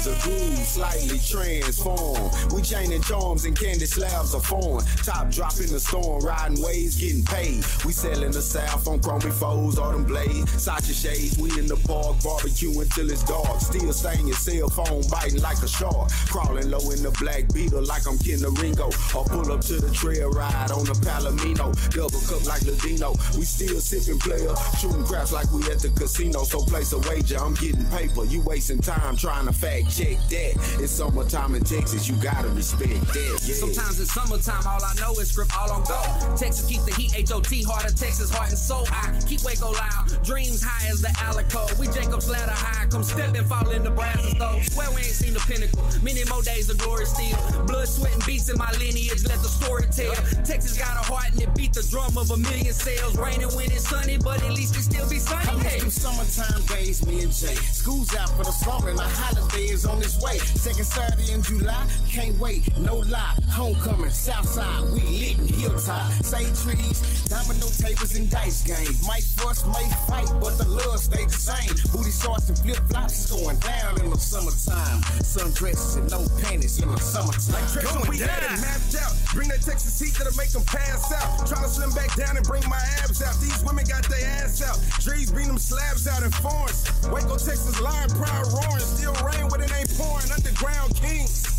Is 0.00 0.06
a 0.06 0.16
groove 0.22 0.56
slightly 0.56 1.18
transformed. 1.18 2.32
We 2.54 2.62
chaining 2.62 3.02
charms 3.02 3.44
and 3.44 3.54
candy 3.58 3.84
slabs 3.84 4.34
are 4.34 4.40
foreign. 4.40 4.82
Top 5.04 5.30
drop 5.30 5.52
in 5.60 5.66
the 5.66 5.78
storm, 5.78 6.24
riding 6.24 6.62
waves, 6.62 6.96
getting 6.96 7.22
paid. 7.22 7.64
We 7.84 7.92
selling 7.92 8.30
the 8.30 8.40
south 8.40 8.88
on 8.88 9.00
chromey 9.00 9.30
foes, 9.30 9.78
autumn 9.78 10.04
blade, 10.04 10.48
Sacha 10.48 10.94
shades. 10.94 11.36
We 11.36 11.50
in 11.58 11.66
the 11.66 11.76
park, 11.76 12.16
barbecuing 12.24 12.88
till 12.94 13.10
it's 13.10 13.22
dark. 13.24 13.60
Still 13.60 13.92
staying 13.92 14.26
your 14.26 14.36
cell 14.36 14.70
phone, 14.70 15.02
biting 15.10 15.42
like 15.42 15.58
a 15.58 15.68
shark. 15.68 16.10
Crawling 16.30 16.70
low 16.70 16.90
in 16.92 17.02
the 17.02 17.10
black 17.20 17.52
beetle 17.52 17.84
like 17.84 18.06
I'm 18.06 18.16
Ken 18.16 18.40
Ringo. 18.40 18.86
Or 19.14 19.24
pull 19.24 19.52
up 19.52 19.60
to 19.68 19.80
the 19.80 19.90
trail 19.92 20.30
ride 20.30 20.70
on 20.70 20.84
the 20.84 20.96
Palomino. 21.04 21.76
Double 21.92 22.20
cup 22.24 22.46
like 22.46 22.62
Ladino. 22.62 23.12
We 23.36 23.44
still 23.44 23.80
sipping 23.80 24.18
player, 24.18 24.54
shooting 24.80 25.04
craps 25.04 25.32
like 25.32 25.52
we 25.52 25.60
at 25.64 25.80
the 25.80 25.90
casino. 25.90 26.44
So 26.44 26.64
place 26.64 26.94
a 26.94 26.98
wager, 27.00 27.36
I'm 27.36 27.52
getting 27.54 27.84
paper. 27.86 28.24
You 28.24 28.40
wasting 28.40 28.78
time 28.78 29.16
trying 29.16 29.44
to 29.44 29.52
fact 29.52 29.89
check 29.90 30.16
that. 30.30 30.54
It's 30.78 30.92
summertime 30.92 31.54
in 31.54 31.64
Texas, 31.64 32.08
you 32.08 32.14
gotta 32.16 32.48
respect 32.50 33.00
that. 33.12 33.42
Yeah. 33.42 33.54
Sometimes 33.54 33.98
in 33.98 34.06
summertime, 34.06 34.62
all 34.66 34.82
I 34.82 34.94
know 35.00 35.12
is 35.18 35.30
script 35.30 35.50
all 35.58 35.70
on 35.70 35.82
go. 35.84 36.00
Texas 36.36 36.64
keep 36.66 36.82
the 36.82 36.94
heat, 36.94 37.12
H-O-T, 37.16 37.62
heart 37.64 37.90
of 37.90 37.96
Texas, 37.96 38.30
heart 38.30 38.50
and 38.50 38.58
soul. 38.58 38.86
I 38.90 39.18
keep 39.26 39.42
Waco 39.42 39.72
loud, 39.72 40.22
dreams 40.22 40.62
high 40.62 40.88
as 40.88 41.02
the 41.02 41.08
Alico. 41.26 41.66
We 41.78 41.86
Jacob's 41.88 42.30
ladder 42.30 42.52
high, 42.54 42.86
come 42.86 43.02
step 43.02 43.34
and 43.34 43.46
fall 43.46 43.68
in 43.70 43.82
the 43.82 43.90
brasses 43.90 44.34
though. 44.38 44.60
Swear 44.62 44.90
we 44.90 44.98
ain't 44.98 45.18
seen 45.18 45.34
the 45.34 45.40
pinnacle. 45.40 45.82
Many 46.02 46.24
more 46.30 46.42
days 46.42 46.70
of 46.70 46.78
glory 46.78 47.06
still. 47.06 47.36
Blood, 47.66 47.88
sweat, 47.88 48.14
and 48.14 48.24
beats 48.24 48.48
in 48.48 48.58
my 48.58 48.70
lineage, 48.78 49.26
let 49.26 49.42
the 49.42 49.50
story 49.50 49.84
tell. 49.90 50.14
Texas 50.44 50.78
got 50.78 50.94
a 50.96 51.04
heart 51.10 51.32
and 51.32 51.42
it 51.42 51.54
beat 51.54 51.72
the 51.72 51.82
drum 51.90 52.16
of 52.16 52.30
a 52.30 52.36
million 52.36 52.72
cells. 52.72 53.18
Raining 53.18 53.50
when 53.56 53.70
it's 53.72 53.88
sunny, 53.88 54.18
but 54.18 54.42
at 54.42 54.52
least 54.52 54.76
it 54.76 54.82
still 54.82 55.08
be 55.10 55.18
sunny. 55.18 55.50
I 55.50 55.56
miss 55.56 55.82
them 55.82 55.90
summertime 55.90 56.62
days, 56.66 57.04
me 57.06 57.22
and 57.22 57.32
Jay. 57.32 57.58
School's 57.74 58.14
out 58.14 58.30
for 58.30 58.44
the 58.44 58.52
summer 58.52 58.90
and 58.90 58.98
the 58.98 59.02
holiday 59.02 59.79
is 59.80 59.86
on 59.86 59.98
its 59.98 60.20
way. 60.22 60.38
Second 60.38 60.84
Saturday 60.84 61.32
in 61.32 61.42
July, 61.42 61.86
can't 62.08 62.38
wait, 62.38 62.62
no 62.78 62.96
lie. 63.08 63.34
Homecoming, 63.50 64.10
Southside, 64.10 64.84
we 64.92 65.00
lit 65.00 65.38
in 65.38 65.48
hilltop. 65.48 66.12
Say 66.22 66.44
trees, 66.62 67.00
domino 67.28 67.66
tables 67.80 68.14
and 68.16 68.30
dice 68.30 68.62
games. 68.62 69.06
Might 69.06 69.24
fuss, 69.24 69.64
may 69.66 69.88
fight, 70.06 70.28
but 70.40 70.56
the 70.58 70.68
love 70.68 71.00
stay 71.00 71.24
the 71.24 71.32
same. 71.32 71.72
Booty 71.92 72.10
shorts 72.10 72.48
and 72.48 72.58
flip 72.58 72.80
flops 72.88 73.24
is 73.24 73.30
going 73.30 73.58
down 73.60 74.00
in 74.00 74.10
the 74.10 74.18
summertime. 74.18 75.00
Sundresses 75.24 75.96
and 75.96 76.10
no 76.10 76.20
panties 76.42 76.80
in 76.82 76.88
the 76.90 77.00
summertime. 77.00 77.64
Going 77.82 78.08
we 78.08 78.18
had 78.18 78.42
it 78.44 78.60
mapped 78.60 78.96
out. 79.00 79.14
Bring 79.32 79.48
that 79.48 79.62
Texas 79.62 79.98
heat 79.98 80.14
that'll 80.18 80.36
make 80.36 80.50
them 80.50 80.64
pass 80.64 81.12
out. 81.12 81.46
Trying 81.46 81.64
to 81.64 81.70
slim 81.70 81.92
back 81.92 82.14
down 82.16 82.36
and 82.36 82.46
bring 82.46 82.66
my 82.68 82.82
abs 83.02 83.22
out. 83.22 83.34
These 83.40 83.64
women 83.64 83.84
got 83.88 84.04
their 84.08 84.26
ass 84.42 84.60
out. 84.62 84.78
Trees 85.00 85.30
bring 85.30 85.46
them 85.48 85.58
slabs 85.58 86.06
out 86.06 86.22
in 86.22 86.30
foreigns. 86.42 86.84
Waco, 87.08 87.38
Texas, 87.38 87.80
lion 87.80 88.10
proud 88.10 88.46
roaring. 88.52 88.84
Still 88.84 89.14
rain 89.24 89.48
when 89.48 89.60
it 89.70 89.78
ain't 89.78 89.98
pouring. 89.98 90.30
Underground 90.32 90.94
kings. 90.94 91.50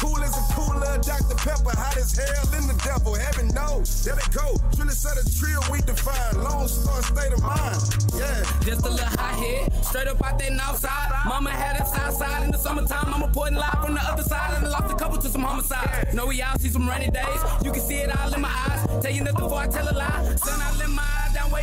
Cool 0.00 0.16
as 0.24 0.32
a 0.32 0.54
cooler, 0.54 0.96
Dr. 1.04 1.36
Pepper, 1.36 1.76
hot 1.76 1.96
as 1.98 2.16
hell 2.16 2.58
in 2.58 2.66
the 2.66 2.72
devil. 2.82 3.14
Heaven 3.14 3.48
knows, 3.48 4.02
there 4.02 4.16
they 4.16 4.32
go. 4.32 4.56
Truly 4.74 4.96
set 4.96 5.20
a 5.20 5.24
trio 5.38 5.60
we 5.70 5.80
define. 5.82 6.42
Lone 6.42 6.68
Star 6.68 7.02
state 7.02 7.32
of 7.34 7.42
mind. 7.42 7.76
Yeah. 8.16 8.40
Just 8.64 8.86
a 8.86 8.88
little 8.88 9.04
hot 9.20 9.36
head, 9.36 9.68
straight 9.84 10.08
up 10.08 10.24
out 10.24 10.38
that 10.38 10.52
north 10.52 10.78
side. 10.78 11.12
Mama 11.26 11.50
had 11.50 11.78
it 11.78 11.86
south 11.86 12.16
side 12.16 12.44
in 12.44 12.50
the 12.50 12.56
summertime. 12.56 13.12
I'm 13.12 13.22
reporting 13.22 13.58
live 13.58 13.84
from 13.84 13.92
the 13.92 14.00
other 14.00 14.22
side, 14.22 14.56
and 14.56 14.66
I 14.66 14.70
lost 14.70 14.90
a 14.90 14.96
couple 14.96 15.18
to 15.18 15.28
some 15.28 15.42
homicides. 15.42 16.14
Know 16.14 16.26
we 16.26 16.40
all 16.40 16.56
see 16.58 16.70
some 16.70 16.88
rainy 16.88 17.10
days. 17.10 17.40
You 17.62 17.70
can 17.70 17.82
see 17.82 17.96
it 17.96 18.08
all 18.16 18.32
in 18.32 18.40
my 18.40 18.48
eyes. 18.48 19.02
Tell 19.02 19.12
you 19.12 19.22
nothing 19.22 19.44
before 19.44 19.58
I 19.58 19.68
tell 19.68 19.84
a 19.84 19.92
lie. 19.92 20.34
Sun 20.36 20.62
out 20.62 20.69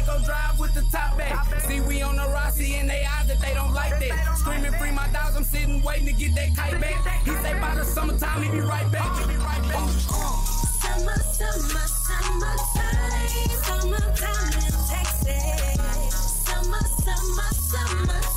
Waco 0.08 0.24
Drive 0.24 0.60
with 0.60 0.74
the 0.74 0.84
top 0.92 1.18
back. 1.18 1.60
See 1.62 1.82
we 1.82 2.02
on 2.02 2.16
the 2.16 2.28
Rossi 2.30 2.76
in 2.76 2.88
they 2.88 3.06
eyes 3.06 3.28
that 3.28 3.40
they 3.40 3.54
don't 3.54 3.74
like 3.74 4.00
that. 4.00 4.38
Screaming 4.38 4.72
free 4.74 4.92
my 4.92 5.08
dogs, 5.10 5.36
I'm 5.36 5.44
sitting 5.44 5.82
waiting 5.82 6.06
to 6.06 6.14
get 6.14 6.36
that 6.36 6.56
kite 6.56 6.80
back. 6.80 7.26
He 7.26 7.32
say 7.44 7.60
by 7.60 7.76
the 7.76 7.84
summertime 7.84 8.44
he 8.44 8.52
be 8.52 8.60
right 8.62 8.90
back. 8.92 9.20
He 9.20 9.28
be 9.28 9.38
right 9.38 9.62
back. 9.64 9.90
Oh. 10.12 10.44
Summer, 10.82 11.16
summer, 11.18 11.88
summertime. 11.88 13.18
Summertime 13.64 14.54
in 14.54 14.72
Texas. 14.88 16.14
Summer, 16.46 16.80
summer, 17.04 17.52
summertime. 17.52 18.37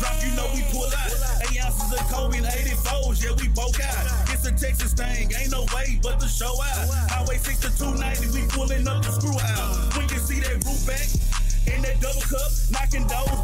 Drop, 0.00 0.16
you 0.24 0.32
know 0.32 0.48
we 0.56 0.64
pull 0.72 0.88
out. 0.88 1.12
Eight 1.44 1.60
ounces 1.62 1.92
of 1.92 2.00
Kobe 2.08 2.38
and 2.38 2.46
84s, 2.46 3.22
yeah, 3.22 3.36
we 3.36 3.48
broke 3.52 3.78
out. 3.84 4.32
It's 4.32 4.46
a 4.48 4.52
Texas 4.52 4.92
thing, 4.94 5.30
ain't 5.36 5.52
no 5.52 5.68
way 5.76 6.00
but 6.02 6.18
to 6.20 6.26
show 6.26 6.56
out. 6.56 6.88
Highway 7.12 7.36
6 7.36 7.60
to 7.60 7.70
290, 7.76 8.32
we 8.32 8.48
pulling 8.48 8.88
up 8.88 9.04
the 9.04 9.12
screw 9.12 9.36
out. 9.36 9.96
We 9.96 10.08
can 10.08 10.18
see 10.18 10.40
that 10.40 10.64
roof 10.64 10.80
back. 10.88 11.04
In 11.68 11.82
that 11.82 12.00
double 12.00 12.24
cup, 12.24 12.50
knocking 12.72 13.06
doors 13.06 13.39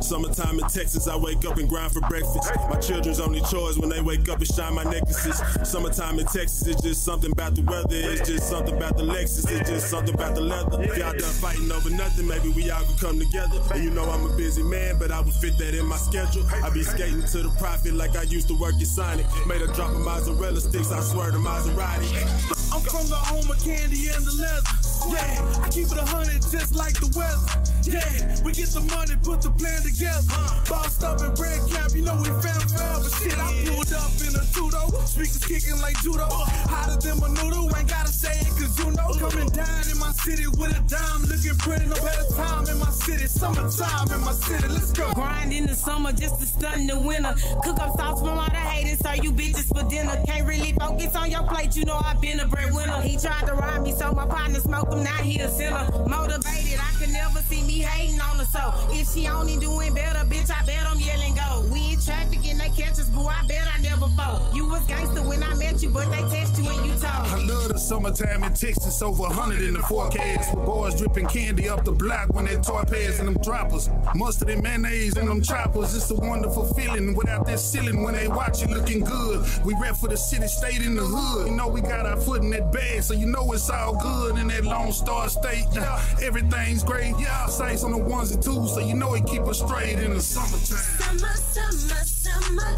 Summertime 0.00 0.58
in 0.58 0.66
Texas, 0.68 1.06
I 1.06 1.16
wake 1.16 1.44
up 1.44 1.56
and 1.58 1.68
grind 1.68 1.92
for 1.92 2.00
breakfast. 2.02 2.50
My 2.68 2.76
children's 2.76 3.20
only 3.20 3.40
chores 3.42 3.78
when 3.78 3.90
they 3.90 4.00
wake 4.00 4.28
up 4.28 4.38
and 4.38 4.46
shine 4.46 4.74
my 4.74 4.84
necklaces. 4.84 5.40
Summertime 5.68 6.18
in 6.18 6.26
Texas, 6.26 6.66
it's 6.66 6.82
just 6.82 7.04
something 7.04 7.30
about 7.30 7.54
the 7.54 7.62
weather. 7.62 7.86
It's 7.90 8.28
just 8.28 8.48
something 8.48 8.76
about 8.76 8.96
the 8.96 9.04
Lexus. 9.04 9.50
It's 9.50 9.70
just 9.70 9.88
something 9.88 10.14
about 10.14 10.34
the 10.34 10.40
leather. 10.40 10.82
If 10.82 10.96
y'all 10.96 11.12
done 11.12 11.36
fighting 11.40 11.70
over 11.70 11.90
nothing, 11.90 12.26
maybe 12.26 12.48
we 12.48 12.70
all 12.70 12.82
could 12.84 12.98
come 12.98 13.18
together. 13.18 13.60
And 13.72 13.84
you 13.84 13.90
know 13.90 14.04
I'm 14.04 14.26
a 14.26 14.36
busy 14.36 14.62
man, 14.62 14.98
but 14.98 15.10
I 15.10 15.20
would 15.20 15.34
fit 15.34 15.56
that 15.58 15.74
in 15.74 15.86
my 15.86 15.96
schedule. 15.96 16.44
I 16.62 16.70
be 16.70 16.82
skating 16.82 17.22
to 17.22 17.42
the 17.42 17.50
profit 17.58 17.94
like 17.94 18.16
I 18.16 18.22
used 18.22 18.48
to 18.48 18.54
work 18.54 18.74
at 18.74 18.86
Sonic. 18.86 19.26
Made 19.46 19.62
a 19.62 19.68
drop 19.68 19.90
of 19.90 20.00
mozzarella 20.00 20.60
sticks, 20.60 20.90
I 20.90 21.00
swear 21.00 21.30
to 21.30 21.38
Maserati. 21.38 22.60
I'm 22.72 22.80
from 22.82 23.06
the 23.08 23.16
home 23.16 23.50
of 23.50 23.62
candy 23.62 24.08
and 24.08 24.24
the 24.24 24.32
leather. 24.40 24.62
Yeah, 25.08 25.62
I 25.64 25.68
keep 25.70 25.86
it 25.86 25.98
a 25.98 26.04
hundred 26.04 26.42
just 26.50 26.74
like 26.74 26.94
the 26.94 27.10
weather. 27.16 27.79
Yeah, 27.90 28.38
we 28.44 28.52
get 28.52 28.70
the 28.70 28.80
money, 28.86 29.18
put 29.22 29.42
the 29.42 29.50
plan 29.50 29.82
together. 29.82 30.22
Bossed 30.70 31.02
up 31.02 31.18
in 31.20 31.34
red 31.34 31.58
cap, 31.70 31.90
you 31.90 32.02
know 32.02 32.14
we 32.22 32.30
found 32.38 32.62
forever. 32.70 33.10
Shit, 33.18 33.34
I 33.34 33.50
pulled 33.66 33.90
up 33.90 34.14
in 34.22 34.30
a 34.38 34.44
tudo, 34.54 34.86
speakers 35.10 35.42
kicking 35.42 35.80
like 35.82 35.98
judo. 35.98 36.30
Hotter 36.70 37.02
than 37.02 37.18
my 37.18 37.28
noodle, 37.34 37.66
ain't 37.74 37.88
gotta 37.90 38.12
say 38.12 38.30
it 38.30 38.54
cause 38.54 38.78
you 38.78 38.94
know. 38.94 39.10
Coming 39.18 39.50
down 39.50 39.82
in 39.90 39.98
my 39.98 40.12
city 40.22 40.46
with 40.46 40.70
a 40.70 40.82
dime, 40.86 41.26
looking 41.26 41.58
pretty. 41.58 41.86
No 41.90 41.98
better 41.98 42.30
time 42.38 42.68
in 42.70 42.78
my 42.78 42.90
city, 42.90 43.26
summertime 43.26 44.06
in 44.14 44.20
my 44.22 44.32
city. 44.38 44.68
Let's 44.68 44.92
go. 44.92 45.10
Grind 45.12 45.52
in 45.52 45.66
the 45.66 45.74
summer 45.74 46.12
just 46.12 46.38
to 46.38 46.46
stun 46.46 46.86
the 46.86 46.98
winter. 46.98 47.34
Cook 47.64 47.80
up 47.80 47.98
sauce 47.98 48.20
from 48.20 48.38
all 48.38 48.46
the 48.46 48.62
haters, 48.70 49.00
serve 49.02 49.24
you 49.24 49.32
bitches 49.32 49.66
for 49.66 49.82
dinner. 49.90 50.14
Can't 50.26 50.46
really 50.46 50.72
focus 50.78 51.16
on 51.16 51.30
your 51.30 51.42
plate, 51.42 51.74
you 51.74 51.84
know 51.84 51.98
I've 51.98 52.20
been 52.20 52.38
a 52.38 52.46
breadwinner. 52.46 53.02
He 53.02 53.18
tried 53.18 53.46
to 53.46 53.54
rob 53.54 53.82
me, 53.82 53.90
so 53.92 54.12
my 54.12 54.26
partner 54.26 54.60
smoked 54.60 54.94
him, 54.94 55.02
now 55.02 55.18
he 55.26 55.40
a 55.40 55.48
sinner. 55.50 55.90
Motivated, 56.06 56.78
I 56.78 56.92
can 57.02 57.12
never 57.12 57.40
see 57.50 57.62
me 57.62 57.79
hating 57.82 58.20
on 58.20 58.38
her. 58.38 58.44
So 58.44 58.72
if 58.90 59.12
she 59.12 59.28
only 59.28 59.56
doing 59.56 59.94
better, 59.94 60.24
bitch, 60.26 60.50
I 60.50 60.64
bet 60.64 60.86
I'm 60.86 60.98
yelling 60.98 61.34
go. 61.34 61.64
We 61.72 61.92
in 61.92 62.00
traffic 62.00 62.44
and 62.46 62.60
they 62.60 62.70
catch 62.70 62.98
us, 62.98 63.08
boo, 63.08 63.26
I 63.26 63.44
bet 63.46 63.66
I 63.72 63.80
never 63.80 64.08
fall. 64.16 64.40
You 64.54 64.66
was 64.66 64.82
gangster 64.86 65.22
when 65.22 65.42
I 65.42 65.54
met 65.54 65.82
you, 65.82 65.90
but 65.90 66.10
they 66.10 66.22
test 66.28 66.58
you 66.58 66.64
when 66.64 66.84
you 66.84 66.94
talk. 66.98 67.26
I 67.28 67.38
love 67.44 67.68
the 67.68 67.78
summertime 67.78 68.44
in 68.44 68.54
Texas, 68.54 69.02
over 69.02 69.22
100 69.22 69.62
in 69.62 69.74
the 69.74 69.80
forecast. 69.80 70.54
With 70.54 70.64
boys 70.64 70.94
dripping 70.96 71.26
candy 71.26 71.68
up 71.68 71.84
the 71.84 71.92
block 71.92 72.32
when 72.34 72.44
they 72.44 72.56
toy 72.56 72.82
pads 72.84 73.18
and 73.18 73.28
them 73.28 73.42
droppers. 73.42 73.88
Mustard 74.14 74.50
and 74.50 74.62
mayonnaise 74.62 75.16
and 75.16 75.28
them 75.28 75.42
choppers. 75.42 75.94
It's 75.94 76.10
a 76.10 76.14
wonderful 76.14 76.72
feeling 76.74 77.14
without 77.14 77.46
that 77.46 77.58
ceiling 77.58 78.02
when 78.02 78.14
they 78.14 78.28
watch 78.28 78.62
you 78.62 78.68
looking 78.68 79.00
good. 79.00 79.46
We 79.64 79.74
rep 79.80 79.96
for 79.96 80.08
the 80.08 80.16
city, 80.16 80.48
state 80.48 80.80
in 80.80 80.94
the 80.94 81.02
hood. 81.02 81.48
You 81.48 81.56
know 81.56 81.68
we 81.68 81.80
got 81.80 82.06
our 82.06 82.16
foot 82.16 82.42
in 82.42 82.50
that 82.50 82.72
bag, 82.72 83.02
so 83.02 83.14
you 83.14 83.26
know 83.26 83.52
it's 83.52 83.70
all 83.70 83.94
good 84.00 84.38
in 84.38 84.48
that 84.48 84.64
Lone 84.64 84.92
Star 84.92 85.28
State. 85.28 85.66
Yeah, 85.72 86.02
everything's 86.22 86.84
great. 86.84 87.14
Yeah, 87.18 87.46
sights 87.70 87.84
on 87.84 87.92
the 87.92 87.98
ones 87.98 88.32
and 88.32 88.42
twos, 88.42 88.74
so 88.74 88.80
you 88.80 88.94
know 88.94 89.14
it 89.14 89.24
keep 89.26 89.42
us 89.42 89.60
straight 89.60 89.98
in 89.98 90.14
the 90.14 90.20
summertime. 90.20 90.58
Summer, 90.60 91.34
summer, 91.36 92.04
summertime. 92.04 92.76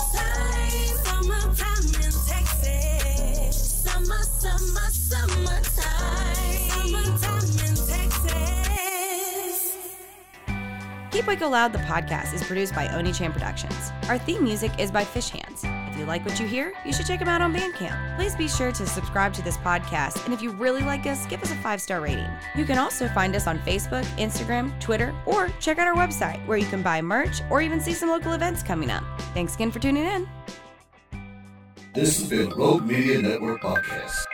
Summertime 1.04 1.86
in 2.02 2.12
Texas. 2.28 3.56
Summer, 3.84 4.22
summer, 4.22 4.90
summertime. 4.90 5.62
Summertime 6.68 7.48
in 7.68 7.74
Texas. 7.88 9.56
Keep 11.10 11.26
Waco 11.26 11.48
Loud, 11.48 11.72
the 11.72 11.78
podcast, 11.78 12.34
is 12.34 12.42
produced 12.42 12.74
by 12.74 12.88
Oni 12.88 13.12
Chan 13.12 13.32
Productions. 13.32 13.92
Our 14.08 14.18
theme 14.18 14.44
music 14.44 14.72
is 14.78 14.90
by 14.90 15.04
Fish 15.04 15.30
Hands. 15.30 15.64
You 16.02 16.08
like 16.08 16.24
what 16.26 16.40
you 16.40 16.48
hear, 16.48 16.72
you 16.84 16.92
should 16.92 17.06
check 17.06 17.20
them 17.20 17.28
out 17.28 17.42
on 17.42 17.54
Bandcamp. 17.54 18.16
Please 18.16 18.34
be 18.34 18.48
sure 18.48 18.72
to 18.72 18.86
subscribe 18.88 19.32
to 19.34 19.42
this 19.42 19.56
podcast, 19.58 20.24
and 20.24 20.34
if 20.34 20.42
you 20.42 20.50
really 20.50 20.82
like 20.82 21.06
us, 21.06 21.26
give 21.26 21.40
us 21.44 21.52
a 21.52 21.54
five 21.54 21.80
star 21.80 22.00
rating. 22.00 22.26
You 22.56 22.64
can 22.64 22.76
also 22.76 23.06
find 23.06 23.36
us 23.36 23.46
on 23.46 23.60
Facebook, 23.60 24.02
Instagram, 24.16 24.76
Twitter, 24.80 25.14
or 25.26 25.48
check 25.60 25.78
out 25.78 25.86
our 25.86 25.94
website 25.94 26.44
where 26.48 26.58
you 26.58 26.66
can 26.66 26.82
buy 26.82 27.00
merch 27.00 27.40
or 27.50 27.62
even 27.62 27.80
see 27.80 27.92
some 27.92 28.08
local 28.08 28.32
events 28.32 28.64
coming 28.64 28.90
up. 28.90 29.04
Thanks 29.32 29.54
again 29.54 29.70
for 29.70 29.78
tuning 29.78 30.02
in. 30.02 30.28
This 31.94 32.18
has 32.18 32.28
been 32.28 32.50
Rogue 32.50 32.82
Media 32.82 33.22
Network 33.22 33.60
podcast. 33.62 34.24